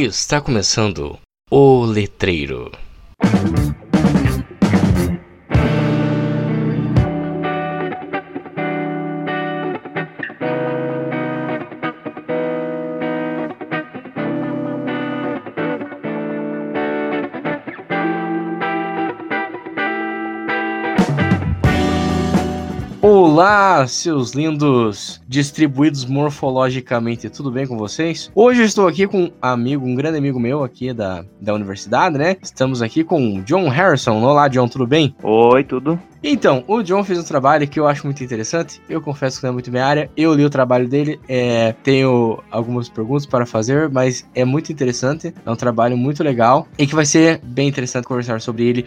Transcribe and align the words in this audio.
Está 0.00 0.40
começando 0.40 1.18
o 1.50 1.84
Letreiro. 1.84 2.70
Olá, 23.78 23.86
seus 23.86 24.32
lindos 24.32 25.20
distribuídos 25.28 26.04
morfologicamente, 26.04 27.30
tudo 27.30 27.48
bem 27.48 27.64
com 27.64 27.78
vocês? 27.78 28.28
Hoje 28.34 28.62
eu 28.62 28.66
estou 28.66 28.88
aqui 28.88 29.06
com 29.06 29.26
um 29.26 29.30
amigo, 29.40 29.86
um 29.86 29.94
grande 29.94 30.18
amigo 30.18 30.40
meu 30.40 30.64
aqui 30.64 30.92
da, 30.92 31.24
da 31.40 31.54
universidade, 31.54 32.18
né? 32.18 32.36
Estamos 32.42 32.82
aqui 32.82 33.04
com 33.04 33.40
John 33.42 33.68
Harrison. 33.68 34.20
Olá, 34.20 34.48
John, 34.48 34.66
tudo 34.66 34.84
bem? 34.84 35.14
Oi, 35.22 35.62
tudo. 35.62 35.96
Então, 36.22 36.64
o 36.66 36.82
John 36.82 37.04
fez 37.04 37.18
um 37.18 37.22
trabalho 37.22 37.68
que 37.68 37.78
eu 37.78 37.86
acho 37.86 38.04
muito 38.04 38.24
interessante. 38.24 38.82
Eu 38.88 39.00
confesso 39.00 39.38
que 39.38 39.44
não 39.44 39.50
é 39.50 39.52
muito 39.52 39.70
minha 39.70 39.86
área. 39.86 40.10
Eu 40.16 40.34
li 40.34 40.44
o 40.44 40.50
trabalho 40.50 40.88
dele, 40.88 41.20
é, 41.28 41.72
tenho 41.84 42.42
algumas 42.50 42.88
perguntas 42.88 43.24
para 43.24 43.46
fazer, 43.46 43.88
mas 43.88 44.26
é 44.34 44.44
muito 44.44 44.72
interessante. 44.72 45.32
É 45.46 45.50
um 45.50 45.54
trabalho 45.54 45.96
muito 45.96 46.24
legal 46.24 46.66
e 46.76 46.86
que 46.86 46.94
vai 46.94 47.06
ser 47.06 47.40
bem 47.44 47.68
interessante 47.68 48.04
conversar 48.04 48.40
sobre 48.40 48.64
ele 48.64 48.86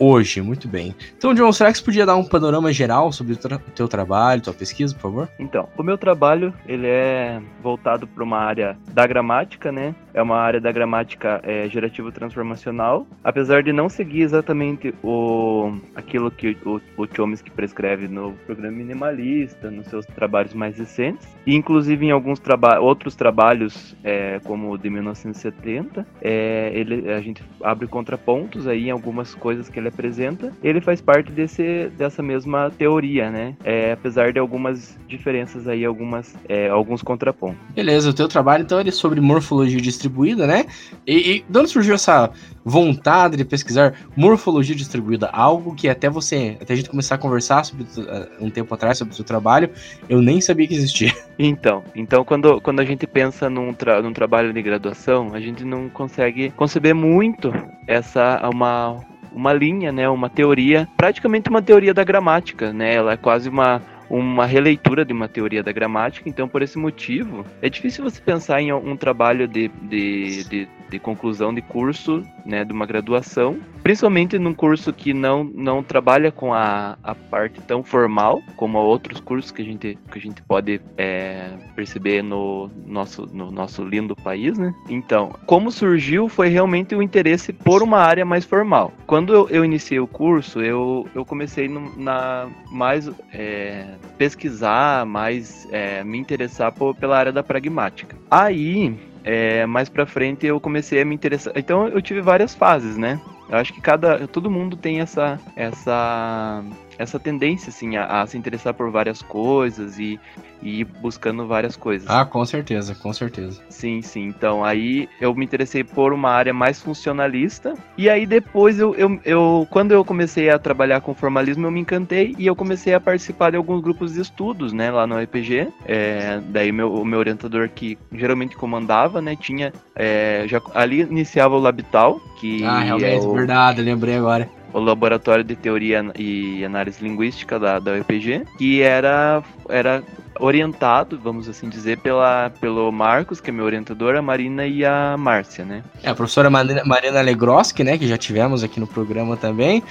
hoje. 0.00 0.40
Muito 0.40 0.66
bem. 0.66 0.94
Então, 1.16 1.34
John, 1.34 1.52
será 1.52 1.70
que 1.70 1.78
você 1.78 1.84
podia 1.84 2.06
dar 2.06 2.16
um 2.16 2.24
panorama 2.24 2.72
geral 2.72 3.12
sobre 3.12 3.34
o 3.34 3.36
tra 3.36 3.60
teu 3.74 3.86
trabalho, 3.86 4.40
tua 4.40 4.54
pesquisa, 4.54 4.94
por 4.94 5.02
favor? 5.02 5.28
Então, 5.38 5.68
o 5.76 5.82
meu 5.82 5.98
trabalho 5.98 6.54
ele 6.66 6.86
é 6.86 7.40
voltado 7.62 8.06
para 8.06 8.24
uma 8.24 8.38
área 8.38 8.76
da 8.92 9.06
gramática, 9.06 9.70
né? 9.70 9.94
É 10.14 10.22
uma 10.22 10.38
área 10.38 10.60
da 10.60 10.72
gramática 10.72 11.40
é, 11.44 11.68
gerativo 11.68 12.10
transformacional, 12.10 13.06
apesar 13.22 13.62
de 13.62 13.72
não 13.72 13.88
seguir 13.88 14.22
exatamente 14.22 14.94
o 15.04 15.72
aquilo 15.94 16.30
que 16.30 16.56
o, 16.64 16.80
o 16.96 17.06
Chomsky 17.06 17.50
prescreve 17.50 18.08
no 18.08 18.32
programa 18.46 18.76
minimalista, 18.76 19.70
nos 19.70 19.86
seus 19.86 20.06
trabalhos 20.06 20.54
mais 20.54 20.78
recentes, 20.78 21.28
e 21.46 21.54
inclusive 21.54 22.06
em 22.06 22.10
alguns 22.10 22.40
traba 22.40 22.80
outros 22.80 23.14
trabalhos, 23.14 23.94
é, 24.02 24.40
como 24.44 24.72
o 24.72 24.78
de 24.78 24.88
1970, 24.88 26.06
é, 26.22 26.70
ele, 26.74 27.12
a 27.12 27.20
gente 27.20 27.42
abre 27.62 27.86
contrapontos 27.86 28.66
aí 28.66 28.88
em 28.88 28.90
algumas 28.90 29.34
coisas 29.34 29.68
que 29.68 29.78
ele 29.78 29.89
apresenta. 29.90 30.52
Ele 30.62 30.80
faz 30.80 31.00
parte 31.00 31.30
desse, 31.30 31.90
dessa 31.96 32.22
mesma 32.22 32.70
teoria, 32.70 33.30
né? 33.30 33.54
É, 33.62 33.92
apesar 33.92 34.32
de 34.32 34.38
algumas 34.38 34.98
diferenças 35.06 35.68
aí, 35.68 35.84
algumas, 35.84 36.34
é, 36.48 36.68
alguns 36.68 37.02
contrapontos. 37.02 37.58
Beleza, 37.74 38.10
o 38.10 38.14
teu 38.14 38.28
trabalho 38.28 38.62
então 38.62 38.78
é 38.78 38.90
sobre 38.90 39.20
morfologia 39.20 39.80
distribuída, 39.80 40.46
né? 40.46 40.66
E, 41.06 41.36
e 41.36 41.44
de 41.48 41.58
onde 41.58 41.70
surgiu 41.70 41.94
essa 41.94 42.30
vontade 42.64 43.36
de 43.36 43.44
pesquisar 43.44 43.94
morfologia 44.16 44.74
distribuída? 44.74 45.28
Algo 45.28 45.74
que 45.74 45.88
até 45.88 46.08
você, 46.08 46.56
até 46.60 46.72
a 46.72 46.76
gente 46.76 46.90
começar 46.90 47.16
a 47.16 47.18
conversar 47.18 47.64
sobre 47.64 47.84
uh, 47.84 48.44
um 48.44 48.50
tempo 48.50 48.72
atrás 48.74 48.98
sobre 48.98 49.12
o 49.12 49.16
seu 49.16 49.24
trabalho, 49.24 49.70
eu 50.08 50.22
nem 50.22 50.40
sabia 50.40 50.66
que 50.66 50.74
existia. 50.74 51.12
Então, 51.42 51.82
então 51.94 52.22
quando, 52.22 52.60
quando 52.60 52.80
a 52.80 52.84
gente 52.84 53.06
pensa 53.06 53.48
num, 53.48 53.72
tra 53.72 54.02
num 54.02 54.12
trabalho 54.12 54.52
de 54.52 54.60
graduação, 54.60 55.32
a 55.32 55.40
gente 55.40 55.64
não 55.64 55.88
consegue 55.88 56.50
conceber 56.50 56.94
muito 56.94 57.50
essa 57.86 58.46
uma 58.52 59.00
uma 59.32 59.52
linha, 59.52 59.92
né, 59.92 60.08
uma 60.08 60.28
teoria, 60.28 60.88
praticamente 60.96 61.48
uma 61.48 61.62
teoria 61.62 61.94
da 61.94 62.04
gramática, 62.04 62.72
né? 62.72 62.94
Ela 62.94 63.12
é 63.12 63.16
quase 63.16 63.48
uma 63.48 63.82
uma 64.10 64.44
releitura 64.44 65.04
de 65.04 65.12
uma 65.12 65.28
teoria 65.28 65.62
da 65.62 65.70
gramática, 65.70 66.28
então 66.28 66.48
por 66.48 66.62
esse 66.62 66.76
motivo 66.76 67.46
é 67.62 67.70
difícil 67.70 68.02
você 68.02 68.20
pensar 68.20 68.60
em 68.60 68.72
um 68.72 68.96
trabalho 68.96 69.46
de, 69.46 69.68
de, 69.68 70.42
de, 70.48 70.68
de 70.90 70.98
conclusão 70.98 71.54
de 71.54 71.62
curso, 71.62 72.22
né, 72.44 72.64
de 72.64 72.72
uma 72.72 72.84
graduação, 72.84 73.58
principalmente 73.82 74.38
num 74.38 74.52
curso 74.52 74.92
que 74.92 75.14
não, 75.14 75.44
não 75.44 75.82
trabalha 75.82 76.30
com 76.30 76.52
a, 76.52 76.98
a 77.02 77.14
parte 77.14 77.60
tão 77.62 77.82
formal 77.82 78.42
como 78.56 78.78
outros 78.78 79.20
cursos 79.20 79.50
que 79.50 79.62
a 79.62 79.64
gente, 79.64 79.98
que 80.10 80.18
a 80.18 80.20
gente 80.20 80.42
pode 80.42 80.80
é, 80.98 81.50
perceber 81.74 82.22
no 82.22 82.70
nosso, 82.86 83.26
no 83.32 83.50
nosso 83.50 83.84
lindo 83.84 84.14
país, 84.16 84.58
né? 84.58 84.74
Então, 84.88 85.32
como 85.46 85.70
surgiu 85.70 86.28
foi 86.28 86.48
realmente 86.48 86.94
o 86.94 87.02
interesse 87.02 87.52
por 87.52 87.82
uma 87.82 87.98
área 87.98 88.24
mais 88.24 88.44
formal. 88.44 88.92
Quando 89.06 89.32
eu, 89.32 89.48
eu 89.48 89.64
iniciei 89.64 90.00
o 90.00 90.06
curso, 90.06 90.60
eu, 90.60 91.08
eu 91.14 91.24
comecei 91.24 91.68
no, 91.68 91.96
na 91.96 92.48
mais 92.70 93.10
é, 93.32 93.94
pesquisar, 94.18 95.06
mais 95.06 95.68
é, 95.70 96.02
me 96.04 96.18
interessar 96.18 96.72
por, 96.72 96.94
pela 96.94 97.16
área 97.16 97.32
da 97.32 97.42
pragmática. 97.42 98.16
Aí, 98.30 98.96
é, 99.24 99.66
mais 99.66 99.88
pra 99.88 100.06
frente, 100.06 100.46
eu 100.46 100.60
comecei 100.60 101.00
a 101.00 101.04
me 101.04 101.14
interessar. 101.14 101.52
Então, 101.56 101.88
eu 101.88 102.00
tive 102.00 102.20
várias 102.20 102.54
fases, 102.54 102.96
né? 102.96 103.20
Eu 103.48 103.58
acho 103.58 103.72
que 103.72 103.80
cada. 103.80 104.26
Todo 104.28 104.50
mundo 104.50 104.76
tem 104.76 105.00
essa. 105.00 105.38
essa 105.56 106.62
essa 107.00 107.18
tendência, 107.18 107.70
assim, 107.70 107.96
a, 107.96 108.20
a, 108.20 108.26
se 108.26 108.36
interessar 108.36 108.74
por 108.74 108.90
várias 108.90 109.22
coisas 109.22 109.98
e, 109.98 110.20
e 110.62 110.80
ir 110.80 110.84
buscando 110.84 111.46
várias 111.46 111.74
coisas. 111.74 112.06
Ah, 112.10 112.26
com 112.26 112.44
certeza, 112.44 112.94
com 112.94 113.10
certeza. 113.10 113.62
Sim, 113.70 114.02
sim. 114.02 114.26
Então, 114.26 114.62
aí 114.62 115.08
eu 115.18 115.34
me 115.34 115.42
interessei 115.42 115.82
por 115.82 116.12
uma 116.12 116.30
área 116.30 116.52
mais 116.52 116.82
funcionalista. 116.82 117.72
E 117.96 118.10
aí 118.10 118.26
depois, 118.26 118.78
eu, 118.78 118.94
eu, 118.96 119.18
eu 119.24 119.66
quando 119.70 119.92
eu 119.92 120.04
comecei 120.04 120.50
a 120.50 120.58
trabalhar 120.58 121.00
com 121.00 121.14
formalismo, 121.14 121.66
eu 121.66 121.70
me 121.70 121.80
encantei 121.80 122.34
e 122.38 122.46
eu 122.46 122.54
comecei 122.54 122.92
a 122.92 123.00
participar 123.00 123.50
de 123.50 123.56
alguns 123.56 123.80
grupos 123.80 124.12
de 124.12 124.20
estudos, 124.20 124.74
né, 124.74 124.90
lá 124.90 125.06
no 125.06 125.18
RPG. 125.18 125.68
É, 125.86 126.38
daí 126.48 126.70
meu, 126.70 126.92
o 126.92 127.04
meu 127.04 127.18
orientador 127.18 127.70
que 127.70 127.96
geralmente 128.12 128.56
comandava, 128.56 129.22
né, 129.22 129.34
tinha... 129.36 129.72
É, 129.96 130.44
já, 130.46 130.60
ali 130.74 131.00
iniciava 131.00 131.56
o 131.56 131.58
Labital, 131.58 132.20
que... 132.38 132.62
Ah, 132.62 132.80
realmente, 132.80 133.24
é 133.24 133.28
o... 133.28 133.32
verdade, 133.32 133.80
lembrei 133.80 134.16
agora 134.16 134.59
o 134.72 134.80
Laboratório 134.80 135.44
de 135.44 135.56
Teoria 135.56 136.04
e 136.18 136.64
Análise 136.64 137.02
Linguística 137.02 137.58
da, 137.58 137.78
da 137.78 137.92
UPG, 137.92 138.46
que 138.58 138.82
era, 138.82 139.42
era 139.68 140.02
orientado, 140.38 141.18
vamos 141.22 141.48
assim 141.48 141.68
dizer, 141.68 141.98
pela, 141.98 142.50
pelo 142.60 142.90
Marcos, 142.90 143.40
que 143.40 143.50
é 143.50 143.52
meu 143.52 143.64
orientador, 143.64 144.16
a 144.16 144.22
Marina 144.22 144.66
e 144.66 144.84
a 144.84 145.16
Márcia, 145.18 145.64
né? 145.64 145.82
É, 146.02 146.10
a 146.10 146.14
professora 146.14 146.48
Marina, 146.48 146.82
Marina 146.84 147.20
Legroski, 147.20 147.84
né, 147.84 147.98
que 147.98 148.08
já 148.08 148.16
tivemos 148.16 148.64
aqui 148.64 148.80
no 148.80 148.86
programa 148.86 149.36
também. 149.36 149.82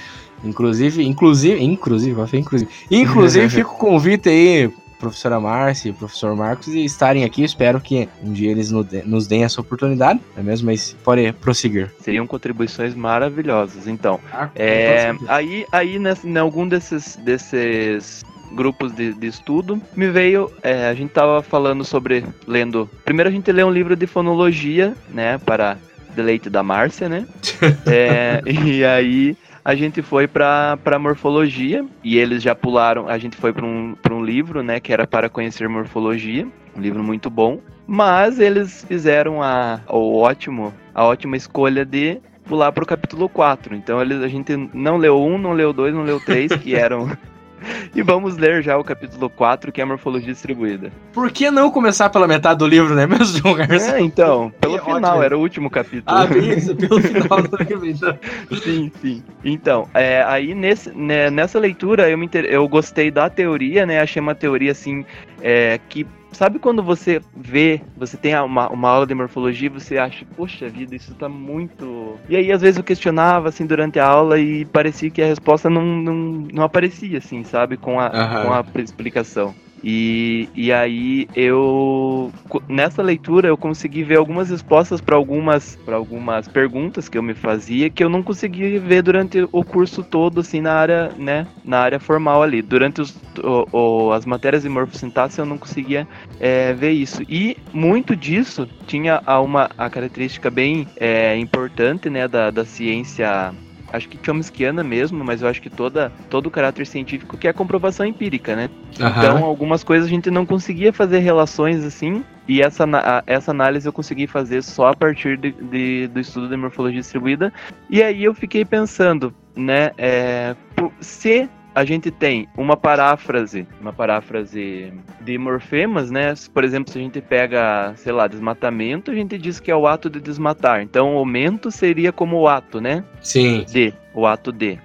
Inclusive, 0.42 1.04
inclusive, 1.04 1.62
inclusive, 1.62 2.18
inclusive, 2.38 2.70
inclusive 2.90 3.48
fica 3.50 3.68
o 3.68 3.76
convite 3.76 4.28
aí 4.28 4.72
professora 5.00 5.40
Márcia 5.40 5.88
e 5.88 5.90
o 5.90 5.94
professor 5.94 6.36
Marcos 6.36 6.68
e 6.68 6.84
estarem 6.84 7.24
aqui. 7.24 7.42
Espero 7.42 7.80
que 7.80 8.08
um 8.22 8.32
dia 8.32 8.50
eles 8.50 8.70
nos 8.70 9.26
deem 9.26 9.44
essa 9.44 9.60
oportunidade, 9.60 10.20
não 10.34 10.42
é 10.42 10.46
mesmo? 10.46 10.66
Mas 10.66 10.96
pode 11.02 11.32
prosseguir. 11.32 11.90
Seriam 12.00 12.26
contribuições 12.26 12.94
maravilhosas. 12.94 13.88
Então, 13.88 14.20
ah, 14.32 14.50
é, 14.54 15.14
aí, 15.26 15.66
aí 15.72 15.98
nesse, 15.98 16.28
em 16.28 16.36
algum 16.36 16.68
desses, 16.68 17.16
desses 17.16 18.22
grupos 18.52 18.92
de, 18.92 19.14
de 19.14 19.26
estudo, 19.26 19.80
me 19.96 20.08
veio. 20.10 20.50
É, 20.62 20.88
a 20.88 20.94
gente 20.94 21.10
tava 21.10 21.42
falando 21.42 21.84
sobre 21.84 22.24
lendo. 22.46 22.88
Primeiro 23.04 23.30
a 23.30 23.32
gente 23.32 23.50
lê 23.50 23.64
um 23.64 23.70
livro 23.70 23.96
de 23.96 24.06
fonologia, 24.06 24.94
né? 25.08 25.38
Para 25.38 25.78
deleite 26.14 26.50
da 26.50 26.62
Márcia, 26.62 27.08
né? 27.08 27.26
é, 27.86 28.42
e 28.46 28.84
aí 28.84 29.36
a 29.64 29.74
gente 29.74 30.02
foi 30.02 30.26
para 30.26 30.98
morfologia 30.98 31.84
e 32.02 32.18
eles 32.18 32.42
já 32.42 32.54
pularam. 32.54 33.08
A 33.08 33.18
gente 33.18 33.36
foi 33.36 33.52
para 33.52 33.64
um, 33.64 33.94
um 34.10 34.24
livro, 34.24 34.62
né, 34.62 34.80
que 34.80 34.92
era 34.92 35.06
para 35.06 35.28
conhecer 35.28 35.68
morfologia, 35.68 36.46
um 36.76 36.80
livro 36.80 37.02
muito 37.02 37.28
bom. 37.28 37.60
Mas 37.86 38.38
eles 38.38 38.84
fizeram 38.86 39.42
a, 39.42 39.80
o 39.88 40.18
ótimo, 40.18 40.72
a 40.94 41.04
ótima 41.04 41.36
escolha 41.36 41.84
de 41.84 42.20
pular 42.44 42.72
para 42.72 42.84
o 42.84 42.86
capítulo 42.86 43.28
4. 43.28 43.74
Então 43.74 44.00
eles, 44.00 44.22
a 44.22 44.28
gente 44.28 44.56
não 44.72 44.96
leu 44.96 45.20
um, 45.20 45.38
não 45.38 45.52
leu 45.52 45.72
dois, 45.72 45.94
não 45.94 46.02
leu 46.02 46.20
três, 46.20 46.52
que 46.52 46.74
eram 46.74 47.10
E 47.94 48.02
vamos 48.02 48.36
ler 48.36 48.62
já 48.62 48.78
o 48.78 48.84
capítulo 48.84 49.28
4, 49.28 49.72
que 49.72 49.80
é 49.80 49.84
a 49.84 49.86
morfologia 49.86 50.32
distribuída. 50.32 50.92
Por 51.12 51.30
que 51.30 51.50
não 51.50 51.70
começar 51.70 52.08
pela 52.08 52.26
metade 52.26 52.58
do 52.58 52.66
livro, 52.66 52.94
né, 52.94 53.06
mesmo, 53.06 53.38
João 53.38 53.54
Garcia? 53.54 53.96
É, 53.96 54.00
então, 54.00 54.52
pelo 54.60 54.76
é 54.76 54.80
final, 54.80 55.12
ótimo. 55.12 55.22
era 55.22 55.38
o 55.38 55.40
último 55.40 55.70
capítulo. 55.70 56.04
Ah, 56.06 56.26
isso, 56.36 56.74
pelo 56.76 57.00
final 57.00 57.42
do 57.42 57.56
livro, 57.56 57.86
então. 57.86 58.18
Sim, 58.62 58.92
sim. 59.00 59.22
Então, 59.44 59.88
é, 59.94 60.22
aí 60.22 60.54
nesse, 60.54 60.90
né, 60.90 61.30
nessa 61.30 61.58
leitura 61.58 62.08
eu, 62.08 62.18
me 62.18 62.26
inter... 62.26 62.44
eu 62.44 62.66
gostei 62.68 63.10
da 63.10 63.28
teoria, 63.28 63.86
né, 63.86 64.00
achei 64.00 64.20
uma 64.20 64.34
teoria, 64.34 64.72
assim, 64.72 65.04
é, 65.40 65.80
que 65.88 66.06
Sabe 66.32 66.58
quando 66.58 66.82
você 66.82 67.20
vê, 67.36 67.80
você 67.96 68.16
tem 68.16 68.34
uma, 68.36 68.68
uma 68.70 68.88
aula 68.88 69.06
de 69.06 69.14
morfologia 69.14 69.66
e 69.66 69.68
você 69.70 69.98
acha, 69.98 70.24
poxa 70.36 70.68
vida, 70.68 70.94
isso 70.94 71.14
tá 71.14 71.28
muito. 71.28 72.18
E 72.28 72.36
aí, 72.36 72.52
às 72.52 72.62
vezes, 72.62 72.78
eu 72.78 72.84
questionava, 72.84 73.48
assim, 73.48 73.66
durante 73.66 73.98
a 73.98 74.06
aula 74.06 74.38
e 74.38 74.64
parecia 74.64 75.10
que 75.10 75.22
a 75.22 75.26
resposta 75.26 75.68
não, 75.68 75.84
não, 75.84 76.14
não 76.52 76.62
aparecia, 76.62 77.18
assim, 77.18 77.44
sabe, 77.44 77.76
com 77.76 77.98
a, 78.00 78.06
uhum. 78.06 78.42
com 78.46 78.52
a 78.52 78.82
explicação. 78.82 79.54
E, 79.82 80.48
e 80.54 80.72
aí 80.72 81.26
eu 81.34 82.30
nessa 82.68 83.02
leitura 83.02 83.48
eu 83.48 83.56
consegui 83.56 84.02
ver 84.02 84.16
algumas 84.16 84.50
respostas 84.50 85.00
para 85.00 85.16
algumas 85.16 85.76
para 85.84 85.96
algumas 85.96 86.46
perguntas 86.46 87.08
que 87.08 87.16
eu 87.16 87.22
me 87.22 87.34
fazia 87.34 87.88
que 87.88 88.04
eu 88.04 88.08
não 88.08 88.22
consegui 88.22 88.78
ver 88.78 89.02
durante 89.02 89.48
o 89.50 89.64
curso 89.64 90.02
todo 90.02 90.40
assim 90.40 90.60
na 90.60 90.74
área, 90.74 91.10
né, 91.16 91.46
na 91.64 91.78
área 91.78 92.00
formal 92.00 92.42
ali. 92.42 92.62
Durante 92.62 93.00
os, 93.00 93.16
o, 93.42 93.76
o, 93.76 94.12
as 94.12 94.26
matérias 94.26 94.62
de 94.62 94.68
morfossintaxe 94.68 95.38
eu 95.38 95.46
não 95.46 95.58
conseguia 95.58 96.06
é, 96.38 96.72
ver 96.72 96.92
isso. 96.92 97.22
E 97.28 97.56
muito 97.72 98.14
disso 98.14 98.68
tinha 98.86 99.22
uma 99.42 99.70
a 99.78 99.88
característica 99.88 100.50
bem 100.50 100.86
é, 100.96 101.36
importante, 101.36 102.10
né, 102.10 102.26
da, 102.28 102.50
da 102.50 102.64
ciência 102.64 103.52
acho 103.92 104.08
que 104.08 104.18
Chomskyiana 104.24 104.82
mesmo, 104.82 105.24
mas 105.24 105.42
eu 105.42 105.48
acho 105.48 105.60
que 105.60 105.70
toda, 105.70 106.12
todo 106.28 106.46
o 106.46 106.50
caráter 106.50 106.86
científico 106.86 107.36
que 107.36 107.46
é 107.46 107.50
a 107.50 107.54
comprovação 107.54 108.06
empírica, 108.06 108.56
né? 108.56 108.70
Uhum. 108.98 109.06
Então, 109.06 109.44
algumas 109.44 109.84
coisas 109.84 110.06
a 110.06 110.10
gente 110.10 110.30
não 110.30 110.46
conseguia 110.46 110.92
fazer 110.92 111.18
relações 111.18 111.84
assim, 111.84 112.24
e 112.48 112.60
essa, 112.60 112.84
essa 113.26 113.50
análise 113.50 113.86
eu 113.86 113.92
consegui 113.92 114.26
fazer 114.26 114.62
só 114.62 114.88
a 114.88 114.94
partir 114.94 115.36
de, 115.36 115.52
de 115.52 116.08
do 116.08 116.20
estudo 116.20 116.48
de 116.48 116.56
morfologia 116.56 117.00
distribuída. 117.00 117.52
E 117.88 118.02
aí 118.02 118.24
eu 118.24 118.34
fiquei 118.34 118.64
pensando, 118.64 119.34
né, 119.54 119.92
é, 119.96 120.56
se 121.00 121.48
a 121.80 121.84
gente 121.84 122.10
tem 122.10 122.46
uma 122.56 122.76
paráfrase, 122.76 123.66
uma 123.80 123.92
paráfrase 123.92 124.92
de 125.20 125.38
morfemas, 125.38 126.10
né? 126.10 126.34
Por 126.52 126.62
exemplo, 126.62 126.92
se 126.92 126.98
a 126.98 127.02
gente 127.02 127.20
pega, 127.22 127.94
sei 127.96 128.12
lá, 128.12 128.26
desmatamento, 128.26 129.10
a 129.10 129.14
gente 129.14 129.38
diz 129.38 129.58
que 129.58 129.70
é 129.70 129.76
o 129.76 129.86
ato 129.86 130.10
de 130.10 130.20
desmatar. 130.20 130.82
Então, 130.82 131.14
o 131.14 131.18
aumento 131.18 131.70
seria 131.70 132.12
como 132.12 132.38
o 132.38 132.46
ato, 132.46 132.82
né? 132.82 133.02
Sim. 133.22 133.64
De, 133.66 133.94
o 134.14 134.26
ato 134.26 134.52
de. 134.52 134.78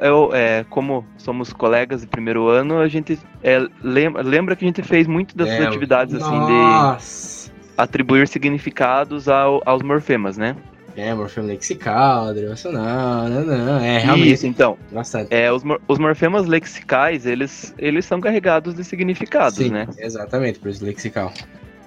Eu, 0.00 0.30
é, 0.32 0.64
como 0.70 1.04
somos 1.18 1.52
colegas 1.52 2.00
de 2.00 2.06
primeiro 2.06 2.48
ano, 2.48 2.78
a 2.78 2.88
gente 2.88 3.18
é, 3.42 3.64
lembra, 3.82 4.22
lembra 4.22 4.56
que 4.56 4.64
a 4.64 4.68
gente 4.68 4.82
fez 4.82 5.06
muito 5.06 5.36
dessas 5.36 5.60
é, 5.60 5.66
atividades 5.66 6.14
assim 6.14 6.46
de 6.46 7.52
atribuir 7.76 8.26
significados 8.26 9.28
ao, 9.28 9.62
aos 9.64 9.82
morfemas, 9.82 10.36
né? 10.38 10.56
É, 10.98 11.14
morfema 11.14 11.46
lexical, 11.46 12.34
derivacional, 12.34 13.28
não, 13.28 13.44
não, 13.44 13.78
é 13.78 13.98
realmente. 13.98 14.32
Isso, 14.32 14.46
então. 14.48 14.76
Bastante. 14.90 15.32
É, 15.32 15.52
os, 15.52 15.62
os 15.86 15.96
morfemas 15.96 16.44
lexicais, 16.46 17.24
eles, 17.24 17.72
eles 17.78 18.04
são 18.04 18.20
carregados 18.20 18.74
de 18.74 18.82
significados, 18.82 19.58
Sim, 19.58 19.70
né? 19.70 19.86
Exatamente, 19.96 20.58
por 20.58 20.68
isso 20.68 20.84
lexical. 20.84 21.32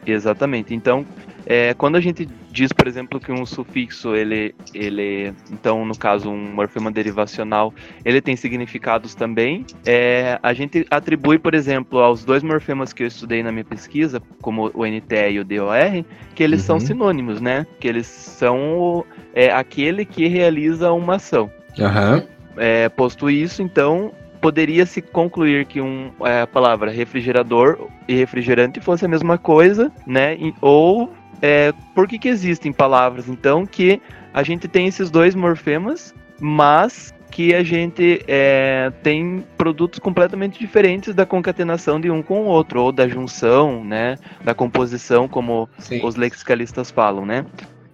Exatamente. 0.06 0.74
Então, 0.74 1.06
é, 1.46 1.74
quando 1.74 1.96
a 1.96 2.00
gente 2.00 2.28
diz, 2.52 2.72
por 2.72 2.88
exemplo, 2.88 3.20
que 3.20 3.32
um 3.32 3.46
sufixo, 3.46 4.16
ele, 4.16 4.54
ele, 4.74 5.34
então, 5.52 5.86
no 5.86 5.98
caso, 5.98 6.30
um 6.30 6.54
morfema 6.54 6.92
derivacional, 6.92 7.74
ele 8.04 8.22
tem 8.22 8.36
significados 8.36 9.16
também, 9.16 9.66
é, 9.86 10.40
a 10.42 10.54
gente 10.54 10.86
atribui, 10.90 11.40
por 11.40 11.54
exemplo, 11.54 12.00
aos 12.00 12.24
dois 12.24 12.44
morfemas 12.44 12.94
que 12.94 13.04
eu 13.04 13.08
estudei 13.08 13.42
na 13.42 13.52
minha 13.52 13.66
pesquisa, 13.66 14.22
como 14.42 14.72
o 14.74 14.86
NTE 14.86 15.32
e 15.32 15.40
o 15.40 15.46
DOR, 15.46 16.06
que 16.36 16.44
eles 16.44 16.62
uhum. 16.62 16.66
são 16.66 16.80
sinônimos, 16.80 17.42
né? 17.42 17.66
Que 17.80 17.88
eles 17.88 18.08
são 18.08 19.06
é, 19.34 19.52
aquele 19.52 20.06
que 20.06 20.28
realiza 20.28 20.92
uma 20.92 21.16
ação. 21.16 21.52
Uhum. 21.78 22.28
É, 22.58 22.90
posto 22.90 23.30
isso, 23.30 23.62
então, 23.62 24.12
poderia-se 24.42 25.02
concluir 25.02 25.66
que 25.66 25.80
um, 25.80 26.12
é, 26.22 26.42
a 26.42 26.48
palavra 26.48 26.92
refrigerador 26.92 27.88
e 28.08 28.16
refrigerante 28.16 28.82
fosse 28.82 29.06
a 29.06 29.08
mesma 29.08 29.38
coisa, 29.38 29.92
né? 30.06 30.38
Ou 30.60 31.14
é, 31.42 31.74
por 31.94 32.08
que, 32.08 32.18
que 32.18 32.28
existem 32.28 32.74
palavras, 32.74 33.30
então, 33.30 33.66
que 33.66 34.02
a 34.34 34.44
gente 34.44 34.68
tem 34.68 34.88
esses 34.88 35.10
dois 35.10 35.36
morfemas, 35.36 36.14
mas 36.40 37.14
que 37.30 37.56
a 37.56 37.64
gente 37.64 38.22
é, 38.28 38.92
tem 39.02 39.44
produtos 39.58 40.00
completamente 40.00 40.60
diferentes 40.60 41.16
da 41.16 41.26
concatenação 41.26 42.00
de 42.00 42.12
um 42.12 42.22
com 42.22 42.42
o 42.42 42.46
outro, 42.46 42.82
ou 42.82 42.92
da 42.92 43.08
junção, 43.08 43.86
né? 43.86 44.18
Da 44.44 44.54
composição, 44.54 45.28
como 45.28 45.70
Sim. 45.78 46.06
os 46.06 46.16
lexicalistas 46.16 46.92
falam, 46.92 47.26
né? 47.26 47.46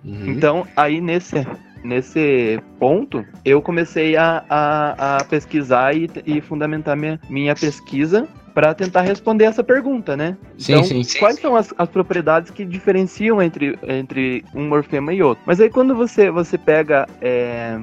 Uhum. 0.03 0.27
Então, 0.27 0.67
aí 0.75 0.99
nesse, 1.01 1.35
nesse 1.83 2.59
ponto, 2.79 3.25
eu 3.43 3.61
comecei 3.61 4.15
a, 4.15 4.43
a, 4.49 5.17
a 5.17 5.23
pesquisar 5.23 5.95
e, 5.95 6.09
e, 6.25 6.41
fundamentar 6.41 6.95
minha, 6.95 7.19
minha 7.29 7.55
pesquisa 7.55 8.27
para 8.53 8.73
tentar 8.73 9.01
responder 9.01 9.43
essa 9.45 9.63
pergunta, 9.63 10.17
né? 10.17 10.35
Sim, 10.57 10.73
então, 10.73 10.83
sim, 10.83 11.03
sim, 11.03 11.19
quais 11.19 11.35
sim. 11.35 11.43
são 11.43 11.55
as, 11.55 11.71
as, 11.77 11.87
propriedades 11.89 12.49
que 12.49 12.65
diferenciam 12.65 13.39
entre, 13.39 13.77
entre 13.83 14.43
um 14.55 14.67
morfema 14.67 15.13
e 15.13 15.21
outro? 15.21 15.43
Mas 15.45 15.61
aí 15.61 15.69
quando 15.69 15.95
você, 15.95 16.31
você 16.31 16.57
pega 16.57 17.07
é, 17.21 17.77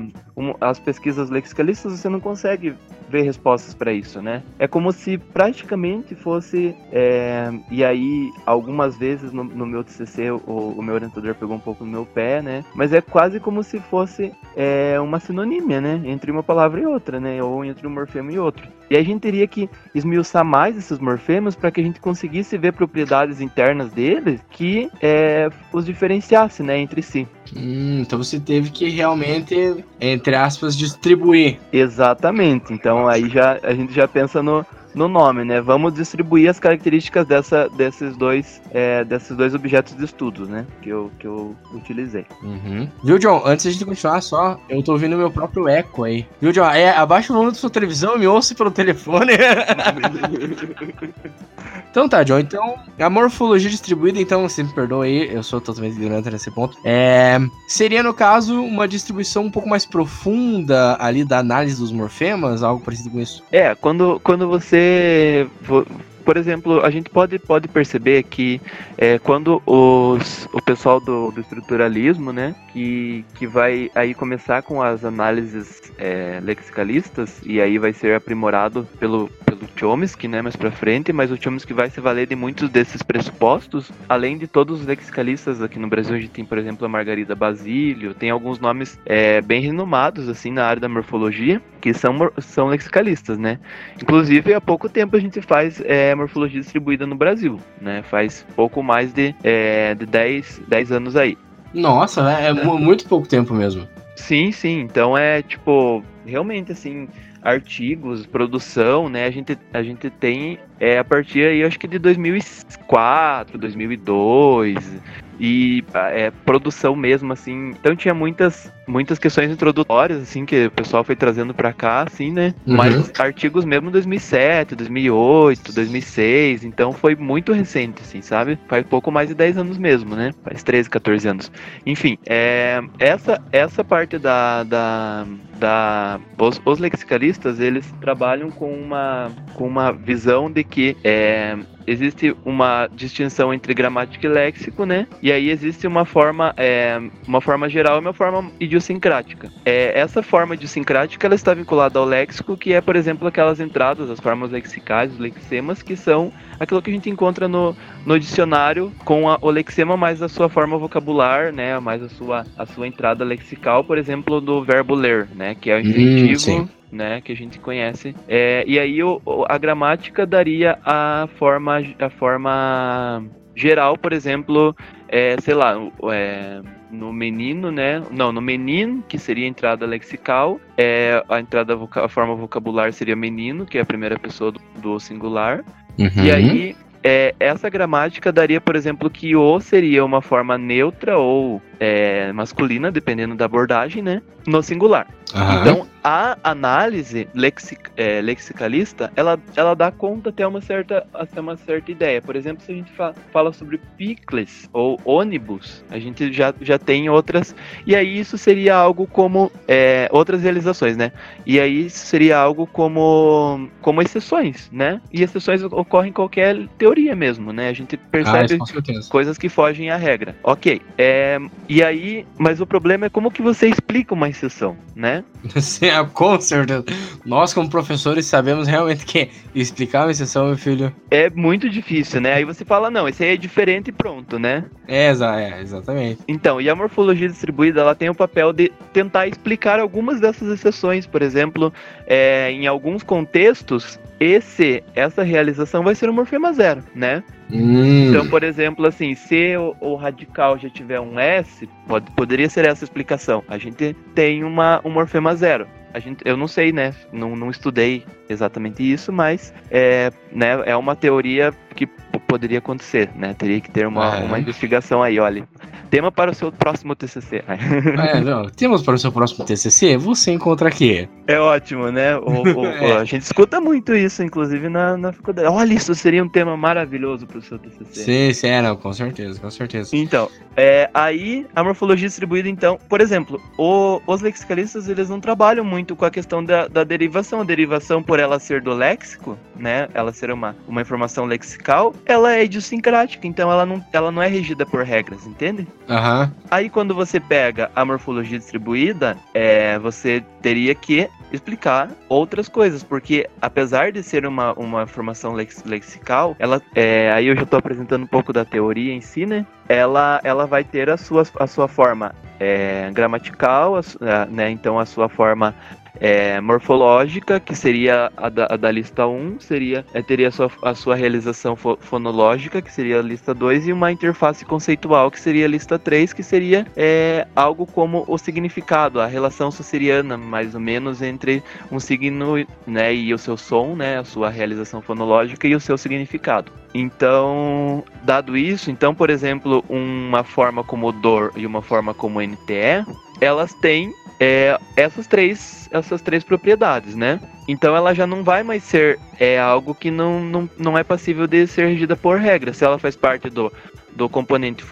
as 0.60 0.78
pesquisas 0.78 1.30
lexicalistas, 1.30 1.92
você 1.92 2.08
não 2.08 2.20
consegue 2.20 2.74
ver 3.08 3.22
respostas 3.22 3.74
para 3.74 3.92
isso, 3.92 4.20
né? 4.20 4.42
É 4.58 4.66
como 4.66 4.92
se 4.92 5.16
praticamente 5.16 6.14
fosse. 6.14 6.74
É, 6.90 7.52
e 7.70 7.84
aí, 7.84 8.30
algumas 8.44 8.96
vezes 8.96 9.32
no, 9.32 9.44
no 9.44 9.66
meu 9.66 9.84
TCC, 9.84 10.30
o, 10.30 10.74
o, 10.76 10.82
meu 10.82 10.94
orientador 10.94 11.34
pegou 11.34 11.54
um 11.54 11.60
pouco 11.60 11.84
no 11.84 11.90
meu 11.90 12.06
pé, 12.06 12.42
né? 12.42 12.64
Mas 12.74 12.92
é 12.92 13.00
quase 13.00 13.38
como 13.38 13.62
se 13.62 13.78
fosse 13.78 14.32
é, 14.56 14.98
uma 15.00 15.20
sinonímia, 15.20 15.80
né? 15.80 16.02
Entre 16.04 16.30
uma 16.30 16.42
palavra 16.42 16.80
e 16.80 16.86
outra, 16.86 17.20
né? 17.20 17.42
Ou 17.42 17.64
entre 17.64 17.86
um 17.86 17.90
morfema 17.90 18.32
e 18.32 18.38
outro. 18.38 18.66
E 18.90 18.96
a 18.96 19.02
gente 19.02 19.20
teria 19.20 19.46
que 19.46 19.68
esmiuçar 19.94 20.44
mais 20.44 20.76
esses 20.76 20.98
morfemas 20.98 21.54
para 21.54 21.70
que 21.70 21.80
a 21.80 21.84
gente 21.84 22.00
conseguisse 22.00 22.58
ver 22.58 22.72
propriedades 22.72 23.40
internas 23.40 23.92
deles 23.92 24.40
que 24.50 24.90
é, 25.00 25.48
os 25.72 25.86
diferenciasse, 25.86 26.62
né? 26.62 26.78
Entre 26.78 27.02
si. 27.02 27.26
Hum, 27.56 28.00
então 28.00 28.18
você 28.18 28.40
teve 28.40 28.70
que 28.70 28.88
realmente, 28.88 29.84
entre 30.24 30.34
aspas, 30.36 30.74
distribuir. 30.74 31.58
Exatamente. 31.70 32.72
Então 32.72 33.06
aí 33.06 33.28
já 33.28 33.60
a 33.62 33.74
gente 33.74 33.92
já 33.92 34.08
pensa 34.08 34.42
no, 34.42 34.64
no 34.94 35.08
nome, 35.08 35.44
né? 35.44 35.60
Vamos 35.60 35.94
distribuir 35.94 36.48
as 36.48 36.60
características 36.60 37.26
dessa, 37.26 37.68
desses, 37.70 38.16
dois, 38.16 38.62
é, 38.70 39.04
desses 39.04 39.36
dois 39.36 39.54
objetos 39.54 39.96
de 39.96 40.04
estudo, 40.04 40.46
né? 40.46 40.64
Que 40.80 40.90
eu, 40.90 41.10
que 41.18 41.26
eu 41.26 41.54
utilizei. 41.72 42.26
Uhum. 42.42 42.88
Viu, 43.02 43.18
John? 43.18 43.42
Antes 43.44 43.76
de 43.76 43.84
continuar 43.84 44.20
só, 44.20 44.58
eu 44.68 44.82
tô 44.82 44.92
ouvindo 44.92 45.16
meu 45.16 45.30
próprio 45.30 45.68
eco 45.68 46.04
aí. 46.04 46.26
Viu, 46.40 46.52
John? 46.52 46.70
É, 46.70 46.90
abaixa 46.90 47.32
o 47.32 47.36
volume 47.36 47.52
da 47.52 47.58
sua 47.58 47.70
televisão 47.70 48.16
e 48.16 48.20
me 48.20 48.26
ouça 48.26 48.54
pelo 48.54 48.70
telefone. 48.70 49.32
então 51.90 52.08
tá, 52.08 52.22
John. 52.22 52.38
Então, 52.38 52.76
a 52.98 53.10
morfologia 53.10 53.70
distribuída, 53.70 54.20
então, 54.20 54.48
você 54.48 54.62
me 54.62 54.72
perdoa 54.72 55.04
aí, 55.04 55.34
eu 55.34 55.42
sou 55.42 55.60
totalmente 55.60 55.96
ignorante 55.96 56.30
nesse 56.30 56.50
ponto. 56.50 56.78
É, 56.84 57.38
seria, 57.66 58.02
no 58.02 58.14
caso, 58.14 58.62
uma 58.62 58.86
distribuição 58.86 59.44
um 59.44 59.50
pouco 59.50 59.68
mais 59.68 59.84
profunda 59.84 60.96
ali 61.00 61.24
da 61.24 61.38
análise 61.38 61.78
dos 61.78 61.90
morfemas, 61.90 62.62
algo 62.62 62.84
parecido 62.84 63.10
com 63.10 63.20
isso? 63.20 63.42
É, 63.50 63.74
quando, 63.74 64.20
quando 64.22 64.48
você 64.48 64.83
você 64.84 65.84
por 66.24 66.36
exemplo, 66.36 66.84
a 66.84 66.90
gente 66.90 67.10
pode, 67.10 67.38
pode 67.38 67.68
perceber 67.68 68.22
que 68.24 68.60
é, 68.96 69.18
quando 69.18 69.62
os, 69.66 70.48
o 70.52 70.62
pessoal 70.62 71.00
do, 71.00 71.30
do, 71.30 71.40
estruturalismo, 71.40 72.32
né, 72.32 72.54
que, 72.72 73.24
que 73.34 73.46
vai 73.46 73.90
aí 73.94 74.14
começar 74.14 74.62
com 74.62 74.82
as 74.82 75.04
análises 75.04 75.92
é, 75.98 76.40
lexicalistas 76.42 77.40
e 77.44 77.60
aí 77.60 77.78
vai 77.78 77.92
ser 77.92 78.14
aprimorado 78.14 78.88
pelo, 78.98 79.28
pelo 79.44 79.68
Chomsky, 79.76 80.26
né, 80.26 80.40
mais 80.40 80.56
para 80.56 80.70
frente, 80.70 81.12
mas 81.12 81.30
o 81.30 81.40
Chomsky 81.40 81.72
vai 81.72 81.90
se 81.90 82.00
valer 82.00 82.26
de 82.26 82.34
muitos 82.34 82.68
desses 82.70 83.02
pressupostos, 83.02 83.92
além 84.08 84.38
de 84.38 84.46
todos 84.46 84.80
os 84.80 84.86
lexicalistas 84.86 85.62
aqui 85.62 85.78
no 85.78 85.88
Brasil, 85.88 86.14
a 86.14 86.18
gente 86.18 86.30
tem, 86.30 86.44
por 86.44 86.58
exemplo, 86.58 86.84
a 86.86 86.88
Margarida 86.88 87.34
Basílio, 87.34 88.14
tem 88.14 88.30
alguns 88.30 88.58
nomes 88.58 88.98
é, 89.04 89.40
bem 89.40 89.60
renomados 89.60 90.28
assim 90.28 90.50
na 90.50 90.64
área 90.64 90.80
da 90.80 90.88
morfologia 90.88 91.60
que 91.84 91.92
são, 91.92 92.16
são 92.38 92.68
lexicalistas, 92.68 93.36
né? 93.36 93.58
Inclusive 94.00 94.54
há 94.54 94.60
pouco 94.60 94.88
tempo 94.88 95.16
a 95.16 95.20
gente 95.20 95.42
faz 95.42 95.82
é, 95.84 96.13
morfologia 96.16 96.60
distribuída 96.60 97.06
no 97.06 97.14
Brasil, 97.14 97.58
né? 97.80 98.02
Faz 98.02 98.46
pouco 98.54 98.82
mais 98.82 99.12
de, 99.12 99.34
é, 99.42 99.94
de 99.94 100.06
10, 100.06 100.62
10 100.68 100.92
anos 100.92 101.16
aí. 101.16 101.36
Nossa, 101.72 102.30
é, 102.32 102.48
é 102.48 102.52
muito 102.52 103.06
pouco 103.08 103.26
tempo 103.26 103.52
mesmo. 103.52 103.88
Sim, 104.16 104.52
sim. 104.52 104.80
Então 104.80 105.16
é 105.18 105.42
tipo, 105.42 106.02
realmente 106.24 106.72
assim, 106.72 107.08
artigos, 107.42 108.24
produção, 108.26 109.08
né? 109.08 109.26
A 109.26 109.30
gente, 109.30 109.58
a 109.72 109.82
gente 109.82 110.08
tem 110.08 110.58
é, 110.80 110.98
a 110.98 111.04
partir 111.04 111.44
aí, 111.44 111.62
acho 111.62 111.78
que 111.78 111.86
de 111.86 111.98
2004, 111.98 113.58
2002 113.58 115.02
e 115.38 115.84
é, 115.94 116.30
produção 116.44 116.94
mesmo, 116.94 117.32
assim. 117.32 117.70
Então 117.70 117.94
tinha 117.96 118.14
muitas, 118.14 118.72
muitas 118.86 119.18
questões 119.18 119.50
introdutórias, 119.50 120.22
assim, 120.22 120.44
que 120.44 120.66
o 120.66 120.70
pessoal 120.70 121.04
foi 121.04 121.16
trazendo 121.16 121.54
para 121.54 121.72
cá, 121.72 122.02
assim, 122.02 122.32
né? 122.32 122.54
Uhum. 122.66 122.76
Mas 122.76 123.12
artigos 123.18 123.64
mesmo 123.64 123.90
2007, 123.90 124.74
2008, 124.74 125.72
2006, 125.72 126.64
então 126.64 126.92
foi 126.92 127.14
muito 127.14 127.52
recente, 127.52 128.02
assim, 128.02 128.20
sabe? 128.20 128.58
Faz 128.68 128.86
pouco 128.86 129.10
mais 129.10 129.28
de 129.28 129.34
10 129.34 129.58
anos 129.58 129.78
mesmo, 129.78 130.14
né? 130.14 130.32
Faz 130.42 130.62
13, 130.62 130.90
14 130.90 131.28
anos. 131.28 131.52
Enfim, 131.84 132.18
é, 132.26 132.80
essa, 132.98 133.42
essa 133.52 133.84
parte 133.84 134.18
da, 134.18 134.62
da, 134.64 135.26
da 135.58 136.20
os, 136.38 136.60
os 136.64 136.78
lexicalistas, 136.78 137.60
eles 137.60 137.92
trabalham 138.00 138.50
com 138.50 138.72
uma, 138.72 139.30
com 139.54 139.66
uma 139.66 139.92
visão 139.92 140.50
de 140.50 140.62
que 140.64 140.96
é, 141.02 141.56
existe 141.86 142.34
uma 142.44 142.88
distinção 142.92 143.52
entre 143.52 143.74
gramática 143.74 144.26
e 144.26 144.30
léxico, 144.30 144.84
né? 144.84 145.06
E 145.22 145.32
aí 145.32 145.50
existe 145.50 145.86
uma 145.86 146.04
forma, 146.04 146.54
é, 146.56 147.00
uma 147.26 147.40
forma 147.40 147.68
geral 147.68 147.96
e 147.96 148.00
uma 148.00 148.12
forma 148.12 148.50
idiosincrática. 148.58 149.50
É, 149.64 149.98
essa 149.98 150.22
forma 150.22 150.54
idiosincrática 150.54 151.26
ela 151.26 151.34
está 151.34 151.54
vinculada 151.54 151.98
ao 151.98 152.04
léxico, 152.04 152.56
que 152.56 152.72
é, 152.72 152.80
por 152.80 152.96
exemplo, 152.96 153.28
aquelas 153.28 153.60
entradas, 153.60 154.10
as 154.10 154.20
formas 154.20 154.50
lexicais, 154.50 155.12
os 155.12 155.18
lexemas, 155.18 155.82
que 155.82 155.96
são 155.96 156.32
aquilo 156.58 156.82
que 156.82 156.90
a 156.90 156.92
gente 156.94 157.10
encontra 157.10 157.48
no, 157.48 157.76
no 158.04 158.18
dicionário 158.18 158.92
com 159.04 159.28
a, 159.28 159.38
o 159.40 159.50
lexema 159.50 159.96
mais 159.96 160.22
a 160.22 160.28
sua 160.28 160.48
forma 160.48 160.78
vocabular, 160.78 161.52
né? 161.52 161.78
Mais 161.78 162.02
a 162.02 162.08
sua, 162.08 162.44
a 162.56 162.66
sua 162.66 162.86
entrada 162.86 163.24
lexical, 163.24 163.84
por 163.84 163.98
exemplo, 163.98 164.40
do 164.40 164.62
verbo 164.62 164.94
ler, 164.94 165.28
né? 165.34 165.54
Que 165.54 165.70
é 165.70 165.76
o 165.76 165.80
infinitivo. 165.80 166.62
Hum, 166.62 166.68
né, 166.92 167.20
que 167.20 167.32
a 167.32 167.36
gente 167.36 167.58
conhece. 167.58 168.14
É, 168.28 168.62
e 168.68 168.78
aí 168.78 169.02
o, 169.02 169.20
a 169.48 169.58
gramática 169.58 170.24
daria 170.24 170.78
a 170.84 171.28
forma, 171.36 171.82
a 171.98 172.08
forma 172.08 173.24
geral, 173.54 173.98
por 173.98 174.12
exemplo, 174.12 174.76
é, 175.08 175.36
sei 175.40 175.54
lá, 175.54 175.76
é, 176.12 176.60
no 176.90 177.12
menino, 177.12 177.70
né? 177.70 178.02
Não, 178.10 178.32
no 178.32 178.40
menino, 178.40 179.02
que 179.08 179.18
seria 179.18 179.44
a 179.44 179.48
entrada 179.48 179.84
lexical, 179.84 180.60
é, 180.76 181.22
a 181.28 181.40
entrada 181.40 181.76
a 181.96 182.08
forma 182.08 182.34
vocabular 182.34 182.92
seria 182.92 183.16
menino, 183.16 183.66
que 183.66 183.78
é 183.78 183.80
a 183.80 183.86
primeira 183.86 184.18
pessoa 184.18 184.52
do, 184.52 184.60
do 184.80 185.00
singular. 185.00 185.64
Uhum. 185.98 186.24
E 186.24 186.30
aí 186.30 186.76
é, 187.02 187.34
essa 187.38 187.68
gramática 187.68 188.32
daria, 188.32 188.60
por 188.60 188.74
exemplo, 188.74 189.10
que 189.10 189.36
o 189.36 189.60
seria 189.60 190.02
uma 190.02 190.22
forma 190.22 190.56
neutra 190.56 191.18
ou 191.18 191.60
é, 191.78 192.32
masculina, 192.32 192.90
dependendo 192.90 193.34
da 193.34 193.44
abordagem, 193.44 194.02
né? 194.02 194.22
No 194.46 194.62
singular. 194.62 195.06
Uhum. 195.34 195.60
Então, 195.60 195.86
a 196.04 196.36
análise 196.44 197.26
lexic, 197.34 197.80
é, 197.96 198.20
lexicalista, 198.20 199.10
ela, 199.16 199.40
ela 199.56 199.74
dá 199.74 199.90
conta 199.90 200.28
até 200.28 200.46
uma 200.46 200.60
certa, 200.60 201.06
até 201.14 201.40
uma 201.40 201.56
certa 201.56 201.90
ideia. 201.90 202.20
Por 202.20 202.36
exemplo, 202.36 202.62
se 202.62 202.70
a 202.70 202.74
gente 202.74 202.92
fa 202.92 203.14
fala 203.32 203.52
sobre 203.54 203.80
picles 203.96 204.68
ou 204.70 205.00
ônibus, 205.02 205.82
a 205.90 205.98
gente 205.98 206.30
já, 206.30 206.52
já 206.60 206.78
tem 206.78 207.08
outras. 207.08 207.54
E 207.86 207.96
aí 207.96 208.18
isso 208.18 208.36
seria 208.36 208.76
algo 208.76 209.06
como 209.06 209.50
é, 209.66 210.06
outras 210.12 210.42
realizações, 210.42 210.94
né? 210.94 211.10
E 211.46 211.58
aí 211.58 211.86
isso 211.86 212.04
seria 212.06 212.36
algo 212.36 212.66
como, 212.66 213.68
como 213.80 214.02
exceções, 214.02 214.68
né? 214.70 215.00
E 215.10 215.22
exceções 215.22 215.62
ocorrem 215.62 216.10
em 216.10 216.12
qualquer 216.12 216.68
teoria 216.76 217.16
mesmo, 217.16 217.50
né? 217.50 217.70
A 217.70 217.72
gente 217.72 217.96
percebe 217.96 218.58
ah, 218.60 219.08
coisas 219.08 219.38
que 219.38 219.48
fogem 219.48 219.90
à 219.90 219.96
regra. 219.96 220.36
Ok. 220.42 220.82
É, 220.98 221.40
e 221.66 221.82
aí, 221.82 222.26
mas 222.36 222.60
o 222.60 222.66
problema 222.66 223.06
é 223.06 223.08
como 223.08 223.30
que 223.30 223.40
você 223.40 223.68
explica 223.68 224.12
uma 224.12 224.28
exceção, 224.28 224.76
né? 224.94 225.24
com 226.12 226.40
certeza. 226.40 226.84
Nós, 227.24 227.54
como 227.54 227.68
professores, 227.68 228.26
sabemos 228.26 228.66
realmente 228.66 229.04
que 229.04 229.30
explicar 229.54 230.04
uma 230.04 230.10
exceção, 230.10 230.46
meu 230.46 230.56
filho. 230.58 230.94
É 231.10 231.30
muito 231.30 231.68
difícil, 231.68 232.20
né? 232.20 232.34
Aí 232.34 232.44
você 232.44 232.64
fala, 232.64 232.90
não, 232.90 233.08
esse 233.08 233.22
aí 233.22 233.34
é 233.34 233.36
diferente 233.36 233.88
e 233.88 233.92
pronto, 233.92 234.38
né? 234.38 234.64
É, 234.88 235.06
é, 235.08 235.60
exatamente. 235.60 236.20
Então, 236.26 236.60
e 236.60 236.68
a 236.68 236.74
morfologia 236.74 237.28
distribuída, 237.28 237.80
ela 237.80 237.94
tem 237.94 238.08
o 238.08 238.14
papel 238.14 238.52
de 238.52 238.72
tentar 238.92 239.26
explicar 239.26 239.78
algumas 239.78 240.20
dessas 240.20 240.48
exceções. 240.48 241.06
Por 241.06 241.22
exemplo, 241.22 241.72
é, 242.06 242.50
em 242.50 242.66
alguns 242.66 243.02
contextos, 243.02 243.98
esse, 244.20 244.82
essa 244.94 245.22
realização 245.22 245.82
vai 245.82 245.94
ser 245.94 246.08
um 246.08 246.12
morfema 246.12 246.52
zero, 246.52 246.82
né? 246.94 247.22
Hum. 247.50 248.08
Então, 248.08 248.28
por 248.28 248.42
exemplo, 248.42 248.86
assim, 248.86 249.14
se 249.14 249.56
o, 249.56 249.76
o, 249.80 249.96
radical 249.96 250.58
já 250.58 250.70
tiver 250.70 251.00
um 251.00 251.18
S, 251.18 251.68
pode, 251.86 252.10
poderia 252.12 252.48
ser 252.48 252.64
essa 252.64 252.84
a 252.84 252.86
explicação. 252.86 253.44
A 253.48 253.58
gente 253.58 253.94
tem 254.14 254.42
uma, 254.44 254.80
um 254.84 254.90
morfema 254.90 255.34
zero. 255.36 255.66
A 255.94 256.00
gente, 256.00 256.22
eu 256.24 256.36
não 256.36 256.48
sei, 256.48 256.72
né? 256.72 256.92
Não, 257.12 257.36
não 257.36 257.50
estudei 257.52 258.04
exatamente 258.28 258.82
isso, 258.82 259.12
mas 259.12 259.54
é, 259.70 260.10
né, 260.32 260.60
é 260.66 260.76
uma 260.76 260.96
teoria 260.96 261.54
que 261.76 261.86
poderia 261.86 262.58
acontecer, 262.58 263.08
né? 263.14 263.32
Teria 263.32 263.60
que 263.60 263.70
ter 263.70 263.86
uma, 263.86 264.16
é. 264.16 264.24
uma 264.24 264.40
investigação 264.40 265.04
aí, 265.04 265.20
olha. 265.20 265.48
Tema 265.94 266.10
para 266.10 266.32
o 266.32 266.34
seu 266.34 266.50
próximo 266.50 266.96
TCC. 266.96 267.44
é, 267.46 268.20
não, 268.20 268.48
temos 268.48 268.82
para 268.82 268.94
o 268.94 268.98
seu 268.98 269.12
próximo 269.12 269.44
TCC, 269.44 269.96
você 269.96 270.32
encontra 270.32 270.68
aqui. 270.68 271.08
É 271.24 271.38
ótimo, 271.38 271.88
né? 271.92 272.16
O, 272.16 272.42
o, 272.62 272.66
é. 272.66 272.96
A 272.96 273.04
gente 273.04 273.22
escuta 273.22 273.60
muito 273.60 273.94
isso, 273.94 274.20
inclusive 274.20 274.68
na, 274.68 274.96
na 274.96 275.12
faculdade. 275.12 275.46
Olha, 275.46 275.72
isso 275.72 275.94
seria 275.94 276.24
um 276.24 276.28
tema 276.28 276.56
maravilhoso 276.56 277.28
para 277.28 277.38
o 277.38 277.42
seu 277.42 277.60
TCC. 277.60 278.02
Sim, 278.02 278.32
sim, 278.32 278.48
é, 278.48 278.60
não, 278.60 278.74
com 278.74 278.92
certeza, 278.92 279.38
com 279.38 279.48
certeza. 279.52 279.96
Então, 279.96 280.28
é, 280.56 280.90
aí 280.92 281.46
a 281.54 281.62
morfologia 281.62 282.08
distribuída, 282.08 282.48
então, 282.48 282.76
por 282.88 283.00
exemplo, 283.00 283.40
o, 283.56 284.00
os 284.04 284.20
lexicalistas, 284.20 284.88
eles 284.88 285.08
não 285.08 285.20
trabalham 285.20 285.64
muito 285.64 285.94
com 285.94 286.04
a 286.04 286.10
questão 286.10 286.44
da, 286.44 286.66
da 286.66 286.82
derivação. 286.82 287.40
A 287.40 287.44
derivação, 287.44 288.02
por 288.02 288.18
ela 288.18 288.40
ser 288.40 288.60
do 288.60 288.74
léxico, 288.74 289.38
né, 289.54 289.88
ela 289.94 290.12
ser 290.12 290.32
uma, 290.32 290.56
uma 290.66 290.82
informação 290.82 291.24
lexical, 291.24 291.94
ela 292.04 292.34
é 292.34 292.44
idiosincrática, 292.44 293.28
então 293.28 293.48
ela 293.48 293.64
não, 293.64 293.84
ela 293.92 294.10
não 294.10 294.20
é 294.20 294.26
regida 294.26 294.66
por 294.66 294.82
regras, 294.82 295.24
entende? 295.24 295.68
Uhum. 295.88 296.30
Aí 296.50 296.70
quando 296.70 296.94
você 296.94 297.20
pega 297.20 297.70
a 297.74 297.84
morfologia 297.84 298.38
distribuída, 298.38 299.16
é, 299.32 299.78
você 299.78 300.24
teria 300.40 300.74
que 300.74 301.08
explicar 301.32 301.90
outras 302.08 302.48
coisas, 302.48 302.82
porque 302.82 303.28
apesar 303.40 303.92
de 303.92 304.02
ser 304.02 304.26
uma, 304.26 304.52
uma 304.54 304.86
formação 304.86 305.32
lex, 305.32 305.62
lexical, 305.64 306.36
ela, 306.38 306.62
é, 306.74 307.10
aí 307.12 307.26
eu 307.26 307.36
já 307.36 307.42
estou 307.42 307.58
apresentando 307.58 308.04
um 308.04 308.06
pouco 308.06 308.32
da 308.32 308.44
teoria 308.44 308.92
em 308.92 309.00
si, 309.00 309.26
né? 309.26 309.44
Ela, 309.68 310.20
ela 310.24 310.46
vai 310.46 310.62
ter 310.64 310.88
a 310.88 310.96
sua, 310.96 311.24
a 311.38 311.46
sua 311.46 311.68
forma 311.68 312.14
é, 312.38 312.90
gramatical, 312.92 313.76
a, 313.76 314.26
né? 314.26 314.50
Então 314.50 314.78
a 314.78 314.86
sua 314.86 315.08
forma 315.08 315.54
é, 316.00 316.40
morfológica, 316.40 317.38
que 317.38 317.54
seria 317.54 318.10
a 318.16 318.28
da, 318.28 318.46
a 318.50 318.56
da 318.56 318.70
lista 318.70 319.06
1, 319.06 319.40
seria, 319.40 319.84
é, 319.94 320.02
teria 320.02 320.28
a 320.28 320.30
sua, 320.30 320.50
a 320.62 320.74
sua 320.74 320.94
realização 320.94 321.54
fo 321.56 321.76
fonológica, 321.80 322.60
que 322.60 322.72
seria 322.72 322.98
a 322.98 323.02
lista 323.02 323.34
2, 323.34 323.68
e 323.68 323.72
uma 323.72 323.92
interface 323.92 324.44
conceitual, 324.44 325.10
que 325.10 325.20
seria 325.20 325.44
a 325.44 325.48
lista 325.48 325.78
3, 325.78 326.12
que 326.12 326.22
seria 326.22 326.66
é, 326.76 327.26
algo 327.34 327.66
como 327.66 328.04
o 328.08 328.18
significado, 328.18 329.00
a 329.00 329.06
relação 329.06 329.50
sussiriana, 329.50 330.16
mais 330.16 330.54
ou 330.54 330.60
menos, 330.60 331.02
entre 331.02 331.42
um 331.70 331.78
signo 331.78 332.44
né, 332.66 332.94
e 332.94 333.14
o 333.14 333.18
seu 333.18 333.36
som, 333.36 333.74
né, 333.74 333.98
a 333.98 334.04
sua 334.04 334.30
realização 334.30 334.80
fonológica 334.80 335.46
e 335.46 335.54
o 335.54 335.60
seu 335.60 335.78
significado. 335.78 336.52
Então, 336.74 337.84
dado 338.02 338.36
isso, 338.36 338.70
então, 338.70 338.94
por 338.94 339.08
exemplo, 339.08 339.64
uma 339.68 340.24
forma 340.24 340.64
como 340.64 340.90
DOR 340.90 341.30
e 341.36 341.46
uma 341.46 341.62
forma 341.62 341.94
como 341.94 342.20
NTE, 342.20 342.84
elas 343.20 343.54
têm 343.54 343.92
é, 344.20 344.58
essas 344.76 345.06
três 345.06 345.68
essas 345.70 346.00
três 346.00 346.22
propriedades, 346.22 346.94
né? 346.94 347.20
Então 347.48 347.76
ela 347.76 347.94
já 347.94 348.06
não 348.06 348.22
vai 348.22 348.42
mais 348.42 348.62
ser 348.62 348.98
é 349.18 349.38
algo 349.38 349.74
que 349.74 349.90
não, 349.90 350.20
não, 350.20 350.50
não 350.56 350.78
é 350.78 350.84
passível 350.84 351.26
de 351.26 351.46
ser 351.46 351.66
regida 351.66 351.96
por 351.96 352.18
regra. 352.18 352.52
Se 352.52 352.64
ela 352.64 352.78
faz 352.78 352.96
parte 352.96 353.28
do, 353.28 353.52
do 353.94 354.08
componente 354.08 354.64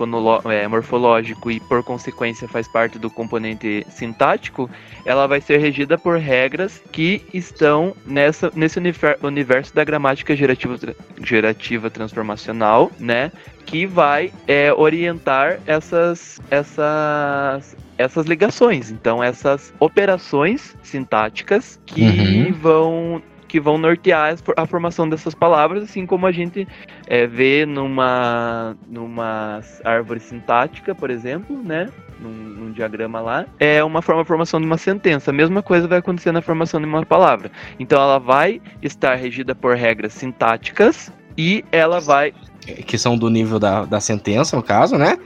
é, 0.50 0.66
morfológico 0.66 1.50
e 1.50 1.60
por 1.60 1.82
consequência 1.82 2.48
faz 2.48 2.66
parte 2.68 2.98
do 2.98 3.10
componente 3.10 3.86
sintático, 3.90 4.68
ela 5.04 5.26
vai 5.26 5.40
ser 5.40 5.58
regida 5.58 5.96
por 5.96 6.18
regras 6.18 6.82
que 6.90 7.22
estão 7.32 7.94
nessa, 8.06 8.50
nesse 8.54 8.78
universo 9.22 9.74
da 9.74 9.84
gramática 9.84 10.34
gerativa, 10.34 10.76
gerativa 11.22 11.90
transformacional, 11.90 12.90
né? 12.98 13.30
Que 13.64 13.86
vai 13.86 14.32
é, 14.46 14.72
orientar 14.72 15.60
essas, 15.66 16.40
essas 16.50 17.76
essas 17.96 18.26
ligações. 18.26 18.90
Então, 18.90 19.22
essas 19.22 19.72
operações 19.78 20.76
sintáticas 20.82 21.78
que 21.86 22.02
uhum. 22.02 22.52
vão 22.52 23.22
que 23.52 23.60
vão 23.60 23.76
nortear 23.76 24.34
a 24.56 24.64
formação 24.64 25.06
dessas 25.06 25.34
palavras, 25.34 25.84
assim 25.84 26.06
como 26.06 26.26
a 26.26 26.32
gente 26.32 26.66
é, 27.06 27.26
vê 27.26 27.66
numa, 27.66 28.74
numa 28.88 29.60
árvore 29.84 30.20
sintática, 30.20 30.94
por 30.94 31.10
exemplo, 31.10 31.62
né? 31.62 31.90
Num, 32.18 32.30
num, 32.30 32.72
diagrama 32.72 33.20
lá, 33.20 33.44
é 33.60 33.84
uma 33.84 34.00
forma 34.00 34.22
de 34.22 34.28
formação 34.28 34.58
de 34.58 34.64
uma 34.64 34.78
sentença. 34.78 35.30
A 35.30 35.34
mesma 35.34 35.62
coisa 35.62 35.86
vai 35.86 35.98
acontecer 35.98 36.32
na 36.32 36.40
formação 36.40 36.80
de 36.80 36.86
uma 36.86 37.04
palavra. 37.04 37.50
Então 37.78 38.00
ela 38.00 38.18
vai 38.18 38.58
estar 38.80 39.16
regida 39.16 39.54
por 39.54 39.76
regras 39.76 40.14
sintáticas 40.14 41.12
e 41.36 41.62
ela 41.70 42.00
vai. 42.00 42.32
Que 42.86 42.96
são 42.96 43.18
do 43.18 43.28
nível 43.28 43.58
da, 43.58 43.84
da 43.84 44.00
sentença, 44.00 44.56
no 44.56 44.62
caso, 44.62 44.96
né? 44.96 45.18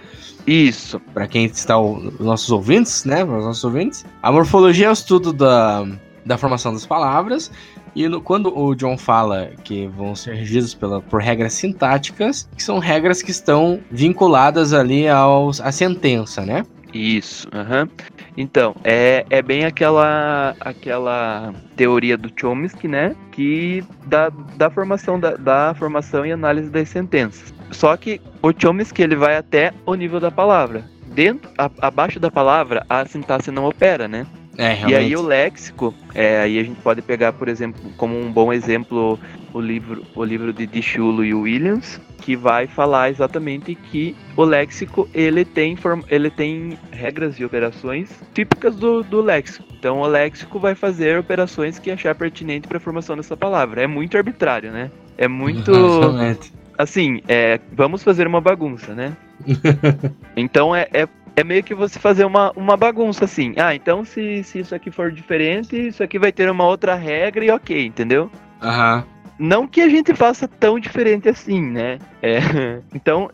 Isso. 0.45 0.99
Para 1.14 1.28
quem 1.28 1.45
está 1.45 1.78
os 1.78 2.18
nossos 2.18 2.50
ouvintes, 2.50 3.04
né? 3.04 3.25
Para 3.25 3.38
os 3.38 3.45
nossos 3.45 3.62
ouvintes. 3.62 4.04
A 4.21 4.33
morfologia 4.33 4.87
é 4.87 4.90
o 4.90 4.92
estudo 4.92 5.33
da, 5.33 5.87
da 6.25 6.37
formação 6.37 6.73
das 6.73 6.85
palavras. 6.85 7.52
E 7.96 8.06
no, 8.10 8.20
quando 8.20 8.56
o 8.56 8.74
John 8.74 8.98
fala 8.98 9.48
que 9.64 9.86
vão 9.86 10.14
ser 10.14 10.34
regidos 10.34 10.74
pela, 10.74 11.00
por 11.00 11.22
regras 11.22 11.54
sintáticas, 11.54 12.46
que 12.54 12.62
são 12.62 12.78
regras 12.78 13.22
que 13.22 13.30
estão 13.30 13.80
vinculadas 13.90 14.74
ali 14.74 15.08
aos, 15.08 15.62
à 15.62 15.72
sentença, 15.72 16.44
né? 16.44 16.62
Isso, 16.92 17.48
uhum. 17.54 17.88
Então, 18.36 18.76
é, 18.84 19.24
é 19.30 19.40
bem 19.40 19.64
aquela 19.64 20.54
aquela 20.60 21.54
teoria 21.74 22.18
do 22.18 22.30
Chomsky, 22.38 22.86
né? 22.86 23.16
Que 23.32 23.82
da, 24.04 24.28
da 24.56 24.68
formação 24.68 25.18
da, 25.18 25.34
da 25.34 25.74
formação 25.74 26.26
e 26.26 26.32
análise 26.32 26.68
das 26.68 26.90
sentenças. 26.90 27.54
Só 27.70 27.96
que 27.96 28.20
o 28.42 28.52
Chomsky 28.52 29.02
ele 29.02 29.16
vai 29.16 29.38
até 29.38 29.72
o 29.86 29.94
nível 29.94 30.20
da 30.20 30.30
palavra. 30.30 30.84
Dentro, 31.06 31.50
a, 31.56 31.70
abaixo 31.80 32.20
da 32.20 32.30
palavra, 32.30 32.84
a 32.90 33.06
sintaxe 33.06 33.50
não 33.50 33.64
opera, 33.64 34.06
né? 34.06 34.26
É, 34.58 34.88
e 34.88 34.94
aí 34.94 35.14
o 35.14 35.22
léxico, 35.22 35.94
é, 36.14 36.40
aí 36.40 36.58
a 36.58 36.62
gente 36.62 36.80
pode 36.80 37.02
pegar, 37.02 37.32
por 37.32 37.48
exemplo, 37.48 37.80
como 37.96 38.18
um 38.18 38.32
bom 38.32 38.52
exemplo, 38.52 39.18
o 39.52 39.60
livro, 39.60 40.02
o 40.14 40.25
livro 40.25 40.52
de 40.52 40.66
Dichulo 40.66 41.25
e 41.25 41.34
Williams, 41.34 42.00
que 42.22 42.34
vai 42.34 42.66
falar 42.66 43.10
exatamente 43.10 43.75
que 43.75 44.16
o 44.36 44.44
léxico 44.44 45.08
ele 45.12 45.44
tem, 45.44 45.76
ele 46.08 46.30
tem 46.30 46.78
regras 46.90 47.38
e 47.38 47.44
operações 47.44 48.10
típicas 48.34 48.75
do, 48.76 49.02
do 49.02 49.20
léxico. 49.20 49.64
Então 49.78 50.00
o 50.00 50.06
léxico 50.06 50.58
vai 50.58 50.75
fazer 50.75 51.18
operações 51.18 51.78
que 51.78 51.90
achar 51.90 52.14
pertinente 52.14 52.66
para 52.66 52.78
a 52.78 52.80
formação 52.80 53.16
dessa 53.16 53.36
palavra. 53.36 53.82
É 53.82 53.86
muito 53.86 54.16
arbitrário, 54.16 54.72
né? 54.72 54.90
É 55.18 55.28
muito. 55.28 55.70
Assim, 56.78 57.22
é, 57.26 57.58
vamos 57.72 58.02
fazer 58.02 58.26
uma 58.26 58.40
bagunça, 58.40 58.94
né? 58.94 59.16
então 60.36 60.75
é, 60.75 60.88
é 60.92 61.06
é 61.37 61.45
meio 61.45 61.62
que 61.62 61.75
você 61.75 61.99
fazer 61.99 62.25
uma, 62.25 62.50
uma 62.57 62.76
bagunça 62.76 63.26
assim. 63.26 63.55
Ah, 63.57 63.75
então 63.75 64.05
se, 64.05 64.43
se 64.43 64.61
isso 64.61 64.75
aqui 64.75 64.90
for 64.90 65.12
diferente, 65.12 65.88
isso 65.88 66.02
aqui 66.02 66.19
vai 66.19 66.33
ter 66.33 66.50
uma 66.50 66.64
outra 66.64 66.95
regra 66.95 67.45
e 67.45 67.50
ok, 67.50 67.87
entendeu? 67.87 68.31
Aham. 68.61 69.05
Não 69.38 69.66
que 69.66 69.81
a 69.81 69.88
gente 69.88 70.14
faça 70.14 70.49
tão 70.49 70.78
diferente 70.78 71.28
assim, 71.28 71.61
né? 71.61 71.99
É, 72.23 72.38
então, 72.95 73.31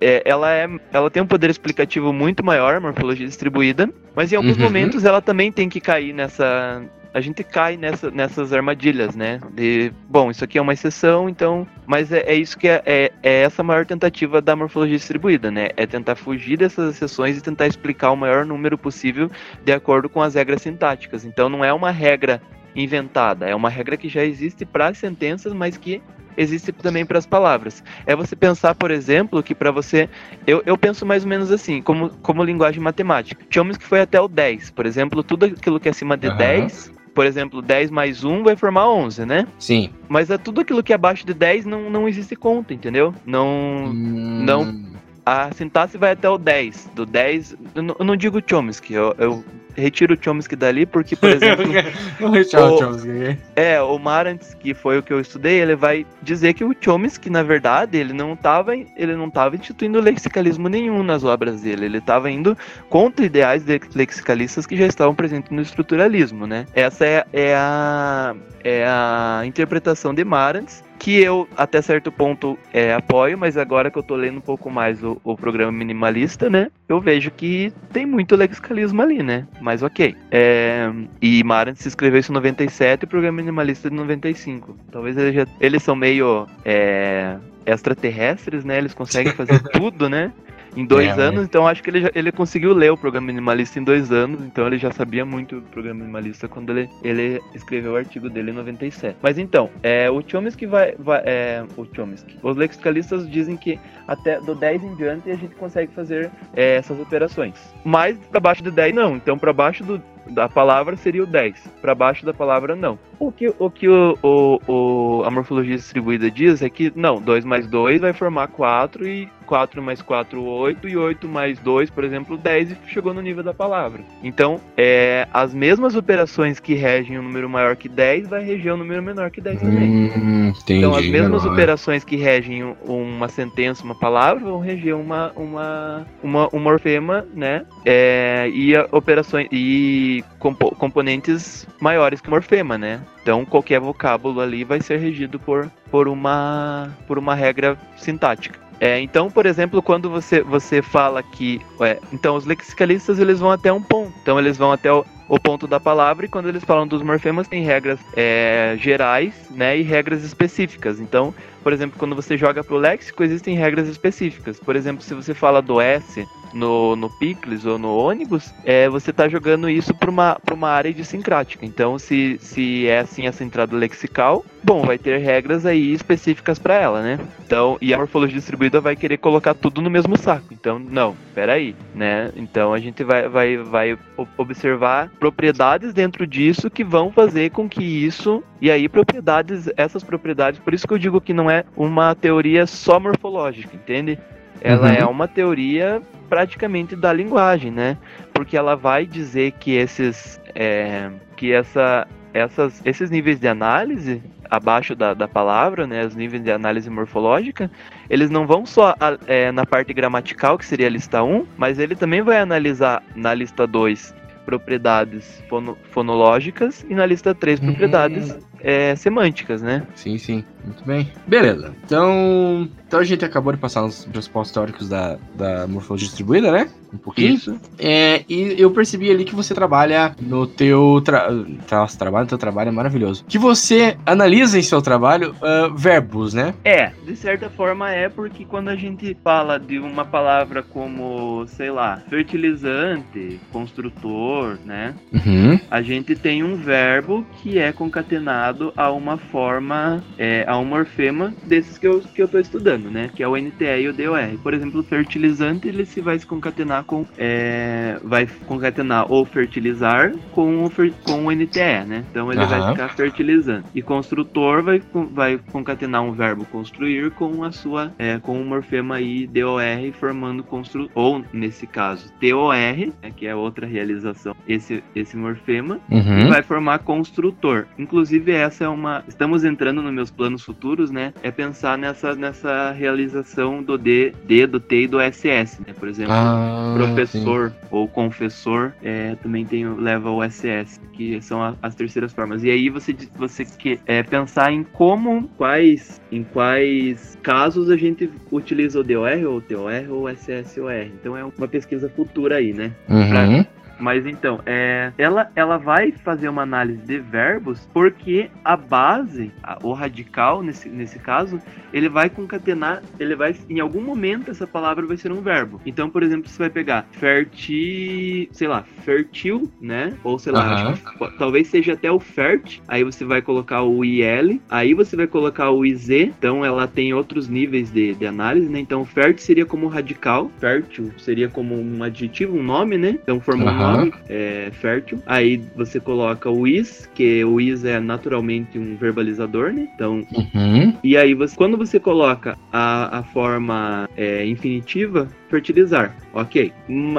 é, 0.00 0.22
ela, 0.24 0.52
é, 0.52 0.68
ela 0.92 1.10
tem 1.10 1.22
um 1.22 1.26
poder 1.26 1.50
explicativo 1.50 2.12
muito 2.12 2.44
maior, 2.44 2.80
morfologia 2.80 3.26
distribuída, 3.26 3.88
mas 4.14 4.32
em 4.32 4.36
alguns 4.36 4.56
uhum. 4.56 4.62
momentos 4.62 5.04
ela 5.04 5.20
também 5.20 5.52
tem 5.52 5.68
que 5.68 5.80
cair 5.80 6.12
nessa, 6.12 6.82
a 7.14 7.20
gente 7.20 7.44
cai 7.44 7.76
nessa, 7.76 8.10
nessas 8.10 8.52
armadilhas, 8.52 9.14
né? 9.14 9.38
De, 9.52 9.92
bom, 10.08 10.32
isso 10.32 10.42
aqui 10.42 10.58
é 10.58 10.60
uma 10.60 10.72
exceção, 10.72 11.28
então. 11.28 11.64
Mas 11.86 12.10
é, 12.10 12.24
é 12.26 12.34
isso 12.34 12.58
que 12.58 12.66
é, 12.66 12.82
é, 12.84 13.12
é, 13.22 13.42
essa 13.42 13.62
maior 13.62 13.86
tentativa 13.86 14.42
da 14.42 14.56
morfologia 14.56 14.96
distribuída, 14.96 15.48
né? 15.48 15.68
É 15.76 15.86
tentar 15.86 16.16
fugir 16.16 16.56
dessas 16.56 16.96
exceções 16.96 17.38
e 17.38 17.40
tentar 17.40 17.68
explicar 17.68 18.10
o 18.10 18.16
maior 18.16 18.44
número 18.44 18.76
possível 18.76 19.30
de 19.64 19.72
acordo 19.72 20.08
com 20.08 20.20
as 20.20 20.34
regras 20.34 20.62
sintáticas. 20.62 21.24
Então 21.24 21.48
não 21.48 21.64
é 21.64 21.72
uma 21.72 21.92
regra 21.92 22.42
inventada, 22.74 23.46
é 23.46 23.54
uma 23.54 23.68
regra 23.68 23.96
que 23.96 24.08
já 24.08 24.24
existe 24.24 24.64
para 24.64 24.88
as 24.88 24.98
sentenças, 24.98 25.52
mas 25.52 25.76
que 25.76 26.02
existe 26.36 26.72
também 26.72 27.06
para 27.06 27.18
as 27.18 27.26
palavras. 27.26 27.82
É 28.06 28.14
você 28.16 28.34
pensar, 28.34 28.74
por 28.74 28.90
exemplo, 28.90 29.42
que 29.42 29.54
para 29.54 29.70
você. 29.70 30.08
Eu, 30.46 30.62
eu 30.66 30.76
penso 30.76 31.06
mais 31.06 31.22
ou 31.22 31.28
menos 31.28 31.50
assim, 31.50 31.80
como, 31.80 32.10
como 32.22 32.42
linguagem 32.42 32.82
matemática. 32.82 33.44
Tínhamos 33.48 33.76
que 33.76 33.84
foi 33.84 34.00
até 34.00 34.20
o 34.20 34.28
10. 34.28 34.70
Por 34.70 34.86
exemplo, 34.86 35.22
tudo 35.22 35.46
aquilo 35.46 35.78
que 35.78 35.88
é 35.88 35.90
acima 35.90 36.16
de 36.16 36.28
uhum. 36.28 36.36
10 36.36 36.94
por 37.14 37.24
exemplo, 37.24 37.62
10 37.62 37.90
mais 37.90 38.24
1 38.24 38.42
vai 38.42 38.56
formar 38.56 38.90
11, 38.90 39.24
né? 39.24 39.46
Sim. 39.58 39.90
Mas 40.08 40.30
é 40.30 40.36
tudo 40.36 40.60
aquilo 40.60 40.82
que 40.82 40.92
é 40.92 40.96
abaixo 40.96 41.24
de 41.24 41.32
10 41.32 41.64
não, 41.64 41.88
não 41.88 42.08
existe 42.08 42.34
conta, 42.34 42.74
entendeu? 42.74 43.14
Não. 43.24 43.84
Hum... 43.86 44.42
Não. 44.44 44.94
A 45.24 45.50
sintaxe 45.52 45.96
vai 45.96 46.10
até 46.10 46.28
o 46.28 46.36
10. 46.36 46.90
Do 46.94 47.06
10. 47.06 47.56
Eu 47.74 48.04
não, 48.04 48.16
digo 48.16 48.42
Chomsky, 48.44 48.94
eu, 48.94 49.14
eu 49.16 49.44
retiro 49.76 50.14
o 50.14 50.18
Chomsky 50.20 50.56
dali, 50.56 50.86
porque, 50.86 51.16
por 51.16 51.30
exemplo. 51.30 51.64
Vou 52.20 52.30
retirar 52.30 52.70
o, 52.70 52.74
o 52.74 52.78
Chomsky. 52.78 53.38
É, 53.56 53.80
o 53.80 53.98
Marantz, 53.98 54.54
que 54.54 54.74
foi 54.74 54.98
o 54.98 55.02
que 55.02 55.12
eu 55.12 55.20
estudei, 55.20 55.60
ele 55.60 55.76
vai 55.76 56.06
dizer 56.22 56.54
que 56.54 56.64
o 56.64 56.74
Chomsky, 56.78 57.30
na 57.30 57.42
verdade, 57.42 57.98
ele 57.98 58.12
não 58.12 58.34
estava 58.34 58.74
ele 58.74 59.16
não 59.16 59.30
tava 59.30 59.56
instituindo 59.56 60.00
lexicalismo 60.00 60.68
nenhum 60.68 61.02
nas 61.02 61.24
obras 61.24 61.62
dele. 61.62 61.86
Ele 61.86 61.98
estava 61.98 62.30
indo 62.30 62.56
contra 62.88 63.24
ideais 63.24 63.64
lexicalistas 63.94 64.66
que 64.66 64.76
já 64.76 64.86
estavam 64.86 65.14
presentes 65.14 65.50
no 65.50 65.62
estruturalismo, 65.62 66.46
né? 66.46 66.66
Essa 66.74 67.04
é, 67.04 67.24
é 67.32 67.54
a, 67.54 68.34
é 68.62 68.84
a 68.86 69.42
interpretação 69.44 70.14
de 70.14 70.24
Marantz 70.24 70.82
que 71.04 71.20
eu 71.20 71.46
até 71.54 71.82
certo 71.82 72.10
ponto 72.10 72.58
é, 72.72 72.94
apoio, 72.94 73.36
mas 73.36 73.58
agora 73.58 73.90
que 73.90 73.98
eu 73.98 74.02
tô 74.02 74.16
lendo 74.16 74.38
um 74.38 74.40
pouco 74.40 74.70
mais 74.70 75.04
o, 75.04 75.20
o 75.22 75.36
programa 75.36 75.70
minimalista, 75.70 76.48
né, 76.48 76.70
eu 76.88 76.98
vejo 76.98 77.30
que 77.30 77.70
tem 77.92 78.06
muito 78.06 78.34
lexicalismo 78.34 79.02
ali, 79.02 79.22
né, 79.22 79.46
mas 79.60 79.82
ok. 79.82 80.16
É, 80.30 80.90
e 81.20 81.44
Marant 81.44 81.76
se 81.76 81.88
escreveu 81.88 82.20
isso 82.20 82.32
em 82.32 82.34
97 82.34 83.02
e 83.02 83.04
o 83.04 83.06
programa 83.06 83.36
minimalista 83.36 83.90
de 83.90 83.96
95. 83.96 84.74
Talvez 84.90 85.18
eles, 85.18 85.34
já, 85.34 85.46
eles 85.60 85.82
são 85.82 85.94
meio 85.94 86.46
é, 86.64 87.36
extraterrestres, 87.66 88.64
né, 88.64 88.78
eles 88.78 88.94
conseguem 88.94 89.34
fazer 89.34 89.60
tudo, 89.74 90.08
né, 90.08 90.32
em 90.76 90.84
dois 90.84 91.16
é, 91.18 91.20
anos, 91.20 91.44
então 91.44 91.66
acho 91.66 91.82
que 91.82 91.90
ele, 91.90 92.00
já, 92.02 92.10
ele 92.14 92.32
conseguiu 92.32 92.72
ler 92.72 92.90
o 92.90 92.96
programa 92.96 93.28
minimalista 93.28 93.78
em 93.78 93.84
dois 93.84 94.10
anos, 94.10 94.40
então 94.42 94.66
ele 94.66 94.78
já 94.78 94.90
sabia 94.90 95.24
muito 95.24 95.60
do 95.60 95.66
programa 95.68 96.00
minimalista 96.00 96.48
quando 96.48 96.70
ele, 96.70 96.88
ele 97.02 97.40
escreveu 97.54 97.92
o 97.92 97.96
artigo 97.96 98.28
dele 98.28 98.50
em 98.50 98.54
97. 98.54 99.16
Mas 99.22 99.38
então, 99.38 99.70
é, 99.82 100.10
o 100.10 100.22
Chomsky 100.26 100.66
vai. 100.66 100.94
vai 100.98 101.22
é, 101.24 101.64
o 101.76 101.86
Chomsky. 101.94 102.38
Os 102.42 102.56
lexicalistas 102.56 103.28
dizem 103.30 103.56
que 103.56 103.78
até 104.06 104.40
do 104.40 104.54
10 104.54 104.84
em 104.84 104.94
diante 104.94 105.30
a 105.30 105.36
gente 105.36 105.54
consegue 105.54 105.92
fazer 105.92 106.30
é, 106.54 106.76
essas 106.76 106.98
operações. 106.98 107.54
Mas 107.84 108.16
para 108.30 108.40
baixo 108.40 108.62
de 108.62 108.70
10 108.70 108.94
não. 108.94 109.16
Então 109.16 109.38
para 109.38 109.52
baixo 109.52 109.84
do, 109.84 110.02
da 110.30 110.48
palavra 110.48 110.96
seria 110.96 111.22
o 111.22 111.26
10. 111.26 111.70
Para 111.80 111.94
baixo 111.94 112.24
da 112.24 112.32
palavra 112.32 112.74
não. 112.74 112.98
O 113.18 113.30
que, 113.30 113.52
o, 113.58 113.70
que 113.70 113.88
o, 113.88 114.18
o, 114.22 114.60
o, 114.66 115.22
a 115.24 115.30
morfologia 115.30 115.76
distribuída 115.76 116.30
diz 116.30 116.62
é 116.62 116.68
que 116.68 116.92
não, 116.94 117.20
2 117.20 117.44
mais 117.44 117.66
2 117.66 118.00
vai 118.00 118.12
formar 118.12 118.48
4 118.48 119.06
e 119.06 119.28
4 119.44 119.82
mais 119.82 120.02
4, 120.02 120.42
8, 120.42 120.88
e 120.88 120.96
8 120.96 121.28
mais 121.28 121.58
2, 121.58 121.90
por 121.90 122.02
exemplo, 122.02 122.36
10, 122.36 122.72
e 122.72 122.76
chegou 122.88 123.14
no 123.14 123.20
nível 123.20 123.42
da 123.42 123.54
palavra. 123.54 124.00
Então, 124.22 124.60
é, 124.76 125.28
as 125.32 125.54
mesmas 125.54 125.94
operações 125.94 126.58
que 126.58 126.74
regem 126.74 127.18
um 127.18 127.22
número 127.22 127.48
maior 127.48 127.76
que 127.76 127.88
10 127.88 128.28
vai 128.28 128.42
reger 128.42 128.74
um 128.74 128.78
número 128.78 129.02
menor 129.02 129.30
que 129.30 129.40
10 129.40 129.60
também. 129.60 130.12
Hum, 130.16 130.48
entendi, 130.48 130.78
então, 130.78 130.94
as 130.94 131.06
mesmas 131.06 131.44
operações 131.44 132.04
que 132.04 132.16
regem 132.16 132.74
uma 132.86 133.28
sentença, 133.28 133.84
uma 133.84 133.94
palavra, 133.94 134.44
vão 134.44 134.60
reger 134.60 134.96
uma, 134.96 135.30
uma, 135.36 136.06
uma, 136.22 136.48
um 136.52 136.58
morfema, 136.58 137.26
né? 137.34 137.64
É, 137.84 138.48
e 138.52 138.74
operações 138.90 139.48
e 139.52 140.13
compo 140.38 140.74
componentes 140.76 141.66
maiores 141.80 142.20
que 142.20 142.28
o 142.28 142.30
morfema, 142.30 142.76
né? 142.76 143.00
Então, 143.22 143.44
qualquer 143.44 143.80
vocábulo 143.80 144.40
ali 144.40 144.64
vai 144.64 144.80
ser 144.80 144.98
regido 144.98 145.38
por, 145.38 145.70
por, 145.90 146.08
uma, 146.08 146.94
por 147.06 147.18
uma 147.18 147.34
regra 147.34 147.78
sintática. 147.96 148.58
É, 148.80 149.00
então, 149.00 149.30
por 149.30 149.46
exemplo, 149.46 149.80
quando 149.80 150.10
você, 150.10 150.42
você 150.42 150.82
fala 150.82 151.22
que. 151.22 151.60
É, 151.80 151.98
então, 152.12 152.36
os 152.36 152.44
lexicalistas 152.44 153.18
eles 153.18 153.40
vão 153.40 153.50
até 153.50 153.72
um 153.72 153.82
ponto. 153.82 154.12
Então, 154.20 154.38
eles 154.38 154.56
vão 154.56 154.72
até 154.72 154.92
o, 154.92 155.04
o 155.28 155.38
ponto 155.38 155.66
da 155.66 155.80
palavra 155.80 156.26
e 156.26 156.28
quando 156.28 156.48
eles 156.48 156.64
falam 156.64 156.86
dos 156.86 157.02
morfemas, 157.02 157.48
tem 157.48 157.62
regras 157.62 157.98
é, 158.16 158.76
gerais 158.78 159.32
né, 159.50 159.78
e 159.78 159.82
regras 159.82 160.22
específicas. 160.22 161.00
Então, 161.00 161.34
por 161.62 161.72
exemplo, 161.72 161.98
quando 161.98 162.14
você 162.14 162.36
joga 162.36 162.62
para 162.62 162.74
o 162.74 162.78
léxico, 162.78 163.22
existem 163.22 163.56
regras 163.56 163.88
específicas. 163.88 164.58
Por 164.58 164.76
exemplo, 164.76 165.02
se 165.02 165.14
você 165.14 165.32
fala 165.32 165.62
do 165.62 165.80
S 165.80 166.26
no, 166.54 166.96
no 166.96 167.10
Picles 167.10 167.66
ou 167.66 167.78
no 167.78 167.96
ônibus, 167.96 168.54
é, 168.64 168.88
você 168.88 169.10
está 169.10 169.28
jogando 169.28 169.68
isso 169.68 169.94
para 169.94 170.10
uma, 170.10 170.38
uma 170.50 170.68
área 170.70 170.88
idiosincrática. 170.88 171.66
Então, 171.66 171.98
se, 171.98 172.38
se 172.40 172.86
é 172.86 173.00
assim 173.00 173.26
essa 173.26 173.44
entrada 173.44 173.76
lexical, 173.76 174.44
bom, 174.62 174.82
vai 174.82 174.96
ter 174.96 175.18
regras 175.18 175.66
aí 175.66 175.92
específicas 175.92 176.58
para 176.58 176.74
ela, 176.74 177.02
né? 177.02 177.18
Então, 177.44 177.76
e 177.80 177.92
a 177.92 177.98
morfologia 177.98 178.36
distribuída 178.36 178.80
vai 178.80 178.96
querer 178.96 179.18
colocar 179.18 179.54
tudo 179.54 179.82
no 179.82 179.90
mesmo 179.90 180.16
saco. 180.16 180.46
Então, 180.52 180.78
não, 180.78 181.14
peraí, 181.34 181.74
né? 181.94 182.30
Então 182.36 182.72
a 182.72 182.78
gente 182.78 183.04
vai, 183.04 183.28
vai, 183.28 183.56
vai 183.58 183.98
observar 184.36 185.10
propriedades 185.18 185.92
dentro 185.92 186.26
disso 186.26 186.70
que 186.70 186.84
vão 186.84 187.12
fazer 187.12 187.50
com 187.50 187.68
que 187.68 187.82
isso. 187.82 188.42
E 188.60 188.70
aí, 188.70 188.88
propriedades, 188.88 189.68
essas 189.76 190.02
propriedades, 190.02 190.60
por 190.60 190.72
isso 190.72 190.86
que 190.86 190.94
eu 190.94 190.98
digo 190.98 191.20
que 191.20 191.34
não 191.34 191.50
é 191.50 191.64
uma 191.76 192.14
teoria 192.14 192.66
só 192.66 192.98
morfológica, 192.98 193.74
entende? 193.74 194.18
Ela 194.60 194.88
uhum. 194.88 194.94
é 194.94 195.04
uma 195.04 195.28
teoria 195.28 196.00
praticamente 196.34 196.96
da 196.96 197.12
linguagem, 197.12 197.70
né? 197.70 197.96
Porque 198.32 198.56
ela 198.56 198.74
vai 198.74 199.06
dizer 199.06 199.52
que 199.52 199.70
esses, 199.70 200.40
é, 200.52 201.08
que 201.36 201.52
essa, 201.52 202.08
essas, 202.32 202.82
esses 202.84 203.08
níveis 203.08 203.38
de 203.38 203.46
análise 203.46 204.20
abaixo 204.50 204.96
da, 204.96 205.14
da 205.14 205.28
palavra, 205.28 205.86
né, 205.86 206.04
os 206.04 206.16
níveis 206.16 206.42
de 206.42 206.50
análise 206.50 206.90
morfológica, 206.90 207.70
eles 208.10 208.30
não 208.30 208.48
vão 208.48 208.66
só 208.66 208.96
é, 209.28 209.52
na 209.52 209.64
parte 209.64 209.94
gramatical, 209.94 210.58
que 210.58 210.66
seria 210.66 210.88
a 210.88 210.90
lista 210.90 211.22
1, 211.22 211.46
mas 211.56 211.78
ele 211.78 211.94
também 211.94 212.20
vai 212.20 212.38
analisar 212.38 213.00
na 213.14 213.32
lista 213.32 213.64
2 213.64 214.12
propriedades 214.44 215.40
fono, 215.48 215.78
fonológicas 215.92 216.84
e 216.90 216.96
na 216.96 217.06
lista 217.06 217.32
3 217.32 217.60
uhum. 217.60 218.40
É, 218.64 218.96
semânticas, 218.96 219.60
né? 219.60 219.86
Sim, 219.94 220.16
sim. 220.16 220.42
Muito 220.64 220.82
bem. 220.84 221.12
Beleza. 221.26 221.74
Então, 221.84 222.66
então 222.86 222.98
a 222.98 223.04
gente 223.04 223.22
acabou 223.22 223.52
de 223.52 223.58
passar 223.58 223.84
os 223.84 224.06
pressupostos 224.06 224.54
teóricos 224.54 224.88
da, 224.88 225.18
da 225.34 225.66
morfologia 225.66 226.06
distribuída, 226.06 226.50
né? 226.50 226.70
Um 226.90 226.96
pouquinho. 226.96 227.34
Isso. 227.34 227.60
É, 227.78 228.24
e 228.26 228.54
eu 228.58 228.70
percebi 228.70 229.10
ali 229.10 229.24
que 229.24 229.34
você 229.34 229.52
trabalha 229.52 230.14
no 230.20 230.46
teu 230.46 231.02
tra... 231.04 231.28
Nossa, 231.70 231.98
trabalho 231.98 232.24
no 232.24 232.28
teu 232.28 232.38
trabalho 232.38 232.68
é 232.68 232.72
maravilhoso. 232.72 233.24
Que 233.28 233.36
você 233.36 233.98
analisa 234.06 234.58
em 234.58 234.62
seu 234.62 234.80
trabalho 234.80 235.34
uh, 235.42 235.74
verbos, 235.74 236.32
né? 236.32 236.54
É, 236.64 236.92
de 237.04 237.14
certa 237.16 237.50
forma 237.50 237.90
é 237.90 238.08
porque 238.08 238.46
quando 238.46 238.68
a 238.68 238.76
gente 238.76 239.14
fala 239.22 239.58
de 239.58 239.78
uma 239.78 240.04
palavra 240.04 240.62
como, 240.62 241.44
sei 241.48 241.70
lá, 241.70 242.00
fertilizante, 242.08 243.38
construtor, 243.52 244.56
né? 244.64 244.94
Uhum. 245.12 245.60
A 245.70 245.82
gente 245.82 246.14
tem 246.14 246.42
um 246.42 246.56
verbo 246.56 247.26
que 247.42 247.58
é 247.58 247.72
concatenado 247.72 248.53
ligado 248.54 248.72
a 248.76 248.90
uma 248.90 249.16
forma, 249.16 250.02
é, 250.16 250.44
a 250.46 250.56
um 250.56 250.64
morfema 250.64 251.34
desses 251.44 251.76
que 251.76 251.86
eu, 251.86 252.00
que 252.00 252.22
eu 252.22 252.28
tô 252.28 252.38
estudando, 252.38 252.90
né? 252.90 253.10
Que 253.14 253.22
é 253.22 253.28
o 253.28 253.36
NTE 253.36 253.82
e 253.82 253.88
o 253.88 253.92
DOR. 253.92 254.38
Por 254.42 254.54
exemplo, 254.54 254.82
fertilizante, 254.82 255.68
ele 255.68 255.84
se 255.84 256.00
vai 256.00 256.18
se 256.18 256.26
concatenar 256.26 256.84
com, 256.84 257.04
é, 257.18 257.98
vai 258.02 258.26
concatenar 258.46 259.10
o 259.12 259.24
fertilizar 259.24 260.12
com 260.32 260.64
o, 260.64 260.70
fer, 260.70 260.92
com 261.02 261.26
o 261.26 261.32
NTE, 261.32 261.84
né? 261.86 262.04
Então 262.10 262.30
ele 262.32 262.40
uhum. 262.40 262.46
vai 262.46 262.70
ficar 262.72 262.88
fertilizante. 262.90 263.66
E 263.74 263.82
construtor 263.82 264.62
vai, 264.62 264.80
vai 265.12 265.38
concatenar 265.50 266.02
um 266.02 266.12
verbo 266.12 266.44
construir 266.46 267.10
com 267.12 267.42
a 267.44 267.50
sua, 267.50 267.92
é, 267.98 268.18
com 268.18 268.40
o 268.40 268.44
morfema 268.44 268.96
aí 268.96 269.26
DOR 269.26 269.62
formando 269.98 270.42
construtor, 270.42 270.90
ou 270.94 271.24
nesse 271.32 271.66
caso, 271.66 272.12
TOR, 272.20 272.54
né, 272.54 273.10
que 273.16 273.26
é 273.26 273.34
outra 273.34 273.66
realização, 273.66 274.34
esse, 274.46 274.82
esse 274.94 275.16
morfema, 275.16 275.80
uhum. 275.90 276.20
e 276.20 276.24
vai 276.28 276.42
formar 276.42 276.78
construtor. 276.80 277.66
Inclusive, 277.78 278.32
essa 278.34 278.64
é 278.64 278.68
uma. 278.68 279.04
Estamos 279.08 279.44
entrando 279.44 279.82
nos 279.82 279.92
meus 279.92 280.10
planos 280.10 280.42
futuros, 280.42 280.90
né? 280.90 281.12
É 281.22 281.30
pensar 281.30 281.78
nessa, 281.78 282.14
nessa 282.14 282.70
realização 282.72 283.62
do 283.62 283.78
D, 283.78 284.14
D, 284.24 284.46
do 284.46 284.60
T 284.60 284.82
e 284.82 284.86
do 284.86 284.98
SS, 285.00 285.62
né? 285.66 285.74
Por 285.78 285.88
exemplo, 285.88 286.12
ah, 286.12 286.74
professor 286.76 287.50
sim. 287.50 287.56
ou 287.70 287.88
confessor 287.88 288.72
é, 288.82 289.14
também 289.16 289.44
tem, 289.44 289.66
leva 289.74 290.10
o 290.10 290.22
SS, 290.22 290.80
que 290.92 291.20
são 291.20 291.42
a, 291.42 291.54
as 291.62 291.74
terceiras 291.74 292.12
formas. 292.12 292.42
E 292.44 292.50
aí 292.50 292.68
você, 292.68 292.94
você 293.16 293.44
que, 293.44 293.78
é, 293.86 294.02
pensar 294.02 294.52
em 294.52 294.62
como, 294.64 295.28
quais, 295.36 296.00
em 296.10 296.22
quais 296.22 297.18
casos 297.22 297.70
a 297.70 297.76
gente 297.76 298.10
utiliza 298.30 298.80
o 298.80 298.84
DOR 298.84 299.24
ou 299.26 299.40
TOR 299.40 299.90
ou 299.90 300.08
SSOR. 300.10 300.86
Então 301.00 301.16
é 301.16 301.24
uma 301.24 301.48
pesquisa 301.48 301.88
futura 301.88 302.36
aí, 302.36 302.52
né? 302.52 302.72
Uhum. 302.88 303.08
Pra, 303.08 303.46
mas 303.78 304.06
então, 304.06 304.40
é, 304.46 304.92
ela, 304.96 305.30
ela 305.34 305.58
vai 305.58 305.92
fazer 305.92 306.28
uma 306.28 306.42
análise 306.42 306.82
de 306.82 306.98
verbos 306.98 307.68
porque 307.72 308.30
a 308.44 308.56
base, 308.56 309.32
a, 309.42 309.58
o 309.62 309.72
radical, 309.72 310.42
nesse, 310.42 310.68
nesse 310.68 310.98
caso, 310.98 311.40
ele 311.72 311.88
vai 311.88 312.08
concatenar, 312.08 312.82
ele 312.98 313.16
vai, 313.16 313.34
em 313.48 313.60
algum 313.60 313.80
momento, 313.80 314.30
essa 314.30 314.46
palavra 314.46 314.86
vai 314.86 314.96
ser 314.96 315.10
um 315.12 315.20
verbo. 315.20 315.60
Então, 315.66 315.90
por 315.90 316.02
exemplo, 316.02 316.28
você 316.28 316.38
vai 316.38 316.50
pegar 316.50 316.86
ferti, 316.92 318.28
sei 318.32 318.48
lá, 318.48 318.62
fértil, 318.84 319.50
né? 319.60 319.94
Ou 320.04 320.18
sei 320.18 320.32
lá, 320.32 320.68
uhum. 320.68 320.74
que, 320.74 321.18
talvez 321.18 321.48
seja 321.48 321.72
até 321.72 321.90
o 321.90 321.98
fert, 321.98 322.60
aí 322.68 322.84
você 322.84 323.04
vai 323.04 323.20
colocar 323.20 323.62
o 323.62 323.84
IL, 323.84 324.40
aí 324.48 324.74
você 324.74 324.96
vai 324.96 325.06
colocar 325.06 325.50
o 325.50 325.64
IZ, 325.64 325.90
então 325.90 326.44
ela 326.44 326.66
tem 326.66 326.94
outros 326.94 327.28
níveis 327.28 327.70
de, 327.70 327.94
de 327.94 328.06
análise, 328.06 328.48
né? 328.48 328.60
Então, 328.60 328.84
fert 328.84 329.18
seria 329.18 329.44
como 329.44 329.66
radical, 329.66 330.30
fértil 330.38 330.92
seria 330.98 331.28
como 331.28 331.54
um 331.60 331.82
adjetivo, 331.82 332.36
um 332.36 332.42
nome, 332.42 332.78
né? 332.78 332.98
Então, 333.02 333.20
formou 333.20 333.48
uhum 333.48 333.63
nome, 333.72 333.94
é 334.08 334.50
fértil. 334.52 335.02
Aí 335.06 335.42
você 335.56 335.80
coloca 335.80 336.30
o 336.30 336.46
is, 336.46 336.88
que 336.94 337.24
o 337.24 337.40
is 337.40 337.64
é 337.64 337.80
naturalmente 337.80 338.58
um 338.58 338.76
verbalizador, 338.76 339.52
né? 339.52 339.68
Então, 339.74 340.06
uhum. 340.12 340.74
e 340.82 340.96
aí 340.96 341.14
você, 341.14 341.36
quando 341.36 341.56
você 341.56 341.78
coloca 341.80 342.36
a, 342.52 342.98
a 342.98 343.02
forma 343.02 343.88
é, 343.96 344.26
infinitiva, 344.26 345.08
fertilizar, 345.28 345.96
ok. 346.12 346.52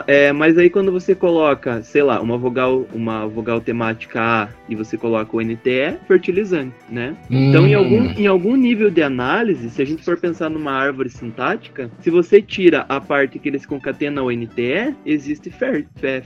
É, 0.07 0.33
mas 0.33 0.57
aí 0.57 0.69
quando 0.69 0.91
você 0.91 1.15
coloca, 1.15 1.81
sei 1.83 2.03
lá, 2.03 2.19
uma 2.19 2.37
vogal, 2.37 2.85
uma 2.93 3.25
vogal 3.27 3.61
temática 3.61 4.21
A 4.21 4.49
e 4.67 4.75
você 4.75 4.97
coloca 4.97 5.35
o 5.35 5.41
NTE, 5.41 5.97
fertilizante, 6.07 6.75
né? 6.89 7.15
Hum. 7.31 7.49
Então, 7.49 7.65
em 7.65 7.73
algum, 7.73 8.03
em 8.11 8.27
algum 8.27 8.55
nível 8.55 8.89
de 8.89 9.01
análise, 9.01 9.69
se 9.69 9.81
a 9.81 9.85
gente 9.85 10.03
for 10.03 10.17
pensar 10.17 10.49
numa 10.49 10.71
árvore 10.71 11.09
sintática, 11.09 11.89
se 11.99 12.09
você 12.09 12.41
tira 12.41 12.85
a 12.89 12.99
parte 12.99 13.39
que 13.39 13.47
eles 13.47 13.65
concatenam 13.65 14.25
o 14.25 14.31
NTE, 14.31 14.95
existe 15.05 15.49
fer, 15.49 15.87
fer, 15.95 16.23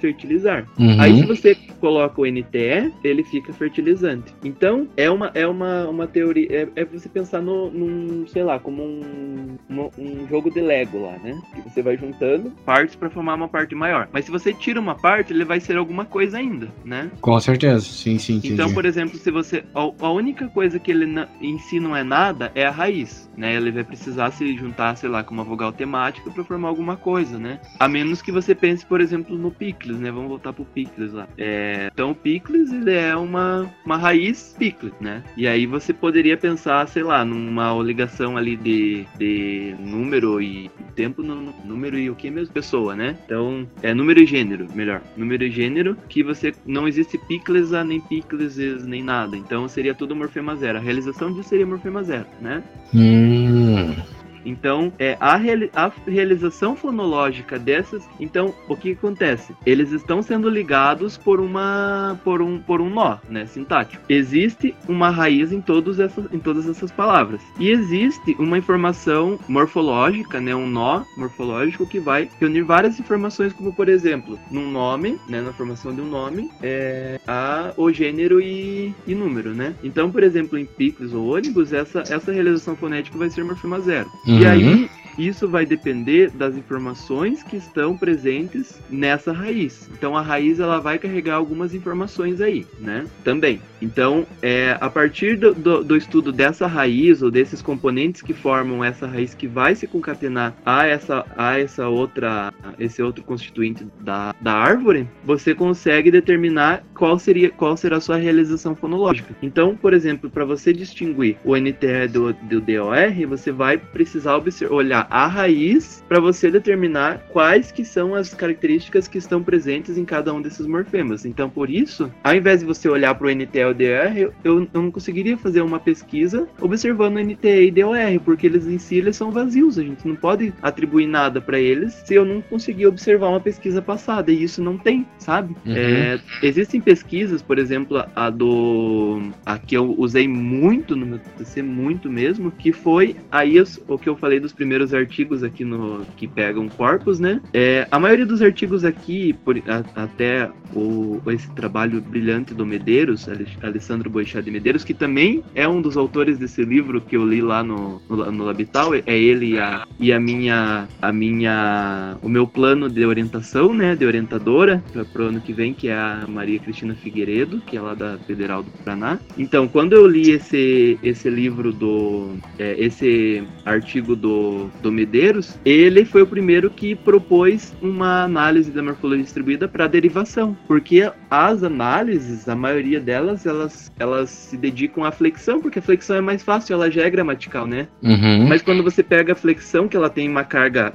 fertilizar. 0.00 0.66
Uhum. 0.78 1.00
Aí 1.00 1.18
se 1.18 1.26
você 1.26 1.54
coloca 1.80 2.20
o 2.20 2.26
NTE, 2.26 2.92
ele 3.04 3.22
fica 3.22 3.52
fertilizante. 3.52 4.32
Então, 4.44 4.88
é 4.96 5.10
uma, 5.10 5.30
é 5.34 5.46
uma, 5.46 5.88
uma 5.88 6.06
teoria, 6.06 6.48
é, 6.50 6.68
é 6.76 6.84
você 6.84 7.08
pensar 7.08 7.42
no, 7.42 7.70
num, 7.70 8.26
sei 8.26 8.42
lá, 8.42 8.58
como 8.58 8.82
um, 8.82 9.56
um, 9.68 9.90
um 9.98 10.28
jogo 10.28 10.50
de 10.50 10.60
Lego 10.60 11.02
lá, 11.02 11.18
né? 11.18 11.38
Que 11.54 11.60
você 11.62 11.82
vai 11.82 11.96
juntando 11.96 12.50
partes 12.64 12.96
para 12.96 13.10
formar 13.10 13.34
uma 13.34 13.48
parte 13.48 13.74
maior. 13.74 14.08
Mas 14.12 14.24
se 14.24 14.30
você 14.30 14.52
tira 14.52 14.80
uma 14.80 14.94
parte, 14.94 15.32
ele 15.32 15.44
vai 15.44 15.60
ser 15.60 15.76
alguma 15.76 16.04
coisa 16.04 16.38
ainda, 16.38 16.68
né? 16.84 17.10
Com 17.20 17.38
certeza, 17.40 17.80
sim, 17.80 18.18
sim. 18.18 18.36
Entendi. 18.36 18.54
Então, 18.54 18.72
por 18.72 18.84
exemplo, 18.84 19.18
se 19.18 19.30
você. 19.30 19.64
A, 19.74 20.06
a 20.06 20.10
única 20.10 20.48
coisa 20.48 20.78
que 20.78 20.90
ele 20.90 21.06
na, 21.06 21.28
em 21.40 21.58
si 21.58 21.80
não 21.80 21.94
é 21.94 22.02
nada 22.02 22.50
é 22.54 22.64
a 22.64 22.70
raiz, 22.70 23.30
né? 23.36 23.54
Ele 23.54 23.70
vai 23.70 23.84
precisar 23.84 24.30
se 24.30 24.56
juntar, 24.56 24.96
sei 24.96 25.08
lá, 25.08 25.22
com 25.22 25.34
uma 25.34 25.44
vogal 25.44 25.72
temática 25.72 26.30
para 26.30 26.44
formar 26.44 26.68
alguma 26.68 26.96
coisa, 26.96 27.38
né? 27.38 27.60
A 27.78 27.88
menos 27.88 28.22
que 28.22 28.32
você 28.32 28.54
pense, 28.54 28.84
por 28.84 29.00
exemplo, 29.00 29.36
no 29.36 29.50
picles, 29.66 29.98
né? 29.98 30.12
Vamos 30.12 30.28
voltar 30.28 30.52
pro 30.52 30.64
picles 30.64 31.12
lá. 31.12 31.28
É, 31.36 31.90
então, 31.92 32.12
o 32.12 32.16
ele 32.24 32.92
é 32.92 33.16
uma, 33.16 33.68
uma 33.84 33.96
raiz 33.96 34.54
picles, 34.56 34.92
né? 35.00 35.24
E 35.36 35.48
aí 35.48 35.66
você 35.66 35.92
poderia 35.92 36.36
pensar, 36.36 36.86
sei 36.86 37.02
lá, 37.02 37.24
numa 37.24 37.72
ligação 37.82 38.36
ali 38.36 38.56
de, 38.56 39.04
de 39.18 39.74
número 39.80 40.40
e 40.40 40.70
tempo 40.94 41.22
no, 41.22 41.52
número 41.64 41.98
e 41.98 42.08
o 42.08 42.14
que 42.14 42.30
mesmo? 42.30 42.54
Pessoa, 42.54 42.94
né? 42.94 43.16
Então, 43.24 43.66
é 43.82 43.92
número 43.92 44.20
e 44.20 44.26
gênero, 44.26 44.68
melhor. 44.72 45.02
Número 45.16 45.42
e 45.42 45.50
gênero, 45.50 45.96
que 46.08 46.22
você 46.22 46.54
não 46.64 46.86
existe 46.86 47.18
piclesa, 47.18 47.82
nem 47.82 48.00
picleses, 48.00 48.86
nem 48.86 49.02
nada. 49.02 49.36
Então 49.36 49.66
seria 49.66 49.94
tudo 49.94 50.14
morfema 50.14 50.54
zero. 50.54 50.78
A 50.78 50.80
realização 50.80 51.32
disso 51.32 51.48
seria 51.48 51.66
morfema 51.66 52.04
zero, 52.04 52.26
né? 52.40 52.62
Hum. 52.94 54.15
Então, 54.46 54.92
é, 54.98 55.16
a, 55.20 55.36
reali 55.36 55.70
a 55.74 55.90
realização 56.06 56.76
fonológica 56.76 57.58
dessas. 57.58 58.08
Então, 58.20 58.54
o 58.68 58.76
que 58.76 58.92
acontece? 58.92 59.54
Eles 59.66 59.90
estão 59.90 60.22
sendo 60.22 60.48
ligados 60.48 61.18
por 61.18 61.40
uma 61.40 62.18
por 62.24 62.40
um, 62.40 62.58
por 62.58 62.80
um 62.80 62.88
nó, 62.88 63.18
né? 63.28 63.46
Sintático. 63.46 64.02
Existe 64.08 64.74
uma 64.88 65.10
raiz 65.10 65.52
em, 65.52 65.60
todos 65.60 65.98
essas, 65.98 66.32
em 66.32 66.38
todas 66.38 66.68
essas 66.68 66.90
palavras. 66.90 67.40
E 67.58 67.70
existe 67.70 68.36
uma 68.38 68.56
informação 68.56 69.38
morfológica, 69.48 70.40
né? 70.40 70.54
Um 70.54 70.68
nó 70.68 71.02
morfológico 71.16 71.86
que 71.86 71.98
vai 71.98 72.28
reunir 72.40 72.62
várias 72.62 72.98
informações, 73.00 73.52
como 73.52 73.72
por 73.74 73.88
exemplo, 73.88 74.38
num 74.50 74.70
nome, 74.70 75.18
né? 75.28 75.40
Na 75.40 75.52
formação 75.52 75.94
de 75.94 76.00
um 76.00 76.08
nome, 76.08 76.50
é, 76.62 77.20
a, 77.26 77.72
o 77.76 77.92
gênero 77.92 78.40
e, 78.40 78.94
e 79.06 79.14
número, 79.14 79.54
né? 79.54 79.74
Então, 79.82 80.10
por 80.10 80.22
exemplo, 80.22 80.58
em 80.58 80.64
picos 80.64 81.12
ou 81.12 81.34
ônibus, 81.34 81.72
essa, 81.72 82.00
essa 82.00 82.32
realização 82.32 82.76
fonética 82.76 83.18
vai 83.18 83.30
ser 83.30 83.44
morfema 83.44 83.80
zero. 83.80 84.08
Uhum. 84.26 84.35
E 84.38 84.46
aí, 84.46 84.64
uhum. 84.66 84.88
Isso 85.18 85.48
vai 85.48 85.64
depender 85.64 86.30
das 86.30 86.56
informações 86.56 87.42
que 87.42 87.56
estão 87.56 87.96
presentes 87.96 88.80
nessa 88.90 89.32
raiz. 89.32 89.88
Então, 89.92 90.16
a 90.16 90.22
raiz 90.22 90.60
ela 90.60 90.78
vai 90.78 90.98
carregar 90.98 91.36
algumas 91.36 91.74
informações 91.74 92.40
aí, 92.40 92.66
né? 92.78 93.06
Também. 93.24 93.60
Então, 93.80 94.26
é, 94.42 94.76
a 94.80 94.88
partir 94.88 95.36
do, 95.36 95.54
do, 95.54 95.84
do, 95.84 95.96
estudo 95.96 96.32
dessa 96.32 96.66
raiz 96.66 97.22
ou 97.22 97.30
desses 97.30 97.60
componentes 97.60 98.22
que 98.22 98.32
formam 98.32 98.82
essa 98.82 99.06
raiz 99.06 99.34
que 99.34 99.46
vai 99.46 99.74
se 99.74 99.86
concatenar 99.86 100.54
a 100.64 100.86
essa, 100.86 101.24
a 101.36 101.58
essa 101.58 101.88
outra, 101.88 102.52
esse 102.78 103.02
outro 103.02 103.22
constituinte 103.22 103.86
da, 104.00 104.34
da 104.40 104.52
árvore, 104.52 105.08
você 105.24 105.54
consegue 105.54 106.10
determinar 106.10 106.82
qual 106.94 107.18
seria 107.18 107.50
qual 107.50 107.76
será 107.76 107.98
a 107.98 108.00
sua 108.00 108.16
realização 108.16 108.74
fonológica. 108.74 109.34
Então, 109.42 109.76
por 109.76 109.92
exemplo, 109.92 110.30
para 110.30 110.44
você 110.44 110.72
distinguir 110.72 111.36
o 111.44 111.56
NTE 111.56 112.08
do, 112.10 112.32
do 112.32 112.60
DOR, 112.60 113.26
você 113.28 113.52
vai 113.52 113.76
precisar 113.76 114.40
olhar 114.70 115.05
a 115.10 115.26
raiz 115.26 116.04
para 116.08 116.20
você 116.20 116.50
determinar 116.50 117.20
quais 117.30 117.72
que 117.72 117.84
são 117.84 118.14
as 118.14 118.32
características 118.34 119.08
que 119.08 119.18
estão 119.18 119.42
presentes 119.42 119.98
em 119.98 120.04
cada 120.04 120.32
um 120.32 120.40
desses 120.40 120.66
morfemas. 120.66 121.24
Então, 121.24 121.48
por 121.48 121.70
isso, 121.70 122.10
ao 122.22 122.34
invés 122.34 122.60
de 122.60 122.66
você 122.66 122.88
olhar 122.88 123.14
para 123.14 123.26
o 123.26 123.30
NTE 123.30 123.58
LDR, 123.58 124.16
eu, 124.16 124.32
eu, 124.44 124.68
não 124.72 124.90
conseguiria 124.90 125.36
fazer 125.36 125.60
uma 125.60 125.78
pesquisa 125.78 126.48
observando 126.60 127.18
NTE 127.18 127.66
e 127.66 127.70
DOR, 127.70 128.20
porque 128.24 128.46
eles 128.46 128.66
em 128.66 128.78
si 128.78 128.96
eles 128.96 129.16
são 129.16 129.30
vazios. 129.30 129.78
A 129.78 129.82
gente 129.82 130.06
não 130.06 130.16
pode 130.16 130.52
atribuir 130.62 131.06
nada 131.06 131.40
para 131.40 131.58
eles 131.58 131.94
se 132.04 132.14
eu 132.14 132.24
não 132.24 132.40
conseguir 132.40 132.86
observar 132.86 133.28
uma 133.28 133.40
pesquisa 133.40 133.82
passada. 133.82 134.30
E 134.30 134.42
isso 134.42 134.62
não 134.62 134.76
tem, 134.76 135.06
sabe? 135.18 135.56
Uhum. 135.64 135.74
É, 135.74 136.20
existem 136.42 136.80
pesquisas, 136.80 137.42
por 137.42 137.58
exemplo, 137.58 138.04
a 138.14 138.30
do. 138.30 139.30
a 139.44 139.58
que 139.58 139.76
eu 139.76 139.94
usei 139.98 140.28
muito 140.28 140.94
no 140.94 141.06
meu 141.06 141.18
TCC, 141.18 141.62
muito 141.62 142.10
mesmo, 142.10 142.50
que 142.50 142.72
foi 142.72 143.16
aí 143.30 143.56
o 143.88 143.98
que 143.98 144.08
eu 144.08 144.16
falei 144.16 144.38
dos 144.38 144.52
primeiros 144.52 144.92
artigos 144.96 145.42
aqui 145.42 145.64
no 145.64 146.04
que 146.16 146.26
pegam 146.26 146.68
corpos, 146.68 147.20
né? 147.20 147.40
É, 147.52 147.86
a 147.90 147.98
maioria 147.98 148.26
dos 148.26 148.42
artigos 148.42 148.84
aqui, 148.84 149.32
por, 149.44 149.56
a, 149.58 150.02
até 150.02 150.50
o, 150.74 151.20
esse 151.28 151.50
trabalho 151.52 152.00
brilhante 152.00 152.54
do 152.54 152.66
Medeiros, 152.66 153.26
Alessandro 153.62 154.10
Boixá 154.10 154.40
de 154.40 154.50
Medeiros, 154.50 154.84
que 154.84 154.94
também 154.94 155.42
é 155.54 155.66
um 155.68 155.80
dos 155.80 155.96
autores 155.96 156.38
desse 156.38 156.64
livro 156.64 157.00
que 157.00 157.16
eu 157.16 157.26
li 157.26 157.40
lá 157.40 157.62
no, 157.62 158.00
no, 158.08 158.32
no 158.32 158.44
Labital. 158.44 158.94
É 158.94 159.02
ele 159.06 159.52
e 159.52 159.58
a, 159.58 159.86
e 159.98 160.12
a 160.12 160.20
minha, 160.20 160.88
a 161.00 161.12
minha, 161.12 162.16
o 162.22 162.28
meu 162.28 162.46
plano 162.46 162.88
de 162.88 163.04
orientação, 163.04 163.74
né, 163.74 163.94
de 163.94 164.04
orientadora 164.04 164.82
para 165.12 165.22
o 165.22 165.26
ano 165.26 165.40
que 165.40 165.52
vem, 165.52 165.72
que 165.72 165.88
é 165.88 165.94
a 165.94 166.24
Maria 166.28 166.58
Cristina 166.58 166.94
Figueiredo, 166.94 167.60
que 167.60 167.76
é 167.76 167.80
lá 167.80 167.94
da 167.94 168.18
Federal 168.18 168.62
do 168.62 168.70
Paraná. 168.70 169.18
Então, 169.36 169.68
quando 169.68 169.92
eu 169.92 170.06
li 170.06 170.30
esse, 170.30 170.98
esse 171.02 171.28
livro 171.28 171.72
do, 171.72 172.36
é, 172.58 172.74
esse 172.78 173.44
artigo 173.64 174.16
do, 174.16 174.68
do 174.82 174.85
Medeiros, 174.90 175.58
ele 175.64 176.04
foi 176.04 176.22
o 176.22 176.26
primeiro 176.26 176.70
que 176.70 176.94
propôs 176.94 177.74
uma 177.80 178.24
análise 178.24 178.70
da 178.70 178.82
morfologia 178.82 179.24
distribuída 179.24 179.68
para 179.68 179.86
derivação, 179.86 180.56
porque 180.66 181.10
as 181.30 181.62
análises, 181.62 182.48
a 182.48 182.54
maioria 182.54 183.00
delas, 183.00 183.46
elas, 183.46 183.92
elas 183.98 184.30
se 184.30 184.56
dedicam 184.56 185.04
à 185.04 185.12
flexão, 185.12 185.60
porque 185.60 185.78
a 185.78 185.82
flexão 185.82 186.16
é 186.16 186.20
mais 186.20 186.42
fácil, 186.42 186.74
ela 186.74 186.90
já 186.90 187.02
é 187.02 187.10
gramatical, 187.10 187.66
né? 187.66 187.88
Uhum. 188.02 188.46
Mas 188.48 188.62
quando 188.62 188.82
você 188.82 189.02
pega 189.02 189.32
a 189.32 189.36
flexão, 189.36 189.88
que 189.88 189.96
ela 189.96 190.10
tem 190.10 190.28
uma 190.28 190.44
carga 190.44 190.92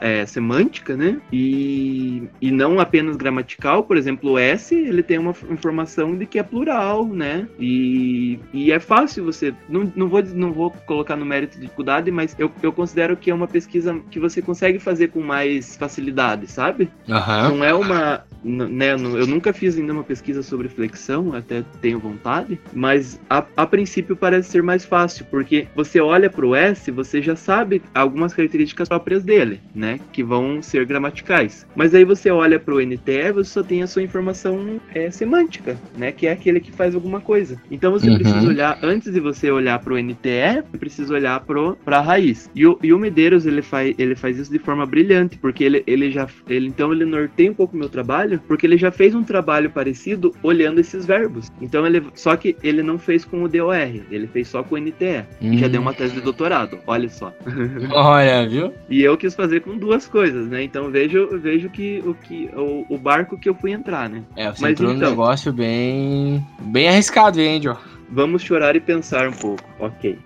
é, 0.00 0.26
semântica, 0.26 0.96
né? 0.96 1.20
E, 1.32 2.24
e 2.40 2.50
não 2.50 2.80
apenas 2.80 3.16
gramatical, 3.16 3.84
por 3.84 3.96
exemplo, 3.96 4.32
o 4.32 4.38
S, 4.38 4.74
ele 4.74 5.02
tem 5.02 5.18
uma 5.18 5.34
informação 5.50 6.16
de 6.16 6.26
que 6.26 6.38
é 6.38 6.42
plural, 6.42 7.06
né? 7.06 7.46
E, 7.58 8.38
e 8.52 8.72
é 8.72 8.78
fácil 8.78 9.24
você. 9.24 9.54
Não, 9.68 9.90
não, 9.94 10.08
vou, 10.08 10.22
não 10.22 10.52
vou 10.52 10.70
colocar 10.86 11.16
no 11.16 11.24
mérito 11.24 11.56
de 11.56 11.62
dificuldade, 11.62 12.10
mas 12.10 12.34
eu, 12.38 12.50
eu 12.62 12.72
considero 12.72 13.16
que 13.16 13.27
é 13.30 13.34
uma 13.34 13.46
pesquisa 13.46 13.98
que 14.10 14.18
você 14.18 14.42
consegue 14.42 14.78
fazer 14.78 15.08
com 15.08 15.20
mais 15.20 15.76
facilidade, 15.76 16.46
sabe? 16.46 16.90
Uhum. 17.08 17.56
Não 17.56 17.64
é 17.64 17.74
uma. 17.74 18.24
Né, 18.44 18.92
eu 18.92 19.26
nunca 19.26 19.52
fiz 19.52 19.76
ainda 19.76 19.92
uma 19.92 20.04
pesquisa 20.04 20.42
sobre 20.42 20.68
flexão, 20.68 21.34
até 21.34 21.64
tenho 21.80 21.98
vontade, 21.98 22.58
mas 22.72 23.20
a, 23.28 23.44
a 23.56 23.66
princípio 23.66 24.16
parece 24.16 24.50
ser 24.50 24.62
mais 24.62 24.84
fácil, 24.84 25.26
porque 25.30 25.66
você 25.74 26.00
olha 26.00 26.30
para 26.30 26.46
o 26.46 26.54
S, 26.54 26.90
você 26.90 27.20
já 27.20 27.36
sabe 27.36 27.82
algumas 27.94 28.32
características 28.32 28.88
próprias 28.88 29.22
dele, 29.22 29.60
né? 29.74 29.98
Que 30.12 30.22
vão 30.22 30.62
ser 30.62 30.84
gramaticais. 30.86 31.66
Mas 31.74 31.94
aí 31.94 32.04
você 32.04 32.30
olha 32.30 32.58
para 32.58 32.74
o 32.74 32.80
NTE, 32.80 33.32
você 33.34 33.50
só 33.50 33.62
tem 33.62 33.82
a 33.82 33.86
sua 33.86 34.02
informação 34.02 34.80
é, 34.94 35.10
semântica, 35.10 35.76
né? 35.96 36.12
Que 36.12 36.26
é 36.26 36.32
aquele 36.32 36.60
que 36.60 36.72
faz 36.72 36.94
alguma 36.94 37.20
coisa. 37.20 37.60
Então 37.70 37.92
você 37.92 38.08
uhum. 38.08 38.18
precisa 38.18 38.46
olhar, 38.46 38.78
antes 38.82 39.12
de 39.12 39.20
você 39.20 39.50
olhar 39.50 39.78
para 39.78 39.94
o 39.94 39.98
NTE, 39.98 40.64
você 40.70 40.78
precisa 40.78 41.14
olhar 41.14 41.40
para 41.40 41.98
a 41.98 42.00
raiz. 42.00 42.50
E 42.54 42.66
o, 42.66 42.78
e 42.82 42.92
o 42.92 42.98
Medeiros, 42.98 43.46
ele 43.46 43.62
faz, 43.62 43.94
ele 43.98 44.14
faz 44.14 44.38
isso 44.38 44.50
de 44.50 44.58
forma 44.58 44.84
brilhante, 44.86 45.38
porque 45.38 45.64
ele, 45.64 45.82
ele 45.86 46.10
já. 46.10 46.26
Ele, 46.48 46.66
então 46.66 46.92
ele 46.92 47.04
norteia 47.04 47.50
um 47.50 47.54
pouco 47.54 47.74
o 47.74 47.78
meu 47.78 47.88
trabalho, 47.88 48.27
porque 48.36 48.66
ele 48.66 48.76
já 48.76 48.90
fez 48.90 49.14
um 49.14 49.22
trabalho 49.22 49.70
parecido 49.70 50.34
olhando 50.42 50.80
esses 50.80 51.06
verbos. 51.06 51.50
Então 51.60 51.86
ele. 51.86 52.04
Só 52.14 52.36
que 52.36 52.56
ele 52.62 52.82
não 52.82 52.98
fez 52.98 53.24
com 53.24 53.42
o 53.42 53.48
DOR, 53.48 53.72
ele 54.10 54.26
fez 54.26 54.48
só 54.48 54.62
com 54.62 54.74
o 54.74 54.78
NTE. 54.78 55.24
Hum. 55.40 55.52
E 55.54 55.58
já 55.58 55.68
deu 55.68 55.80
uma 55.80 55.94
tese 55.94 56.14
de 56.14 56.20
doutorado, 56.20 56.78
olha 56.86 57.08
só. 57.08 57.32
Olha, 57.90 58.48
viu? 58.48 58.72
E 58.88 59.02
eu 59.02 59.16
quis 59.16 59.34
fazer 59.34 59.60
com 59.60 59.76
duas 59.76 60.06
coisas, 60.06 60.48
né? 60.48 60.62
Então 60.62 60.90
vejo, 60.90 61.38
vejo 61.38 61.70
que 61.70 62.02
o 62.04 62.14
que 62.14 62.50
o, 62.54 62.84
o 62.88 62.98
barco 62.98 63.38
que 63.38 63.48
eu 63.48 63.54
fui 63.54 63.72
entrar, 63.72 64.08
né? 64.08 64.22
É, 64.36 64.50
você 64.50 64.62
Mas, 64.62 64.72
entrou 64.72 64.90
então, 64.92 65.04
num 65.04 65.10
negócio 65.10 65.52
bem 65.52 66.44
bem 66.60 66.88
arriscado, 66.88 67.40
hein, 67.40 67.62
Joe? 67.62 67.76
Vamos 68.10 68.42
chorar 68.42 68.74
e 68.74 68.80
pensar 68.80 69.28
um 69.28 69.32
pouco, 69.32 69.62
ok. 69.78 70.18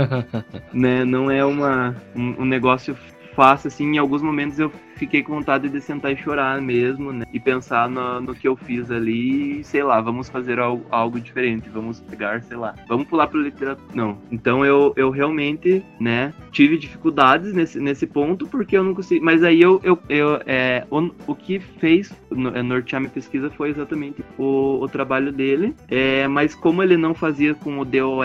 né? 0.72 1.04
Não 1.04 1.30
é 1.30 1.44
uma, 1.44 1.94
um, 2.16 2.42
um 2.42 2.44
negócio 2.44 2.96
fácil, 3.34 3.68
assim, 3.68 3.94
em 3.94 3.98
alguns 3.98 4.22
momentos 4.22 4.58
eu 4.58 4.72
fiquei 4.96 5.22
com 5.22 5.34
vontade 5.34 5.68
de 5.68 5.80
sentar 5.80 6.12
e 6.12 6.16
chorar 6.16 6.60
mesmo, 6.60 7.12
né? 7.12 7.24
E 7.32 7.40
pensar 7.40 7.88
no, 7.88 8.20
no 8.20 8.34
que 8.34 8.46
eu 8.46 8.56
fiz 8.56 8.90
ali 8.90 9.60
e, 9.60 9.64
sei 9.64 9.82
lá, 9.82 10.00
vamos 10.00 10.28
fazer 10.28 10.58
algo, 10.58 10.84
algo 10.90 11.20
diferente, 11.20 11.68
vamos 11.68 12.00
pegar, 12.00 12.42
sei 12.42 12.56
lá, 12.56 12.74
vamos 12.88 13.06
pular 13.06 13.26
para 13.26 13.40
literatura. 13.40 13.88
Não. 13.94 14.18
Então 14.30 14.64
eu, 14.64 14.92
eu 14.96 15.10
realmente, 15.10 15.84
né, 16.00 16.32
tive 16.50 16.76
dificuldades 16.76 17.52
nesse, 17.52 17.78
nesse 17.78 18.06
ponto 18.06 18.46
porque 18.46 18.76
eu 18.76 18.84
não 18.84 18.94
consegui. 18.94 19.20
Mas 19.20 19.42
aí 19.42 19.60
eu, 19.60 19.80
eu, 19.82 19.98
eu 20.08 20.40
é, 20.46 20.86
o, 20.90 21.10
o 21.26 21.34
que 21.34 21.58
fez 21.58 22.12
é, 22.54 22.62
nortear 22.62 23.00
minha 23.00 23.12
pesquisa 23.12 23.50
foi 23.50 23.70
exatamente 23.70 24.24
o, 24.38 24.80
o 24.80 24.88
trabalho 24.88 25.32
dele. 25.32 25.74
É, 25.88 26.26
mas 26.28 26.54
como 26.54 26.82
ele 26.82 26.96
não 26.96 27.14
fazia 27.14 27.54
com 27.54 27.78
o 27.78 27.84
DOR, 27.84 28.24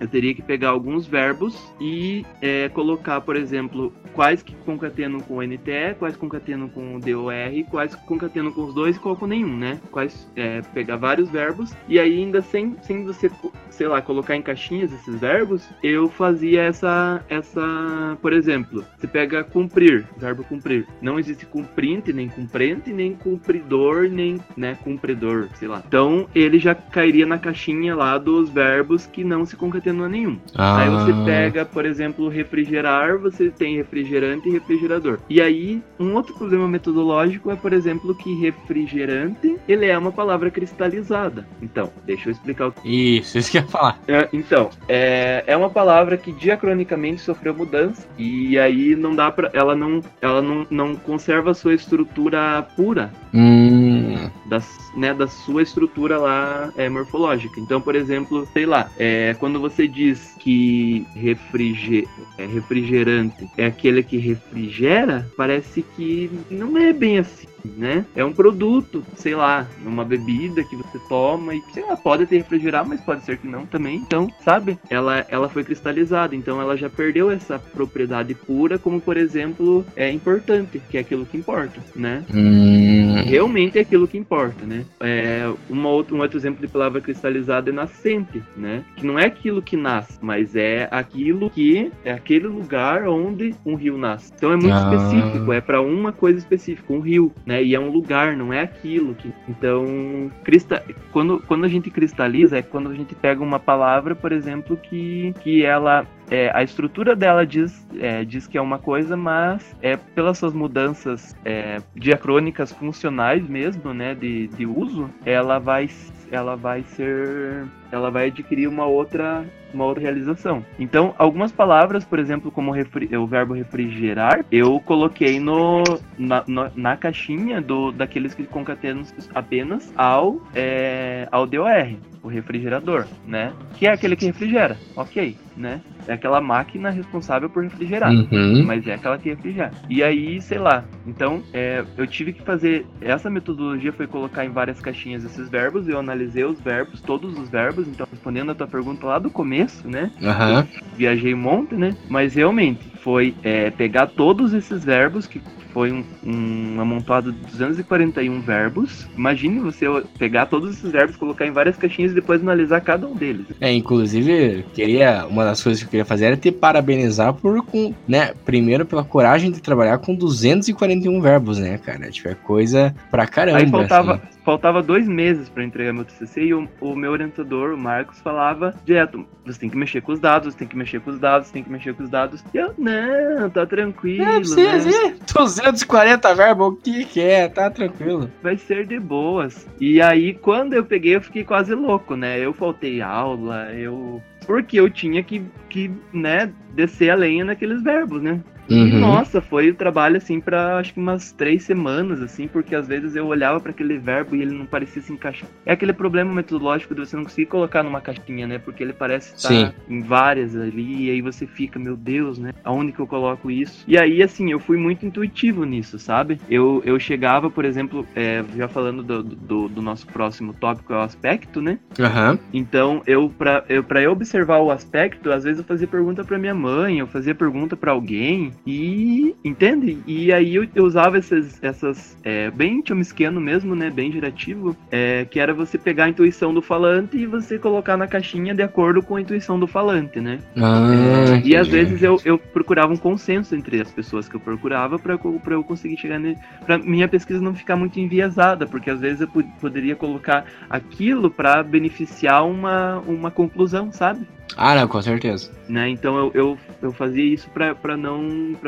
eu 0.00 0.08
teria 0.08 0.34
que 0.34 0.42
pegar 0.42 0.70
alguns 0.70 1.06
verbos 1.06 1.72
e 1.80 2.24
é, 2.40 2.68
colocar, 2.70 3.20
por 3.20 3.36
exemplo, 3.36 3.92
quais 4.12 4.42
que 4.42 4.54
concatenam 4.56 5.20
com 5.20 5.36
o 5.36 5.42
NTE, 5.42 5.94
quais 6.02 6.16
concatenam 6.16 6.68
com 6.68 6.96
o 6.96 6.98
DOR, 6.98 7.32
quais 7.70 7.94
concatenam 7.94 8.50
com 8.50 8.64
os 8.64 8.74
dois 8.74 8.96
e 8.96 8.98
qual 8.98 9.14
com 9.14 9.24
nenhum, 9.24 9.56
né? 9.56 9.78
Quais 9.92 10.28
é, 10.34 10.60
pegar 10.74 10.96
vários 10.96 11.30
verbos 11.30 11.72
e 11.86 11.96
aí 11.96 12.18
ainda 12.18 12.42
sem, 12.42 12.76
sem 12.82 13.04
você, 13.04 13.30
sei 13.70 13.86
lá, 13.86 14.02
colocar 14.02 14.34
em 14.34 14.42
caixinhas 14.42 14.92
esses 14.92 15.20
verbos, 15.20 15.62
eu 15.80 16.08
fazia 16.08 16.62
essa, 16.62 17.24
essa, 17.28 18.18
por 18.20 18.32
exemplo, 18.32 18.84
você 18.98 19.06
pega 19.06 19.44
cumprir, 19.44 20.04
verbo 20.16 20.42
cumprir. 20.42 20.88
Não 21.00 21.20
existe 21.20 21.46
cumprinte, 21.46 22.12
nem 22.12 22.28
cumprente, 22.28 22.92
nem 22.92 23.14
cumpridor, 23.14 24.08
nem, 24.10 24.40
né, 24.56 24.76
cumpridor, 24.82 25.50
sei 25.54 25.68
lá. 25.68 25.84
Então 25.86 26.26
ele 26.34 26.58
já 26.58 26.74
cairia 26.74 27.26
na 27.26 27.38
caixinha 27.38 27.94
lá 27.94 28.18
dos 28.18 28.50
verbos 28.50 29.06
que 29.06 29.22
não 29.22 29.46
se 29.46 29.54
concatenam 29.54 30.06
a 30.06 30.08
nenhum. 30.08 30.36
Ah. 30.56 30.82
Aí 30.82 30.90
você 30.90 31.12
pega, 31.24 31.64
por 31.64 31.86
exemplo, 31.86 32.28
refrigerar, 32.28 33.18
você 33.18 33.50
tem 33.50 33.76
refrigerante 33.76 34.48
e 34.48 34.52
refrigerador. 34.52 35.20
E 35.30 35.40
aí 35.40 35.80
um 35.98 36.14
outro 36.14 36.34
problema 36.34 36.68
metodológico 36.68 37.50
é, 37.50 37.56
por 37.56 37.72
exemplo, 37.72 38.14
que 38.14 38.34
refrigerante 38.34 39.56
ele 39.68 39.86
é 39.86 39.96
uma 39.96 40.12
palavra 40.12 40.50
cristalizada. 40.50 41.46
Então, 41.60 41.90
deixa 42.04 42.28
eu 42.28 42.32
explicar 42.32 42.68
o 42.68 42.72
que. 42.72 43.18
Isso, 43.18 43.38
isso 43.38 43.50
que 43.50 43.58
eu 43.58 43.62
ia 43.62 43.68
falar. 43.68 44.00
É, 44.08 44.28
então, 44.32 44.70
é, 44.88 45.44
é 45.46 45.56
uma 45.56 45.70
palavra 45.70 46.16
que 46.16 46.32
diacronicamente 46.32 47.20
sofreu 47.20 47.54
mudança 47.54 48.06
e 48.18 48.58
aí 48.58 48.96
não 48.96 49.14
dá 49.14 49.30
para, 49.30 49.50
ela 49.52 49.74
não, 49.74 50.02
ela 50.20 50.42
não, 50.42 50.66
não 50.70 50.96
conserva 50.96 51.50
a 51.50 51.54
sua 51.54 51.74
estrutura 51.74 52.62
pura. 52.76 53.12
Hum. 53.34 54.30
Das, 54.46 54.66
né, 54.94 55.14
da 55.14 55.26
sua 55.26 55.62
estrutura 55.62 56.18
lá 56.18 56.72
é, 56.76 56.88
morfológica. 56.88 57.58
Então, 57.60 57.80
por 57.80 57.94
exemplo, 57.94 58.46
sei 58.52 58.66
lá, 58.66 58.90
é, 58.98 59.34
quando 59.38 59.58
você 59.60 59.88
diz 59.88 60.34
que 60.38 61.06
refriger, 61.14 62.06
é, 62.36 62.46
refrigerante 62.46 63.48
é 63.56 63.66
aquele 63.66 64.02
que 64.02 64.18
refrigera, 64.18 65.26
parece 65.36 65.81
que 65.96 66.30
não 66.50 66.76
é 66.76 66.92
bem 66.92 67.18
assim 67.18 67.46
né? 67.64 68.04
É 68.14 68.24
um 68.24 68.32
produto, 68.32 69.04
sei 69.16 69.34
lá, 69.34 69.66
uma 69.84 70.04
bebida 70.04 70.62
que 70.64 70.76
você 70.76 70.98
toma 71.08 71.54
e, 71.54 71.62
sei 71.72 71.84
lá, 71.84 71.96
pode 71.96 72.26
ter 72.26 72.42
refrigerar, 72.42 72.86
mas 72.86 73.00
pode 73.00 73.24
ser 73.24 73.38
que 73.38 73.46
não 73.46 73.64
também. 73.64 73.96
Então, 73.96 74.28
sabe? 74.44 74.78
Ela, 74.90 75.24
ela 75.28 75.48
foi 75.48 75.64
cristalizada, 75.64 76.34
então 76.34 76.60
ela 76.60 76.76
já 76.76 76.90
perdeu 76.90 77.30
essa 77.30 77.58
propriedade 77.58 78.34
pura, 78.34 78.78
como 78.78 79.00
por 79.00 79.16
exemplo, 79.16 79.84
é 79.96 80.10
importante, 80.10 80.80
que 80.90 80.98
é 80.98 81.00
aquilo 81.00 81.24
que 81.24 81.36
importa, 81.36 81.80
né? 81.94 82.24
Hum. 82.34 83.22
Realmente 83.24 83.78
é 83.78 83.82
aquilo 83.82 84.08
que 84.08 84.18
importa, 84.18 84.66
né? 84.66 84.84
É, 85.00 85.50
uma 85.70 85.88
outra, 85.88 86.14
um 86.14 86.20
outro 86.20 86.38
exemplo 86.38 86.60
de 86.60 86.70
palavra 86.70 87.00
cristalizada 87.00 87.70
é 87.70 87.72
nascente, 87.72 88.42
né? 88.56 88.84
Que 88.96 89.06
não 89.06 89.18
é 89.18 89.26
aquilo 89.26 89.62
que 89.62 89.76
nasce, 89.76 90.18
mas 90.20 90.56
é 90.56 90.88
aquilo 90.90 91.48
que 91.50 91.90
é 92.04 92.12
aquele 92.12 92.46
lugar 92.46 93.06
onde 93.06 93.54
um 93.64 93.74
rio 93.74 93.96
nasce. 93.96 94.32
Então 94.34 94.52
é 94.52 94.56
muito 94.56 94.72
ah. 94.72 94.94
específico, 94.94 95.52
é 95.52 95.60
para 95.60 95.80
uma 95.80 96.12
coisa 96.12 96.38
específica, 96.38 96.92
um 96.92 97.00
rio, 97.00 97.32
né? 97.46 97.51
Né? 97.52 97.62
E 97.62 97.74
é 97.74 97.80
um 97.80 97.90
lugar, 97.90 98.34
não 98.34 98.50
é 98.50 98.62
aquilo. 98.62 99.14
Que... 99.14 99.30
Então, 99.46 100.30
crista... 100.42 100.82
quando, 101.12 101.38
quando 101.46 101.64
a 101.64 101.68
gente 101.68 101.90
cristaliza, 101.90 102.56
é 102.56 102.62
quando 102.62 102.88
a 102.88 102.94
gente 102.94 103.14
pega 103.14 103.42
uma 103.42 103.60
palavra, 103.60 104.14
por 104.14 104.32
exemplo, 104.32 104.74
que, 104.74 105.34
que 105.42 105.62
ela 105.62 106.06
é, 106.30 106.50
a 106.54 106.62
estrutura 106.62 107.14
dela 107.14 107.44
diz, 107.44 107.86
é, 107.98 108.24
diz 108.24 108.46
que 108.46 108.56
é 108.56 108.60
uma 108.60 108.78
coisa, 108.78 109.18
mas 109.18 109.76
é 109.82 109.96
pelas 109.96 110.38
suas 110.38 110.54
mudanças 110.54 111.36
é, 111.44 111.76
diacrônicas 111.94 112.72
funcionais 112.72 113.46
mesmo, 113.46 113.92
né, 113.92 114.14
de, 114.14 114.46
de 114.48 114.64
uso, 114.64 115.10
ela 115.26 115.58
vai, 115.58 115.90
ela 116.32 116.56
vai 116.56 116.82
ser, 116.82 117.64
ela 117.92 118.10
vai 118.10 118.26
adquirir 118.26 118.66
uma 118.66 118.86
outra 118.86 119.44
uma 119.74 119.84
outra 119.84 120.02
realização. 120.02 120.64
Então, 120.78 121.14
algumas 121.16 121.50
palavras, 121.50 122.04
por 122.04 122.18
exemplo, 122.18 122.50
como 122.50 122.72
o 122.72 123.26
verbo 123.26 123.54
refrigerar, 123.54 124.44
eu 124.50 124.78
coloquei 124.80 125.40
no, 125.40 125.82
na, 126.18 126.44
no, 126.46 126.70
na 126.76 126.96
caixinha 126.96 127.60
do, 127.60 127.90
daqueles 127.90 128.34
que 128.34 128.44
concatenam 128.44 129.02
apenas 129.34 129.92
ao, 129.96 130.40
é, 130.54 131.26
ao 131.30 131.46
DOR, 131.46 131.96
o 132.22 132.28
refrigerador, 132.28 133.06
né? 133.26 133.52
Que 133.74 133.86
é 133.86 133.92
aquele 133.92 134.14
que 134.14 134.26
refrigera, 134.26 134.76
ok, 134.94 135.36
né? 135.56 135.80
É 136.06 136.12
aquela 136.12 136.40
máquina 136.40 136.90
responsável 136.90 137.50
por 137.50 137.62
refrigerar, 137.64 138.12
uhum. 138.12 138.64
mas 138.64 138.86
é 138.86 138.94
aquela 138.94 139.18
que 139.18 139.28
refrigera. 139.30 139.72
E 139.88 140.02
aí, 140.02 140.40
sei 140.40 140.58
lá, 140.58 140.84
então 141.06 141.42
é, 141.52 141.84
eu 141.96 142.06
tive 142.06 142.32
que 142.32 142.42
fazer. 142.42 142.86
Essa 143.00 143.28
metodologia 143.28 143.92
foi 143.92 144.06
colocar 144.06 144.44
em 144.44 144.50
várias 144.50 144.80
caixinhas 144.80 145.24
esses 145.24 145.48
verbos, 145.48 145.88
eu 145.88 145.98
analisei 145.98 146.21
os 146.22 146.60
verbos, 146.60 147.00
todos 147.00 147.38
os 147.38 147.48
verbos, 147.48 147.86
então 147.88 148.06
respondendo 148.10 148.50
a 148.50 148.54
tua 148.54 148.66
pergunta 148.66 149.06
lá 149.06 149.18
do 149.18 149.30
começo, 149.30 149.88
né? 149.88 150.10
Uhum. 150.20 150.66
Viajei 150.96 151.34
um 151.34 151.38
monte, 151.38 151.74
né? 151.74 151.94
Mas 152.08 152.34
realmente 152.34 152.90
foi 153.02 153.34
é, 153.42 153.70
pegar 153.70 154.06
todos 154.06 154.54
esses 154.54 154.84
verbos 154.84 155.26
que 155.26 155.40
foi 155.72 155.90
um, 155.90 156.04
um 156.24 156.80
amontoado 156.80 157.32
de 157.32 157.38
241 157.50 158.40
verbos. 158.42 159.08
Imagine 159.16 159.58
você 159.60 159.86
pegar 160.18 160.46
todos 160.46 160.76
esses 160.76 160.92
verbos, 160.92 161.16
colocar 161.16 161.46
em 161.46 161.50
várias 161.50 161.76
caixinhas 161.76 162.12
e 162.12 162.14
depois 162.14 162.40
analisar 162.40 162.80
cada 162.80 163.06
um 163.06 163.14
deles. 163.14 163.46
É, 163.60 163.72
inclusive, 163.72 164.64
queria 164.74 165.26
uma 165.26 165.44
das 165.44 165.62
coisas 165.62 165.82
que 165.82 165.86
eu 165.86 165.90
queria 165.90 166.04
fazer 166.04 166.26
era 166.26 166.36
te 166.36 166.52
parabenizar 166.52 167.32
por, 167.34 167.64
com, 167.64 167.94
né, 168.06 168.34
primeiro 168.44 168.84
pela 168.84 169.02
coragem 169.02 169.50
de 169.50 169.60
trabalhar 169.60 169.98
com 169.98 170.14
241 170.14 171.20
verbos, 171.20 171.58
né, 171.58 171.78
cara? 171.78 172.10
Tipo, 172.10 172.28
é 172.28 172.34
coisa 172.34 172.94
pra 173.10 173.26
caramba. 173.26 173.58
Aí 173.58 173.68
faltava, 173.68 174.14
assim. 174.14 174.22
Faltava 174.44 174.82
dois 174.82 175.08
meses 175.08 175.48
para 175.48 175.64
entregar 175.64 175.92
meu 175.92 176.04
TCC 176.04 176.44
e 176.44 176.54
o, 176.54 176.68
o, 176.80 176.94
meu 176.94 177.12
orientador, 177.12 177.72
o 177.72 177.78
Marcos, 177.78 178.20
falava 178.20 178.74
direto: 178.84 179.26
você 179.44 179.60
tem 179.60 179.70
que 179.70 179.76
mexer 179.76 180.00
com 180.00 180.12
os 180.12 180.20
dados, 180.20 180.52
você 180.52 180.58
tem 180.58 180.68
que 180.68 180.76
mexer 180.76 181.00
com 181.00 181.10
os 181.10 181.18
dados, 181.18 181.48
você 181.48 181.52
tem 181.54 181.62
que 181.62 181.70
mexer 181.70 181.94
com 181.94 182.02
os 182.02 182.10
dados. 182.10 182.44
E 182.52 182.58
eu, 182.58 182.74
não, 182.78 183.50
tá 183.50 183.66
tranquilo. 183.66 184.24
Não 184.24 184.40
precisa, 184.40 185.08
né? 185.08 185.16
240 185.32 186.34
verbos, 186.34 186.68
o 186.68 186.76
que, 186.76 187.04
que 187.04 187.20
é? 187.20 187.48
Tá 187.48 187.70
tranquilo. 187.70 188.30
Vai 188.42 188.56
ser 188.56 188.86
de 188.86 188.98
boas. 188.98 189.66
E 189.80 190.00
aí, 190.00 190.34
quando 190.34 190.74
eu 190.74 190.84
peguei, 190.84 191.16
eu 191.16 191.20
fiquei 191.20 191.44
quase 191.44 191.74
louco, 191.74 192.16
né? 192.16 192.38
Eu 192.38 192.52
faltei 192.52 193.00
aula, 193.00 193.72
eu. 193.72 194.22
Porque 194.46 194.78
eu 194.80 194.90
tinha 194.90 195.22
que, 195.22 195.44
que 195.68 195.88
né, 196.12 196.52
descer 196.74 197.10
a 197.10 197.14
lenha 197.14 197.44
naqueles 197.44 197.80
verbos, 197.80 198.20
né? 198.20 198.40
Uhum. 198.72 198.88
E, 198.88 198.92
nossa, 198.92 199.40
foi 199.40 199.70
o 199.70 199.74
trabalho 199.74 200.16
assim 200.16 200.40
para 200.40 200.78
acho 200.78 200.94
que 200.94 201.00
umas 201.00 201.32
três 201.32 201.62
semanas, 201.64 202.22
assim, 202.22 202.48
porque 202.48 202.74
às 202.74 202.88
vezes 202.88 203.14
eu 203.14 203.26
olhava 203.26 203.60
para 203.60 203.70
aquele 203.70 203.98
verbo 203.98 204.34
e 204.34 204.42
ele 204.42 204.54
não 204.54 204.66
parecia 204.66 205.02
se 205.02 205.12
encaixar. 205.12 205.48
É 205.66 205.72
aquele 205.72 205.92
problema 205.92 206.32
metodológico 206.32 206.94
de 206.94 207.00
você 207.00 207.16
não 207.16 207.24
conseguir 207.24 207.46
colocar 207.46 207.82
numa 207.82 208.00
caixinha, 208.00 208.46
né? 208.46 208.58
Porque 208.58 208.82
ele 208.82 208.92
parece 208.92 209.34
estar 209.34 209.48
Sim. 209.48 209.72
em 209.88 210.00
várias 210.00 210.56
ali, 210.56 211.06
e 211.06 211.10
aí 211.10 211.20
você 211.20 211.46
fica, 211.46 211.78
meu 211.78 211.96
Deus, 211.96 212.38
né? 212.38 212.52
Aonde 212.64 212.92
que 212.92 213.00
eu 213.00 213.06
coloco 213.06 213.50
isso? 213.50 213.84
E 213.86 213.98
aí, 213.98 214.22
assim, 214.22 214.50
eu 214.50 214.58
fui 214.58 214.76
muito 214.76 215.04
intuitivo 215.04 215.64
nisso, 215.64 215.98
sabe? 215.98 216.40
Eu, 216.48 216.82
eu 216.84 216.98
chegava, 216.98 217.50
por 217.50 217.64
exemplo, 217.64 218.06
é, 218.14 218.44
já 218.56 218.68
falando 218.68 219.02
do, 219.02 219.22
do, 219.22 219.68
do, 219.68 219.82
nosso 219.82 220.06
próximo 220.06 220.52
tópico, 220.54 220.92
é 220.92 220.96
o 220.96 221.00
aspecto, 221.00 221.60
né? 221.60 221.78
Uhum. 221.98 222.38
Então, 222.52 223.02
eu, 223.06 223.28
pra, 223.28 223.64
eu, 223.68 223.82
pra 223.82 224.02
eu 224.02 224.12
observar 224.12 224.58
o 224.58 224.70
aspecto, 224.70 225.30
às 225.30 225.44
vezes 225.44 225.58
eu 225.58 225.64
fazia 225.64 225.86
pergunta 225.86 226.24
para 226.24 226.38
minha 226.38 226.54
mãe, 226.54 226.98
eu 226.98 227.06
fazia 227.06 227.34
pergunta 227.34 227.76
para 227.76 227.92
alguém, 227.92 228.52
e 228.66 229.34
entende? 229.44 229.98
E 230.06 230.32
aí 230.32 230.54
eu, 230.54 230.66
eu 230.74 230.84
usava 230.84 231.18
essas, 231.18 231.58
essas 231.62 232.16
é, 232.22 232.50
bem 232.50 232.82
chomskiano 232.86 233.40
mesmo, 233.40 233.74
né? 233.74 233.90
Bem 233.90 234.12
gerativo, 234.12 234.76
é, 234.90 235.24
que 235.24 235.40
era 235.40 235.52
você 235.52 235.76
pegar 235.76 236.04
a 236.04 236.08
intuição 236.08 236.54
do 236.54 236.62
falante 236.62 237.16
e 237.16 237.26
você 237.26 237.58
colocar 237.58 237.96
na 237.96 238.06
caixinha 238.06 238.54
de 238.54 238.62
acordo 238.62 239.02
com 239.02 239.16
a 239.16 239.20
intuição 239.20 239.58
do 239.58 239.66
falante, 239.66 240.20
né? 240.20 240.38
Ah, 240.56 241.34
é, 241.34 241.42
e 241.44 241.56
às 241.56 241.68
vezes 241.68 242.02
eu, 242.02 242.20
eu 242.24 242.38
procurava 242.38 242.92
um 242.92 242.96
consenso 242.96 243.54
entre 243.54 243.80
as 243.80 243.90
pessoas 243.90 244.28
que 244.28 244.36
eu 244.36 244.40
procurava 244.40 244.98
para 244.98 245.18
eu 245.50 245.64
conseguir 245.64 245.96
chegar 245.96 246.18
nele. 246.18 246.38
Pra 246.64 246.78
minha 246.78 247.08
pesquisa 247.08 247.40
não 247.40 247.54
ficar 247.54 247.76
muito 247.76 247.98
enviesada, 247.98 248.66
porque 248.66 248.90
às 248.90 249.00
vezes 249.00 249.22
eu 249.22 249.28
poderia 249.60 249.96
colocar 249.96 250.44
aquilo 250.70 251.30
para 251.30 251.62
beneficiar 251.62 252.46
uma, 252.46 252.98
uma 253.00 253.30
conclusão, 253.30 253.90
sabe? 253.90 254.26
Ah, 254.56 254.74
não, 254.74 254.88
com 254.88 255.00
certeza. 255.00 255.50
Né? 255.68 255.88
Então 255.88 256.16
eu, 256.16 256.30
eu, 256.34 256.58
eu 256.80 256.92
fazia 256.92 257.24
isso 257.24 257.48
para 257.50 257.96
não, 257.96 258.22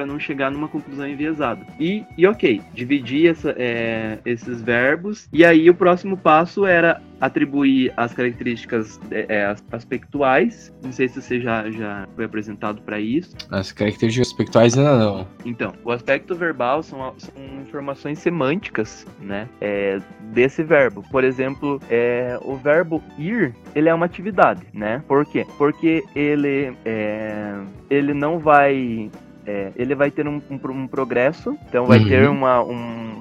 não 0.06 0.18
chegar 0.18 0.50
numa 0.50 0.68
conclusão 0.68 1.06
enviesada. 1.06 1.64
E, 1.78 2.04
e 2.16 2.26
ok, 2.26 2.60
dividi 2.72 3.28
essa, 3.28 3.54
é, 3.58 4.18
esses 4.24 4.60
verbos, 4.60 5.28
e 5.32 5.44
aí 5.44 5.68
o 5.68 5.74
próximo 5.74 6.16
passo 6.16 6.64
era 6.66 7.00
atribuir 7.24 7.92
as 7.96 8.12
características 8.12 9.00
é, 9.10 9.26
é 9.28 9.56
aspectuais. 9.72 10.72
Não 10.82 10.92
sei 10.92 11.08
se 11.08 11.20
você 11.20 11.40
já, 11.40 11.70
já 11.70 12.06
foi 12.14 12.24
apresentado 12.26 12.82
para 12.82 13.00
isso. 13.00 13.34
As 13.50 13.72
características 13.72 14.28
aspectuais 14.28 14.76
ainda 14.76 14.98
não. 14.98 15.26
Então, 15.44 15.72
o 15.84 15.90
aspecto 15.90 16.34
verbal 16.34 16.82
são, 16.82 17.14
são 17.16 17.34
informações 17.62 18.18
semânticas, 18.18 19.06
né, 19.20 19.48
é, 19.60 20.00
desse 20.32 20.62
verbo. 20.62 21.02
Por 21.10 21.24
exemplo, 21.24 21.80
é, 21.88 22.38
o 22.42 22.56
verbo 22.56 23.02
ir, 23.18 23.54
ele 23.74 23.88
é 23.88 23.94
uma 23.94 24.06
atividade, 24.06 24.62
né? 24.72 25.02
Por 25.08 25.24
quê? 25.24 25.46
Porque 25.56 26.04
ele, 26.14 26.76
é, 26.84 27.58
ele 27.88 28.12
não 28.12 28.38
vai 28.38 29.10
é, 29.46 29.72
ele 29.76 29.94
vai 29.94 30.10
ter 30.10 30.26
um, 30.26 30.40
um, 30.50 30.70
um 30.70 30.86
progresso, 30.86 31.56
então 31.68 31.86
vai 31.86 31.98
uhum. 31.98 32.08
ter 32.08 32.28
uma, 32.28 32.62
um, 32.62 32.72
um, 32.72 33.13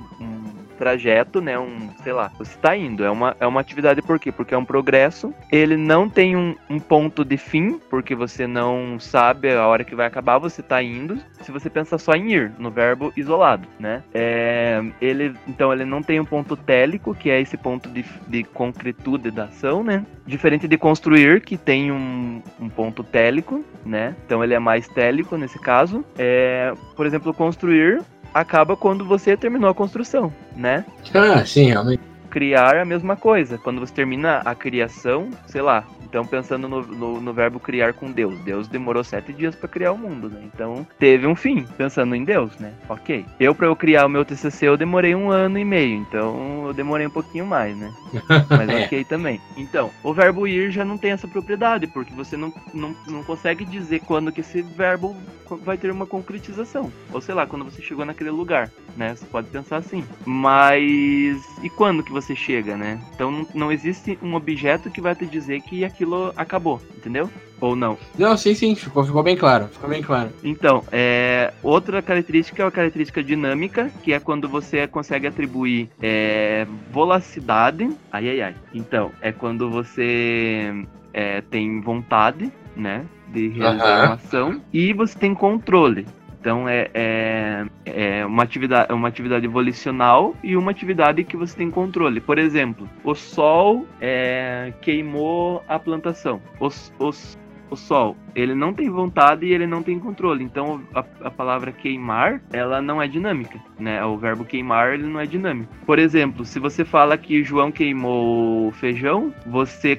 trajeto, 0.74 1.42
né? 1.42 1.58
Um, 1.58 1.90
sei 2.04 2.14
lá, 2.14 2.32
você 2.38 2.56
está 2.56 2.76
indo. 2.76 3.04
É 3.04 3.12
uma, 3.12 3.36
é 3.40 3.48
uma 3.48 3.62
atividade 3.62 4.02
por 4.02 4.20
quê? 4.20 4.32
Porque 4.32 4.54
é 4.54 4.58
um 4.58 4.66
progresso. 4.66 5.34
Ele 5.52 5.78
não 5.78 6.10
tem 6.10 6.36
um, 6.36 6.56
um 6.70 6.80
ponto 6.80 7.24
de 7.24 7.38
fim, 7.38 7.80
porque 7.90 8.16
você 8.16 8.46
não 8.48 9.00
sabe 9.00 9.54
a 9.54 9.68
hora 9.68 9.84
que 9.84 9.96
vai 9.96 10.06
acabar, 10.06 10.38
você 10.38 10.62
está 10.62 10.82
indo. 10.82 11.18
Se 11.42 11.52
você 11.52 11.70
pensa 11.70 11.98
só 11.98 12.14
em 12.14 12.32
ir, 12.32 12.52
no 12.58 12.72
verbo 12.72 13.14
isolado, 13.16 13.68
né? 13.80 14.04
É, 14.14 14.84
ele, 15.02 15.34
então 15.48 15.72
ele 15.72 15.86
não 15.86 16.02
tem 16.02 16.20
um 16.20 16.26
ponto 16.26 16.56
télico, 16.56 17.16
que 17.16 17.30
é 17.30 17.40
esse 17.40 17.58
ponto 17.58 17.90
de, 17.90 18.06
de 18.28 18.44
concretude 18.44 19.32
da 19.32 19.46
ação, 19.46 19.84
né? 19.84 20.06
Diferente 20.26 20.68
de 20.68 20.78
construir, 20.78 21.42
que 21.42 21.58
tem 21.58 21.92
um, 21.92 22.42
um 22.60 22.70
ponto 22.70 23.04
télico, 23.04 23.64
né? 23.86 24.16
Então 24.26 24.44
ele 24.44 24.54
é 24.54 24.60
mais 24.60 24.88
télico 24.88 25.38
nesse 25.38 25.60
caso. 25.60 26.04
É, 26.18 26.74
por 26.96 27.06
exemplo, 27.06 27.34
construir 27.34 28.02
acaba 28.34 28.76
quando 28.76 29.06
você 29.06 29.38
terminou 29.38 29.69
a 29.69 29.74
construção, 29.74 30.34
né? 30.56 30.86
Ah, 31.13 31.46
sim, 31.46 31.67
realmente. 31.67 32.12
Criar 32.34 32.78
é 32.78 32.82
a 32.82 32.86
mesma 32.86 33.15
coisa. 33.15 33.60
Quando 33.60 33.80
você 33.80 33.93
termina 33.93 34.41
a 34.43 34.56
criação, 34.56 35.30
sei 35.46 35.62
lá, 35.62 35.86
então, 36.13 36.24
pensando 36.24 36.67
no, 36.69 36.82
no, 36.82 37.19
no, 37.19 37.34
verbo 37.34 37.60
criar 37.60 37.93
com 37.93 38.12
Deus. 38.12 38.38
Deus 38.41 38.67
demorou 38.67 39.04
sete 39.04 39.34
dias 39.34 39.56
para 39.56 39.67
criar 39.67 39.91
o 39.91 39.98
mundo, 39.98 40.30
né? 40.30 40.41
Então, 40.43 40.86
teve 41.00 41.26
um 41.26 41.36
fim, 41.36 41.65
pensando 41.76 42.15
em 42.15 42.24
Deus, 42.24 42.56
né? 42.60 42.72
Ok. 42.88 43.26
Eu, 43.39 43.56
para 43.56 43.65
eu 43.65 43.76
criar 43.76 44.06
o 44.06 44.10
meu 44.10 44.24
TCC, 44.24 44.67
eu 44.67 44.78
demorei 44.78 45.15
um 45.15 45.32
ano 45.32 45.58
e 45.58 45.65
meio. 45.65 45.96
Então, 45.96 46.67
eu 46.67 46.74
demorei 46.74 47.08
um 47.08 47.10
pouquinho 47.10 47.48
mais, 47.48 47.76
né? 47.76 47.91
Mas 48.48 48.69
é. 48.69 48.86
ok 48.86 49.04
também. 49.06 49.41
Então, 49.58 49.89
o 50.04 50.13
verbo 50.13 50.48
ir 50.48 50.69
já 50.69 50.86
não 50.86 51.00
tem 51.00 51.12
essa 51.12 51.28
propriedade, 51.28 51.88
porque 51.88 52.13
você 52.13 52.38
não, 52.38 52.54
não, 52.72 52.96
não 53.08 53.24
consegue 53.24 53.65
dizer 53.65 54.02
quando 54.02 54.32
que 54.32 54.41
esse 54.41 54.62
verbo 54.62 55.15
vai 55.63 55.78
ter 55.78 55.91
uma 55.91 56.06
concretização. 56.06 56.91
Ou 57.12 57.22
sei 57.22 57.34
lá, 57.34 57.48
quando 57.48 57.65
você 57.65 57.82
chegou 57.82 58.06
naquele 58.06 58.30
lugar, 58.30 58.69
né? 58.96 59.15
Você 59.15 59.26
pode 59.26 59.48
pensar 59.48 59.78
assim. 59.78 60.06
Mas, 60.26 61.43
e 61.63 61.69
quando 61.72 62.04
que 62.04 62.12
você 62.12 62.23
chega, 62.36 62.78
né? 62.78 63.00
Então, 63.14 63.32
não, 63.32 63.48
não 63.54 63.72
existe 63.72 64.18
um 64.22 64.36
objeto 64.36 64.90
que 64.90 65.02
vai 65.02 65.16
te 65.16 65.26
dizer 65.26 65.62
que 65.62 65.84
aquilo 65.84 66.04
aquilo 66.04 66.34
acabou, 66.36 66.82
entendeu? 66.96 67.30
Ou 67.60 67.76
não? 67.76 67.98
Não, 68.18 68.36
sim, 68.36 68.54
sim, 68.54 68.76
ficou, 68.76 69.04
ficou 69.06 69.24
bem 69.24 69.38
claro, 69.38 69.68
ficou 69.68 69.90
bem 69.90 70.02
claro. 70.02 70.30
Então, 70.44 70.84
é, 70.92 71.54
outra 71.64 72.02
característica 72.02 72.62
é 72.62 72.66
a 72.66 72.72
característica 72.72 73.24
dinâmica, 73.24 73.90
que 74.04 74.12
é 74.12 74.20
quando 74.20 74.50
você 74.50 74.86
consegue 74.86 75.28
atribuir 75.28 75.90
é, 76.02 76.68
volacidade. 76.92 77.90
Ai, 78.12 78.30
ai, 78.30 78.42
ai. 78.42 78.56
Então, 78.74 79.12
é 79.22 79.32
quando 79.32 79.70
você 79.70 80.86
é, 81.14 81.42
tem 81.42 81.80
vontade, 81.80 82.52
né? 82.76 83.06
De 83.30 83.48
realizar 83.48 84.00
uhum. 84.00 84.06
uma 84.06 84.14
ação 84.16 84.62
e 84.72 84.94
você 84.94 85.18
tem 85.18 85.34
controle. 85.34 86.06
Então 86.43 86.67
é, 86.67 86.89
é, 86.93 87.65
é, 87.86 88.25
uma, 88.25 88.43
atividade, 88.43 88.91
é 88.91 88.93
uma 88.93 89.08
atividade 89.08 89.47
volicional 89.47 90.36
e 90.43 90.58
uma 90.58 90.71
atividade 90.71 91.23
que 91.23 91.38
você 91.38 91.56
tem 91.56 91.71
controle. 91.71 92.19
Por 92.19 92.38
exemplo, 92.38 92.89
o 93.01 93.15
sol 93.15 93.88
é, 94.01 94.73
queimou 94.82 95.63
a 95.69 95.79
plantação. 95.79 96.41
Os, 96.60 96.91
os, 96.99 97.39
o 97.69 97.77
sol, 97.77 98.17
ele 98.36 98.53
não 98.53 98.73
tem 98.73 98.89
vontade 98.89 99.45
e 99.45 99.53
ele 99.53 99.65
não 99.65 99.82
tem 99.82 99.97
controle. 99.97 100.43
Então 100.43 100.82
a, 100.93 101.06
a, 101.21 101.32
palavra 101.32 101.71
queimar, 101.71 102.41
ela 102.51 102.82
não 102.82 103.01
é 103.01 103.08
dinâmica, 103.08 103.58
né? 103.79 104.03
O 104.03 104.17
verbo 104.17 104.43
queimar, 104.43 104.95
ele 104.95 105.08
não 105.08 105.21
é 105.21 105.25
dinâmico. 105.25 105.73
Por 105.86 105.97
exemplo, 105.97 106.43
se 106.43 106.60
você 106.60 106.84
fala 106.84 107.17
que 107.17 107.41
João 107.41 107.71
queimou 107.71 108.69
feijão, 108.73 109.34
você 109.45 109.95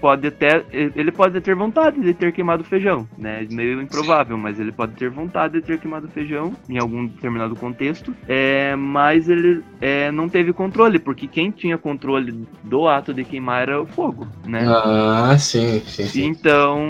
pode 0.00 0.26
até. 0.26 0.64
Ele 0.72 1.12
pode 1.12 1.40
ter 1.40 1.54
vontade 1.54 2.00
de 2.00 2.14
ter 2.14 2.32
queimado 2.32 2.64
feijão, 2.64 3.08
né? 3.16 3.46
Meio 3.50 3.80
improvável, 3.80 4.36
mas 4.36 4.58
ele 4.58 4.72
pode 4.72 4.92
ter 4.92 5.10
vontade 5.10 5.54
de 5.54 5.62
ter 5.62 5.78
queimado 5.78 6.08
feijão 6.08 6.54
em 6.68 6.78
algum 6.78 7.06
determinado 7.06 7.54
contexto. 7.56 8.14
É, 8.28 8.74
mas 8.76 9.28
ele 9.28 9.62
é, 9.80 10.10
não 10.10 10.28
teve 10.28 10.52
controle, 10.52 10.98
porque 10.98 11.26
quem 11.26 11.50
tinha 11.50 11.78
controle 11.78 12.46
do 12.62 12.88
ato 12.88 13.12
de 13.12 13.24
queimar 13.24 13.62
era 13.62 13.82
o 13.82 13.86
fogo, 13.86 14.26
né? 14.46 14.64
Ah, 14.66 15.36
sim, 15.38 15.80
sim. 15.86 16.06
sim. 16.06 16.26
Então, 16.26 16.88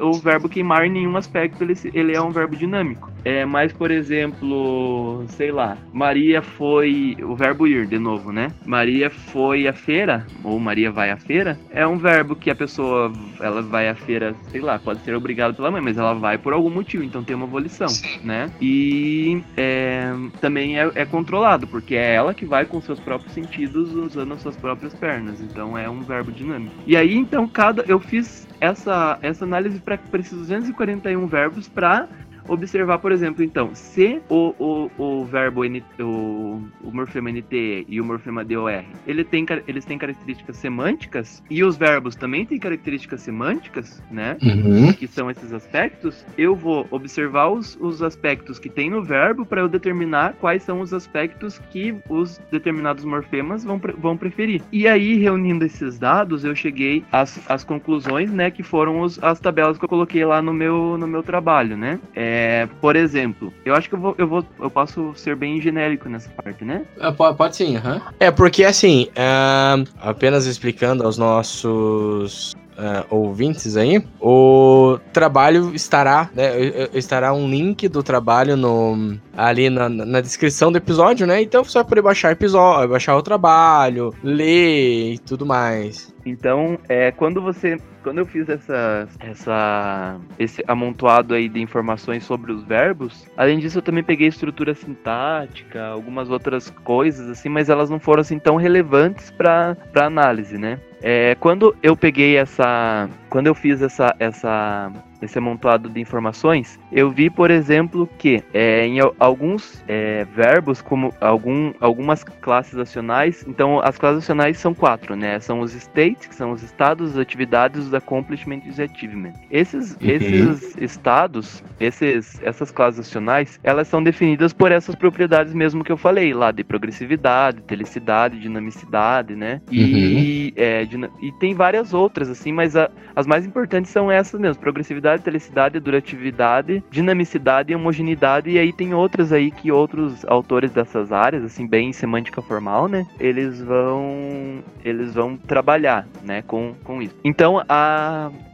o 0.00 0.12
verbo 0.14 0.48
queimar 0.48 0.84
em 0.84 0.90
nenhum 0.90 1.16
aspecto 1.16 1.62
ele, 1.62 1.74
ele 1.92 2.14
é 2.14 2.20
um 2.20 2.30
verbo 2.30 2.56
dinâmico. 2.56 3.10
É, 3.24 3.44
mas, 3.44 3.72
por 3.72 3.90
exemplo, 3.90 5.24
sei 5.28 5.50
lá, 5.50 5.76
Maria 5.92 6.40
foi. 6.40 7.16
O 7.22 7.34
verbo 7.34 7.66
ir, 7.66 7.86
de 7.86 7.98
novo, 7.98 8.32
né? 8.32 8.48
Maria 8.64 9.10
foi 9.10 9.66
à 9.66 9.72
feira, 9.72 10.26
ou 10.42 10.58
Maria 10.58 10.90
vai 10.90 11.10
à 11.10 11.16
feira, 11.16 11.58
é 11.70 11.86
um 11.86 11.98
verbo 11.98 12.27
verbo 12.28 12.36
que 12.36 12.50
a 12.50 12.54
pessoa 12.54 13.12
ela 13.40 13.62
vai 13.62 13.88
à 13.88 13.94
feira, 13.94 14.34
sei 14.50 14.60
lá, 14.60 14.78
pode 14.78 15.00
ser 15.00 15.14
obrigada 15.14 15.54
pela 15.54 15.70
mãe, 15.70 15.80
mas 15.80 15.96
ela 15.96 16.14
vai 16.14 16.36
por 16.36 16.52
algum 16.52 16.70
motivo, 16.70 17.02
então 17.02 17.24
tem 17.24 17.34
uma 17.34 17.46
volição, 17.46 17.88
Sim. 17.88 18.20
né? 18.22 18.50
E 18.60 19.42
é, 19.56 20.12
também 20.40 20.78
é, 20.78 20.90
é, 20.94 21.04
controlado, 21.04 21.66
porque 21.66 21.94
é 21.94 22.14
ela 22.14 22.34
que 22.34 22.44
vai 22.44 22.66
com 22.66 22.80
seus 22.80 23.00
próprios 23.00 23.32
sentidos 23.32 23.94
usando 23.94 24.34
as 24.34 24.42
suas 24.42 24.56
próprias 24.56 24.94
pernas, 24.94 25.40
então 25.40 25.76
é 25.76 25.88
um 25.88 26.00
verbo 26.00 26.30
dinâmico. 26.30 26.74
E 26.86 26.96
aí, 26.96 27.14
então, 27.14 27.48
cada 27.48 27.82
eu 27.86 27.98
fiz 27.98 28.46
essa, 28.60 29.18
essa 29.22 29.44
análise 29.44 29.80
para 29.80 29.98
esses 30.18 30.36
241 30.36 31.26
verbos 31.26 31.68
para 31.68 32.08
observar, 32.48 32.98
por 32.98 33.12
exemplo, 33.12 33.44
então, 33.44 33.70
se 33.74 34.20
o, 34.28 34.54
o, 34.58 34.90
o 34.98 35.24
verbo 35.24 35.64
N, 35.64 35.84
o, 36.00 36.62
o 36.82 36.90
morfema 36.90 37.30
NTE 37.30 37.86
e 37.88 38.00
o 38.00 38.04
morfema 38.04 38.44
DOR, 38.44 38.84
ele 39.06 39.24
tem, 39.24 39.46
eles 39.66 39.84
têm 39.84 39.98
características 39.98 40.56
semânticas 40.56 41.42
e 41.50 41.62
os 41.62 41.76
verbos 41.76 42.16
também 42.16 42.44
têm 42.44 42.58
características 42.58 43.20
semânticas, 43.20 44.02
né? 44.10 44.36
Uhum. 44.42 44.92
Que 44.92 45.06
são 45.06 45.30
esses 45.30 45.52
aspectos, 45.52 46.24
eu 46.36 46.54
vou 46.54 46.86
observar 46.90 47.48
os, 47.48 47.76
os 47.80 48.02
aspectos 48.02 48.58
que 48.58 48.68
tem 48.68 48.90
no 48.90 49.02
verbo 49.02 49.44
para 49.44 49.60
eu 49.60 49.68
determinar 49.68 50.34
quais 50.40 50.62
são 50.62 50.80
os 50.80 50.94
aspectos 50.94 51.58
que 51.70 51.94
os 52.08 52.40
determinados 52.50 53.04
morfemas 53.04 53.64
vão, 53.64 53.80
vão 53.98 54.16
preferir. 54.16 54.62
E 54.72 54.88
aí, 54.88 55.16
reunindo 55.16 55.64
esses 55.64 55.98
dados, 55.98 56.44
eu 56.44 56.54
cheguei 56.54 57.04
às, 57.12 57.40
às 57.50 57.64
conclusões, 57.64 58.32
né, 58.32 58.50
que 58.50 58.62
foram 58.62 59.00
os, 59.00 59.22
as 59.22 59.38
tabelas 59.40 59.78
que 59.78 59.84
eu 59.84 59.88
coloquei 59.88 60.24
lá 60.24 60.40
no 60.40 60.52
meu, 60.52 60.96
no 60.98 61.06
meu 61.06 61.22
trabalho, 61.22 61.76
né? 61.76 62.00
É, 62.14 62.37
por 62.80 62.96
exemplo, 62.96 63.52
eu 63.64 63.74
acho 63.74 63.88
que 63.88 63.94
eu 63.94 64.00
vou, 64.00 64.14
eu 64.18 64.26
vou, 64.26 64.44
eu 64.60 64.70
posso 64.70 65.12
ser 65.14 65.36
bem 65.36 65.60
genérico 65.60 66.08
nessa 66.08 66.28
parte, 66.30 66.64
né? 66.64 66.82
É, 66.98 67.10
pode, 67.10 67.36
pode 67.36 67.56
sim, 67.56 67.76
uhum. 67.76 68.00
É, 68.18 68.30
porque 68.30 68.64
assim, 68.64 69.08
uh, 69.10 69.88
apenas 70.00 70.46
explicando 70.46 71.04
aos 71.04 71.18
nossos 71.18 72.56
uh, 72.78 73.04
ouvintes 73.10 73.76
aí, 73.76 74.02
o 74.20 74.98
trabalho 75.12 75.74
estará, 75.74 76.30
né, 76.34 76.88
estará 76.94 77.32
um 77.32 77.48
link 77.48 77.88
do 77.88 78.02
trabalho 78.02 78.56
no, 78.56 79.18
ali 79.36 79.68
na, 79.68 79.88
na 79.88 80.20
descrição 80.20 80.70
do 80.70 80.78
episódio, 80.78 81.26
né? 81.26 81.42
Então 81.42 81.64
você 81.64 81.78
vai 81.78 81.84
poder 81.84 82.02
baixar 82.02 82.32
episódio, 82.32 82.88
baixar 82.88 83.16
o 83.16 83.22
trabalho, 83.22 84.14
ler 84.22 85.14
e 85.14 85.18
tudo 85.18 85.44
mais. 85.44 86.14
Então, 86.24 86.78
é, 86.88 87.10
quando 87.10 87.40
você, 87.40 87.78
quando 88.08 88.20
eu 88.20 88.24
fiz 88.24 88.48
essa, 88.48 89.06
essa, 89.20 90.18
esse 90.38 90.64
amontoado 90.66 91.34
aí 91.34 91.46
de 91.46 91.60
informações 91.60 92.24
sobre 92.24 92.50
os 92.50 92.64
verbos, 92.64 93.28
além 93.36 93.58
disso 93.58 93.76
eu 93.76 93.82
também 93.82 94.02
peguei 94.02 94.28
estrutura 94.28 94.74
sintática, 94.74 95.88
algumas 95.88 96.30
outras 96.30 96.70
coisas 96.70 97.28
assim, 97.28 97.50
mas 97.50 97.68
elas 97.68 97.90
não 97.90 98.00
foram 98.00 98.22
assim 98.22 98.38
tão 98.38 98.56
relevantes 98.56 99.30
para 99.30 99.76
análise, 99.94 100.56
né? 100.56 100.80
É, 101.02 101.36
quando 101.38 101.76
eu 101.82 101.96
peguei 101.96 102.36
essa. 102.36 103.08
Quando 103.28 103.46
eu 103.46 103.54
fiz 103.54 103.82
essa, 103.82 104.16
essa 104.18 104.90
esse 105.20 105.38
amontoado 105.38 105.88
de 105.88 106.00
informações, 106.00 106.78
eu 106.92 107.10
vi, 107.10 107.28
por 107.28 107.50
exemplo, 107.50 108.08
que 108.18 108.42
é, 108.54 108.86
em 108.86 108.98
alguns 109.18 109.82
é, 109.88 110.24
verbos, 110.24 110.80
como 110.80 111.12
algum, 111.20 111.72
algumas 111.80 112.22
classes 112.22 112.78
acionais, 112.78 113.44
então 113.46 113.80
as 113.80 113.98
classes 113.98 114.22
acionais 114.22 114.58
são 114.58 114.72
quatro, 114.72 115.16
né? 115.16 115.40
São 115.40 115.60
os 115.60 115.74
states, 115.74 116.26
que 116.26 116.34
são 116.34 116.52
os 116.52 116.62
estados, 116.62 117.12
as 117.12 117.18
atividades, 117.18 117.86
os 117.86 117.94
accomplishments 117.98 118.66
e 118.66 118.70
os 118.70 118.80
achievement. 118.80 119.34
Esses, 119.50 119.92
uhum. 119.92 120.08
esses 120.08 120.76
estados, 120.78 121.62
esses, 121.78 122.40
essas 122.42 122.70
classes 122.70 123.00
acionais, 123.00 123.60
elas 123.62 123.88
são 123.88 124.02
definidas 124.02 124.52
por 124.52 124.72
essas 124.72 124.94
propriedades 124.94 125.52
mesmo 125.52 125.84
que 125.84 125.92
eu 125.92 125.96
falei 125.96 126.32
lá, 126.32 126.50
de 126.50 126.64
progressividade, 126.64 127.60
telicidade, 127.62 128.40
dinamicidade, 128.40 129.34
né? 129.34 129.60
E, 129.70 130.54
uhum. 130.56 130.62
é, 130.62 130.88
e 131.22 131.32
tem 131.32 131.54
várias 131.54 131.92
outras, 131.92 132.28
assim, 132.28 132.52
mas 132.52 132.76
a, 132.76 132.90
as 133.14 133.26
mais 133.26 133.44
importantes 133.44 133.90
são 133.90 134.10
essas 134.10 134.40
mesmo, 134.40 134.60
progressividade 134.60 135.22
telicidade, 135.22 135.80
duratividade, 135.80 136.82
dinamicidade 136.90 137.72
e 137.72 137.76
homogeneidade. 137.76 138.50
E 138.50 138.58
aí 138.58 138.72
tem 138.72 138.94
outras 138.94 139.32
aí 139.32 139.50
que 139.50 139.70
outros 139.70 140.24
autores 140.26 140.72
dessas 140.72 141.12
áreas, 141.12 141.44
assim, 141.44 141.66
bem 141.66 141.92
semântica 141.92 142.40
formal, 142.40 142.88
né? 142.88 143.06
Eles 143.18 143.60
vão 143.60 144.62
eles 144.84 145.14
vão 145.14 145.36
trabalhar, 145.36 146.06
né, 146.22 146.42
com, 146.42 146.74
com 146.84 147.02
isso. 147.02 147.14
Então, 147.24 147.58
a, 147.58 147.64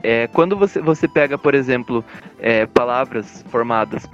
é, 0.03 0.27
quando 0.29 0.57
você, 0.57 0.81
você 0.81 1.09
pega, 1.09 1.37
por 1.39 1.55
exemplo, 1.55 2.05
é, 2.39 2.67
palavras 2.67 3.45
formadas 3.49 4.07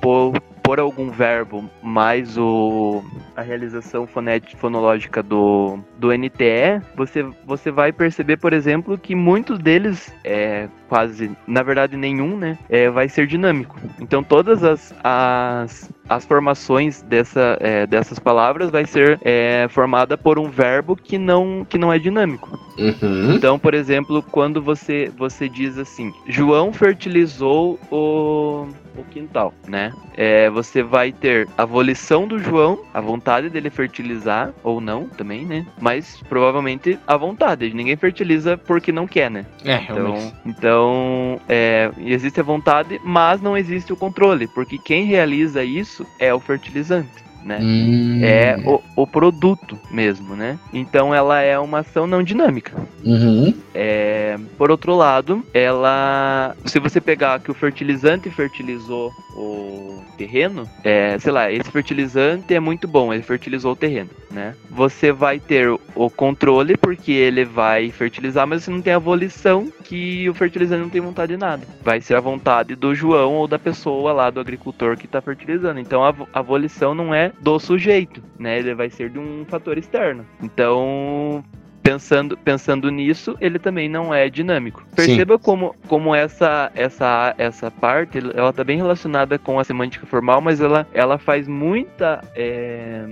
por, 0.00 0.40
por 0.62 0.80
algum 0.80 1.10
verbo 1.10 1.68
mais 1.82 2.36
o, 2.38 3.04
a 3.36 3.42
realização 3.42 4.06
fonética, 4.06 4.58
fonológica 4.58 5.22
do, 5.22 5.78
do 5.98 6.12
NTE, 6.12 6.82
você, 6.96 7.22
você 7.44 7.70
vai 7.70 7.92
perceber, 7.92 8.36
por 8.36 8.52
exemplo, 8.52 8.96
que 8.98 9.14
muitos 9.14 9.58
deles, 9.58 10.12
é, 10.24 10.68
quase, 10.88 11.30
na 11.46 11.62
verdade 11.62 11.96
nenhum, 11.96 12.36
né, 12.36 12.58
é, 12.68 12.88
vai 12.90 13.08
ser 13.08 13.26
dinâmico. 13.26 13.76
Então 14.00 14.22
todas 14.22 14.62
as, 14.64 14.94
as, 15.02 15.90
as 16.08 16.24
formações 16.24 17.02
dessa, 17.02 17.56
é, 17.60 17.86
dessas 17.86 18.18
palavras 18.18 18.70
vai 18.70 18.84
ser 18.86 19.18
é, 19.22 19.66
formada 19.70 20.16
por 20.16 20.38
um 20.38 20.48
verbo 20.48 20.96
que 20.96 21.18
não, 21.18 21.64
que 21.68 21.78
não 21.78 21.92
é 21.92 21.98
dinâmico. 21.98 22.58
Uhum. 22.78 23.34
Então, 23.34 23.58
por 23.58 23.74
exemplo, 23.74 24.22
quando 24.22 24.62
você, 24.62 25.10
você 25.16 25.48
diz 25.48 25.78
assim, 25.78 26.12
João 26.26 26.72
fertilizou 26.72 27.78
o 27.90 28.66
o 28.96 29.04
quintal, 29.04 29.54
né? 29.66 29.92
É, 30.16 30.50
você 30.50 30.82
vai 30.82 31.12
ter 31.12 31.48
a 31.56 31.64
volição 31.64 32.26
do 32.26 32.38
João, 32.38 32.80
a 32.92 33.00
vontade 33.00 33.48
dele 33.48 33.70
fertilizar, 33.70 34.52
ou 34.62 34.80
não 34.80 35.08
também, 35.08 35.44
né? 35.44 35.66
Mas 35.80 36.22
provavelmente 36.28 36.98
a 37.06 37.16
vontade. 37.16 37.72
Ninguém 37.72 37.96
fertiliza 37.96 38.58
porque 38.58 38.92
não 38.92 39.06
quer, 39.06 39.30
né? 39.30 39.46
É, 39.64 39.76
então, 39.76 39.96
realmente. 39.96 40.34
Então, 40.44 41.40
é, 41.48 41.90
existe 41.98 42.40
a 42.40 42.42
vontade, 42.42 43.00
mas 43.04 43.40
não 43.40 43.56
existe 43.56 43.92
o 43.92 43.96
controle, 43.96 44.46
porque 44.48 44.78
quem 44.78 45.04
realiza 45.04 45.64
isso 45.64 45.91
é 46.18 46.32
o 46.32 46.40
fertilizante 46.40 47.31
né? 47.44 47.58
Hum. 47.60 48.20
É 48.22 48.56
o, 48.64 48.80
o 49.02 49.06
produto 49.06 49.78
mesmo, 49.90 50.34
né? 50.36 50.58
Então 50.72 51.14
ela 51.14 51.40
é 51.40 51.58
uma 51.58 51.80
ação 51.80 52.06
não 52.06 52.22
dinâmica. 52.22 52.72
Uhum. 53.04 53.54
É, 53.74 54.38
por 54.56 54.70
outro 54.70 54.94
lado, 54.94 55.44
ela. 55.52 56.54
Se 56.64 56.78
você 56.78 57.00
pegar 57.00 57.40
que 57.40 57.50
o 57.50 57.54
fertilizante 57.54 58.30
fertilizou 58.30 59.10
o 59.36 60.02
terreno, 60.16 60.68
é, 60.84 61.18
sei 61.18 61.32
lá, 61.32 61.50
esse 61.50 61.70
fertilizante 61.70 62.54
é 62.54 62.60
muito 62.60 62.86
bom, 62.86 63.12
ele 63.12 63.22
fertilizou 63.22 63.72
o 63.72 63.76
terreno, 63.76 64.10
né? 64.30 64.54
Você 64.70 65.10
vai 65.10 65.40
ter 65.40 65.68
o 65.70 66.10
controle 66.10 66.76
porque 66.76 67.12
ele 67.12 67.44
vai 67.44 67.90
fertilizar, 67.90 68.46
mas 68.46 68.64
você 68.64 68.70
não 68.70 68.82
tem 68.82 68.92
a 68.92 68.98
volição 68.98 69.72
que 69.84 70.28
o 70.28 70.34
fertilizante 70.34 70.82
não 70.82 70.88
tem 70.88 71.00
vontade 71.00 71.32
de 71.32 71.38
nada. 71.38 71.66
Vai 71.82 72.00
ser 72.00 72.14
a 72.14 72.20
vontade 72.20 72.74
do 72.74 72.94
João 72.94 73.34
ou 73.34 73.48
da 73.48 73.58
pessoa 73.58 74.12
lá, 74.12 74.30
do 74.30 74.40
agricultor 74.40 74.96
que 74.96 75.06
está 75.06 75.20
fertilizando. 75.20 75.80
Então 75.80 76.04
a, 76.04 76.14
a 76.32 76.42
volição 76.42 76.94
não 76.94 77.14
é 77.14 77.31
do 77.40 77.58
sujeito, 77.58 78.22
né? 78.38 78.58
Ele 78.58 78.74
vai 78.74 78.90
ser 78.90 79.10
de 79.10 79.18
um 79.18 79.44
fator 79.48 79.78
externo. 79.78 80.26
Então, 80.42 81.44
pensando, 81.82 82.36
pensando 82.36 82.90
nisso, 82.90 83.36
ele 83.40 83.58
também 83.58 83.88
não 83.88 84.14
é 84.14 84.30
dinâmico. 84.30 84.84
Perceba 84.94 85.38
como, 85.38 85.74
como 85.88 86.14
essa, 86.14 86.70
essa, 86.74 87.34
essa 87.36 87.70
parte, 87.70 88.18
ela 88.18 88.50
está 88.50 88.62
bem 88.62 88.76
relacionada 88.76 89.38
com 89.38 89.58
a 89.58 89.64
semântica 89.64 90.06
formal, 90.06 90.40
mas 90.40 90.60
ela, 90.60 90.86
ela 90.94 91.18
faz 91.18 91.48
muita 91.48 92.22
é, 92.34 93.04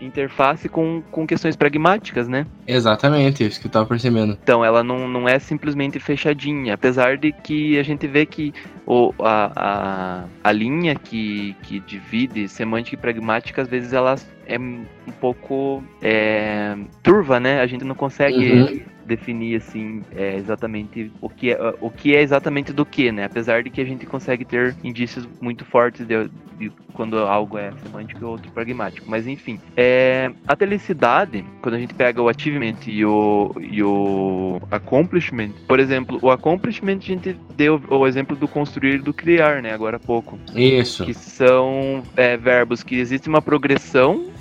interface 0.00 0.68
com, 0.68 1.02
com 1.10 1.26
questões 1.26 1.56
pragmáticas, 1.56 2.28
né? 2.28 2.46
Exatamente, 2.66 3.44
isso 3.44 3.60
que 3.60 3.66
eu 3.66 3.70
tava 3.70 3.86
percebendo. 3.86 4.38
Então, 4.42 4.64
ela 4.64 4.82
não, 4.82 5.08
não 5.08 5.28
é 5.28 5.38
simplesmente 5.38 5.98
fechadinha, 5.98 6.74
apesar 6.74 7.16
de 7.16 7.32
que 7.32 7.78
a 7.78 7.82
gente 7.82 8.06
vê 8.06 8.26
que 8.26 8.52
o, 8.86 9.12
a, 9.20 9.52
a, 9.56 10.24
a 10.42 10.52
linha 10.52 10.94
que, 10.94 11.56
que 11.62 11.80
divide 11.80 12.48
semântica 12.48 12.96
e 12.96 12.98
pragmática, 12.98 13.62
às 13.62 13.68
vezes 13.68 13.92
ela 13.92 14.16
é 14.46 14.58
um 14.58 14.84
pouco 15.20 15.82
é, 16.02 16.76
turva, 17.02 17.40
né? 17.40 17.60
A 17.60 17.66
gente 17.66 17.84
não 17.84 17.94
consegue 17.94 18.52
uhum. 18.52 18.80
Definir 19.06 19.56
assim 19.56 20.02
é, 20.14 20.36
exatamente 20.36 21.10
o 21.20 21.28
que 21.28 21.52
é, 21.52 21.74
o 21.80 21.90
que 21.90 22.14
é 22.14 22.22
exatamente 22.22 22.72
do 22.72 22.84
que, 22.84 23.12
né? 23.12 23.24
Apesar 23.24 23.62
de 23.62 23.70
que 23.70 23.80
a 23.80 23.84
gente 23.84 24.06
consegue 24.06 24.44
ter 24.44 24.76
indícios 24.82 25.28
muito 25.40 25.64
fortes 25.64 26.06
de, 26.06 26.28
de 26.58 26.72
quando 26.92 27.18
algo 27.18 27.58
é 27.58 27.72
semântico 27.82 28.20
e 28.20 28.24
outro 28.24 28.50
pragmático. 28.52 29.08
Mas 29.08 29.26
enfim, 29.26 29.60
é, 29.76 30.30
a 30.46 30.56
telicidade, 30.56 31.44
quando 31.60 31.74
a 31.74 31.78
gente 31.78 31.94
pega 31.94 32.22
o 32.22 32.28
achievement 32.28 32.76
e 32.86 33.04
o, 33.04 33.54
e 33.60 33.82
o 33.82 34.60
accomplishment, 34.70 35.50
por 35.66 35.80
exemplo, 35.80 36.18
o 36.22 36.30
accomplishment 36.30 36.98
a 36.98 37.06
gente 37.06 37.36
deu 37.56 37.80
o 37.88 38.06
exemplo 38.06 38.36
do 38.36 38.48
construir 38.48 38.94
e 38.96 38.98
do 38.98 39.12
criar, 39.12 39.62
né? 39.62 39.72
Agora 39.72 39.96
há 39.96 40.00
pouco. 40.00 40.38
Isso. 40.54 41.04
Que 41.04 41.14
são 41.14 42.02
é, 42.16 42.36
verbos 42.36 42.82
que 42.82 42.96
existe 42.96 43.28
uma 43.28 43.42
progressão 43.42 44.33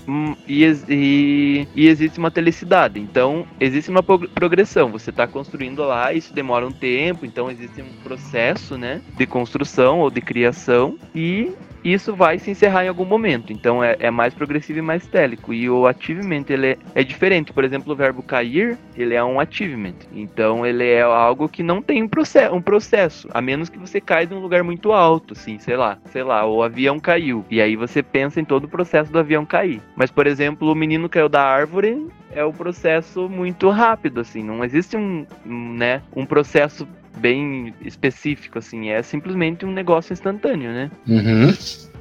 e, 0.48 0.64
e, 0.90 1.68
e, 1.76 1.88
existe 1.88 2.20
uma 2.20 2.32
telicidade. 2.32 3.00
Então, 3.00 3.46
existe 3.60 3.90
uma 3.90 4.04
progressão. 4.04 4.92
Você 4.92 5.10
está 5.10 5.28
construindo 5.28 5.84
lá, 5.84 6.14
isso 6.14 6.34
demora 6.34 6.68
um 6.68 6.72
tempo, 6.72 7.26
então 7.26 7.50
existe 7.50 7.82
um 7.82 7.94
processo 8.04 8.78
né, 8.78 9.02
de 9.18 9.26
construção 9.26 10.00
ou 10.00 10.10
de 10.10 10.22
criação. 10.22 10.98
E 11.16 11.52
isso 11.84 12.16
vai 12.16 12.40
se 12.40 12.52
encerrar 12.52 12.86
em 12.86 12.88
algum 12.88 13.06
momento. 13.06 13.52
Então 13.52 13.84
é, 13.84 13.96
é 14.00 14.12
mais 14.12 14.34
progressivo 14.34 14.80
e 14.80 14.82
mais 14.82 15.06
télico. 15.08 15.54
E 15.54 15.70
o 15.70 15.86
achievement 15.86 16.46
ele 16.50 16.68
é, 16.68 16.78
é, 16.96 17.04
diferente. 17.04 17.52
Por 17.52 17.64
exemplo, 17.64 17.94
o 17.94 17.96
verbo 17.96 18.24
cair, 18.24 18.78
ele 18.96 19.14
é 19.14 19.24
um 19.24 19.40
achievement. 19.40 19.96
Então 20.14 20.66
ele 20.66 20.88
é 20.88 21.02
algo 21.02 21.50
que 21.50 21.64
não 21.64 21.82
tem 21.82 22.04
um 22.04 22.08
processo, 22.08 22.56
um 22.56 22.62
processo, 22.62 23.28
a 23.34 23.42
menos 23.42 23.70
que 23.70 23.78
você 23.78 24.00
caia 24.00 24.26
de 24.26 24.34
um 24.34 24.40
lugar 24.40 24.64
muito 24.64 24.92
alto, 24.92 25.34
assim, 25.34 25.60
sei 25.60 25.76
lá, 25.76 25.98
sei 26.06 26.24
lá, 26.24 26.46
o 26.46 26.64
avião 26.64 27.00
caiu. 27.00 27.46
E 27.50 27.62
aí 27.62 27.76
você 27.76 28.02
pensa 28.02 28.40
em 28.40 28.46
todo 28.46 28.66
o 28.66 28.70
processo 28.70 29.12
do 29.12 29.20
avião 29.20 29.46
cair. 29.46 29.82
Mas 29.96 30.12
por 30.12 30.28
exemplo, 30.28 30.72
o 30.72 30.76
menino 30.76 31.10
caiu 31.10 31.28
da 31.28 31.44
árvore, 31.44 32.08
é 32.32 32.44
o 32.44 32.50
um 32.50 32.54
processo 32.54 33.30
muito 33.30 33.70
rápido, 33.70 34.22
assim, 34.22 34.44
não 34.44 34.64
existe 34.64 34.98
um 34.98 35.26
né, 35.46 36.02
um 36.16 36.26
processo 36.26 36.88
bem 37.18 37.74
específico, 37.82 38.60
assim. 38.60 38.90
É 38.90 39.02
simplesmente 39.02 39.66
um 39.66 39.72
negócio 39.72 40.14
instantâneo, 40.14 40.72
né? 40.72 40.92
Uhum. 41.08 41.54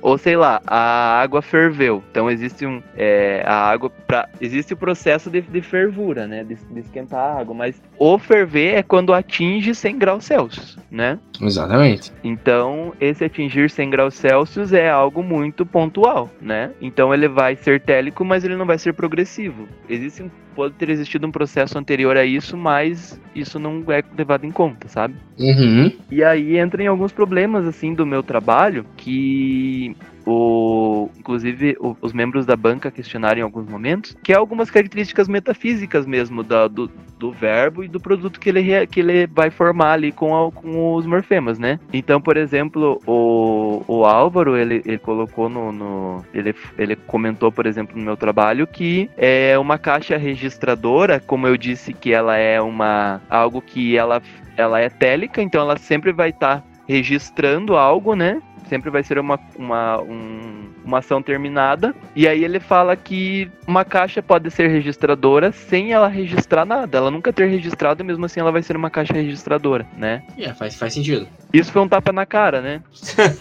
Ou 0.02 0.18
sei 0.18 0.36
lá, 0.36 0.60
a 0.66 1.20
água 1.20 1.40
ferveu. 1.40 2.02
Então 2.10 2.28
existe 2.28 2.66
um. 2.66 2.82
É, 2.96 3.42
a 3.46 3.54
água. 3.54 3.88
Pra, 3.88 4.28
existe 4.40 4.74
o 4.74 4.76
processo 4.76 5.30
de, 5.30 5.40
de 5.40 5.62
fervura, 5.62 6.26
né? 6.26 6.42
De, 6.42 6.56
de, 6.56 6.80
esquentar 6.80 7.20
a 7.20 7.40
água. 7.40 7.54
Mas 7.54 7.80
o 7.96 8.18
ferver 8.18 8.74
é 8.74 8.82
quando 8.82 9.14
atinge 9.14 9.74
100 9.74 9.98
graus 9.98 10.24
Celsius, 10.24 10.76
né? 10.90 11.18
Exatamente. 11.40 12.12
Então, 12.24 12.92
esse 13.00 13.24
atingir 13.24 13.70
100 13.70 13.90
graus 13.90 14.14
Celsius 14.14 14.72
é 14.72 14.90
algo 14.90 15.22
muito 15.22 15.64
pontual, 15.64 16.28
né? 16.40 16.72
Então 16.80 17.14
ele 17.14 17.28
vai 17.28 17.54
ser 17.54 17.80
télico, 17.80 18.24
mas 18.24 18.44
ele 18.44 18.56
não 18.56 18.66
vai 18.66 18.78
ser 18.78 18.92
progressivo. 18.92 19.68
Existe 19.88 20.22
um 20.22 20.30
pode 20.52 20.74
ter 20.74 20.88
existido 20.90 21.26
um 21.26 21.32
processo 21.32 21.78
anterior 21.78 22.16
a 22.16 22.24
isso, 22.24 22.56
mas 22.56 23.20
isso 23.34 23.58
não 23.58 23.82
é 23.88 24.02
levado 24.16 24.44
em 24.44 24.50
conta, 24.50 24.88
sabe? 24.88 25.14
Uhum. 25.38 25.92
E 26.10 26.22
aí 26.22 26.58
entra 26.58 26.82
em 26.82 26.86
alguns 26.86 27.12
problemas, 27.12 27.66
assim, 27.66 27.94
do 27.94 28.06
meu 28.06 28.22
trabalho, 28.22 28.84
que 28.96 29.91
o, 30.26 31.10
inclusive 31.18 31.76
o, 31.80 31.96
os 32.00 32.12
membros 32.12 32.46
da 32.46 32.56
banca 32.56 32.90
questionaram 32.90 33.40
em 33.40 33.42
alguns 33.42 33.68
momentos, 33.68 34.16
que 34.22 34.32
é 34.32 34.36
algumas 34.36 34.70
características 34.70 35.28
metafísicas 35.28 36.06
mesmo 36.06 36.42
da, 36.42 36.68
do, 36.68 36.90
do 37.18 37.32
verbo 37.32 37.82
e 37.82 37.88
do 37.88 38.00
produto 38.00 38.38
que 38.38 38.48
ele, 38.48 38.86
que 38.86 39.00
ele 39.00 39.26
vai 39.26 39.50
formar 39.50 39.92
ali 39.92 40.12
com, 40.12 40.34
a, 40.34 40.52
com 40.52 40.94
os 40.94 41.06
morfemas, 41.06 41.58
né? 41.58 41.78
Então, 41.92 42.20
por 42.20 42.36
exemplo, 42.36 43.00
o, 43.06 43.82
o 43.86 44.04
Álvaro, 44.04 44.56
ele, 44.56 44.82
ele 44.84 44.98
colocou 44.98 45.48
no, 45.48 45.72
no, 45.72 46.24
ele, 46.32 46.54
ele 46.78 46.96
comentou, 46.96 47.50
por 47.50 47.66
exemplo, 47.66 47.98
no 47.98 48.04
meu 48.04 48.16
trabalho, 48.16 48.66
que 48.66 49.10
é 49.16 49.58
uma 49.58 49.78
caixa 49.78 50.16
registradora, 50.16 51.20
como 51.20 51.46
eu 51.46 51.56
disse 51.56 51.92
que 51.92 52.12
ela 52.12 52.36
é 52.36 52.60
uma 52.60 53.20
algo 53.28 53.60
que 53.60 53.96
ela, 53.96 54.22
ela 54.56 54.80
é 54.80 54.88
télica, 54.88 55.42
então 55.42 55.62
ela 55.62 55.76
sempre 55.76 56.12
vai 56.12 56.30
estar 56.30 56.58
tá 56.58 56.64
registrando 56.86 57.76
algo, 57.76 58.14
né? 58.14 58.42
Sempre 58.68 58.90
vai 58.90 59.02
ser 59.02 59.18
uma, 59.18 59.38
uma, 59.56 60.00
um, 60.00 60.70
uma 60.84 60.98
ação 60.98 61.22
terminada. 61.22 61.94
E 62.14 62.26
aí 62.26 62.44
ele 62.44 62.60
fala 62.60 62.96
que 62.96 63.50
uma 63.66 63.84
caixa 63.84 64.22
pode 64.22 64.50
ser 64.50 64.68
registradora 64.68 65.52
sem 65.52 65.92
ela 65.92 66.08
registrar 66.08 66.64
nada. 66.64 66.98
Ela 66.98 67.10
nunca 67.10 67.32
ter 67.32 67.46
registrado, 67.46 68.02
e 68.02 68.06
mesmo 68.06 68.24
assim 68.24 68.40
ela 68.40 68.52
vai 68.52 68.62
ser 68.62 68.76
uma 68.76 68.90
caixa 68.90 69.12
registradora, 69.14 69.86
né? 69.96 70.22
É, 70.36 70.40
yeah, 70.40 70.54
faz, 70.58 70.76
faz 70.76 70.94
sentido. 70.94 71.28
Isso 71.52 71.72
foi 71.72 71.82
um 71.82 71.88
tapa 71.88 72.12
na 72.12 72.26
cara, 72.26 72.60
né? 72.60 72.82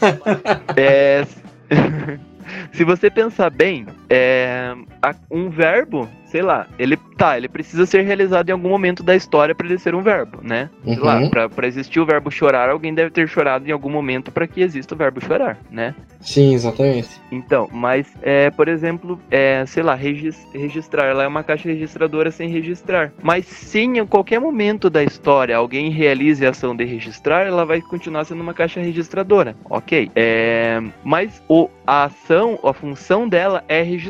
é. 0.76 1.26
Se 2.74 2.84
você 2.84 3.10
pensar 3.10 3.50
bem, 3.50 3.86
é, 4.12 4.76
um 5.30 5.50
verbo 5.50 6.10
sei 6.32 6.42
lá, 6.42 6.66
ele 6.80 6.96
tá, 7.18 7.38
ele 7.38 7.50
precisa 7.50 7.86
ser 7.86 8.04
realizado 8.04 8.48
em 8.48 8.54
algum 8.54 8.70
momento 8.70 9.04
da 9.04 9.14
história 9.14 9.54
para 9.54 9.68
ele 9.68 9.78
ser 9.78 9.94
um 9.94 10.02
verbo, 10.02 10.40
né? 10.42 10.70
Sei 10.82 10.98
uhum. 10.98 11.04
lá, 11.04 11.30
pra, 11.30 11.50
pra 11.50 11.68
existir 11.68 12.00
o 12.00 12.06
verbo 12.06 12.32
chorar, 12.32 12.70
alguém 12.70 12.94
deve 12.94 13.12
ter 13.12 13.28
chorado 13.28 13.68
em 13.68 13.72
algum 13.72 13.90
momento 13.90 14.32
para 14.32 14.48
que 14.48 14.62
exista 14.62 14.96
o 14.96 14.98
verbo 14.98 15.20
chorar, 15.20 15.60
né? 15.70 15.94
Sim, 16.22 16.54
exatamente. 16.54 17.10
Então, 17.30 17.68
mas, 17.70 18.08
é, 18.22 18.50
por 18.50 18.70
exemplo, 18.70 19.20
é, 19.30 19.66
sei 19.66 19.84
lá, 19.84 19.94
regis, 19.94 20.48
registrar, 20.54 21.08
ela 21.08 21.24
é 21.24 21.28
uma 21.28 21.44
caixa 21.44 21.68
registradora 21.68 22.32
sem 22.32 22.48
registrar. 22.48 23.12
Mas 23.22 23.46
se 23.46 23.82
em 23.82 24.06
qualquer 24.06 24.40
momento 24.40 24.90
da 24.90 25.04
história 25.04 25.58
alguém 25.58 25.90
realize 25.90 26.46
a 26.46 26.52
ação 26.52 26.74
de 26.74 26.86
registrar, 26.86 27.46
ela 27.46 27.66
vai 27.66 27.82
continuar 27.82 28.24
sendo 28.24 28.42
uma 28.42 28.54
caixa 28.54 28.80
registradora, 28.80 29.54
ok? 29.70 30.10
É, 30.16 30.82
mas 31.04 31.44
o, 31.50 31.70
a 31.86 32.06
ação, 32.06 32.58
a 32.64 32.72
função 32.72 33.28
dela 33.28 33.66
é 33.68 33.82
registrar, 33.82 34.01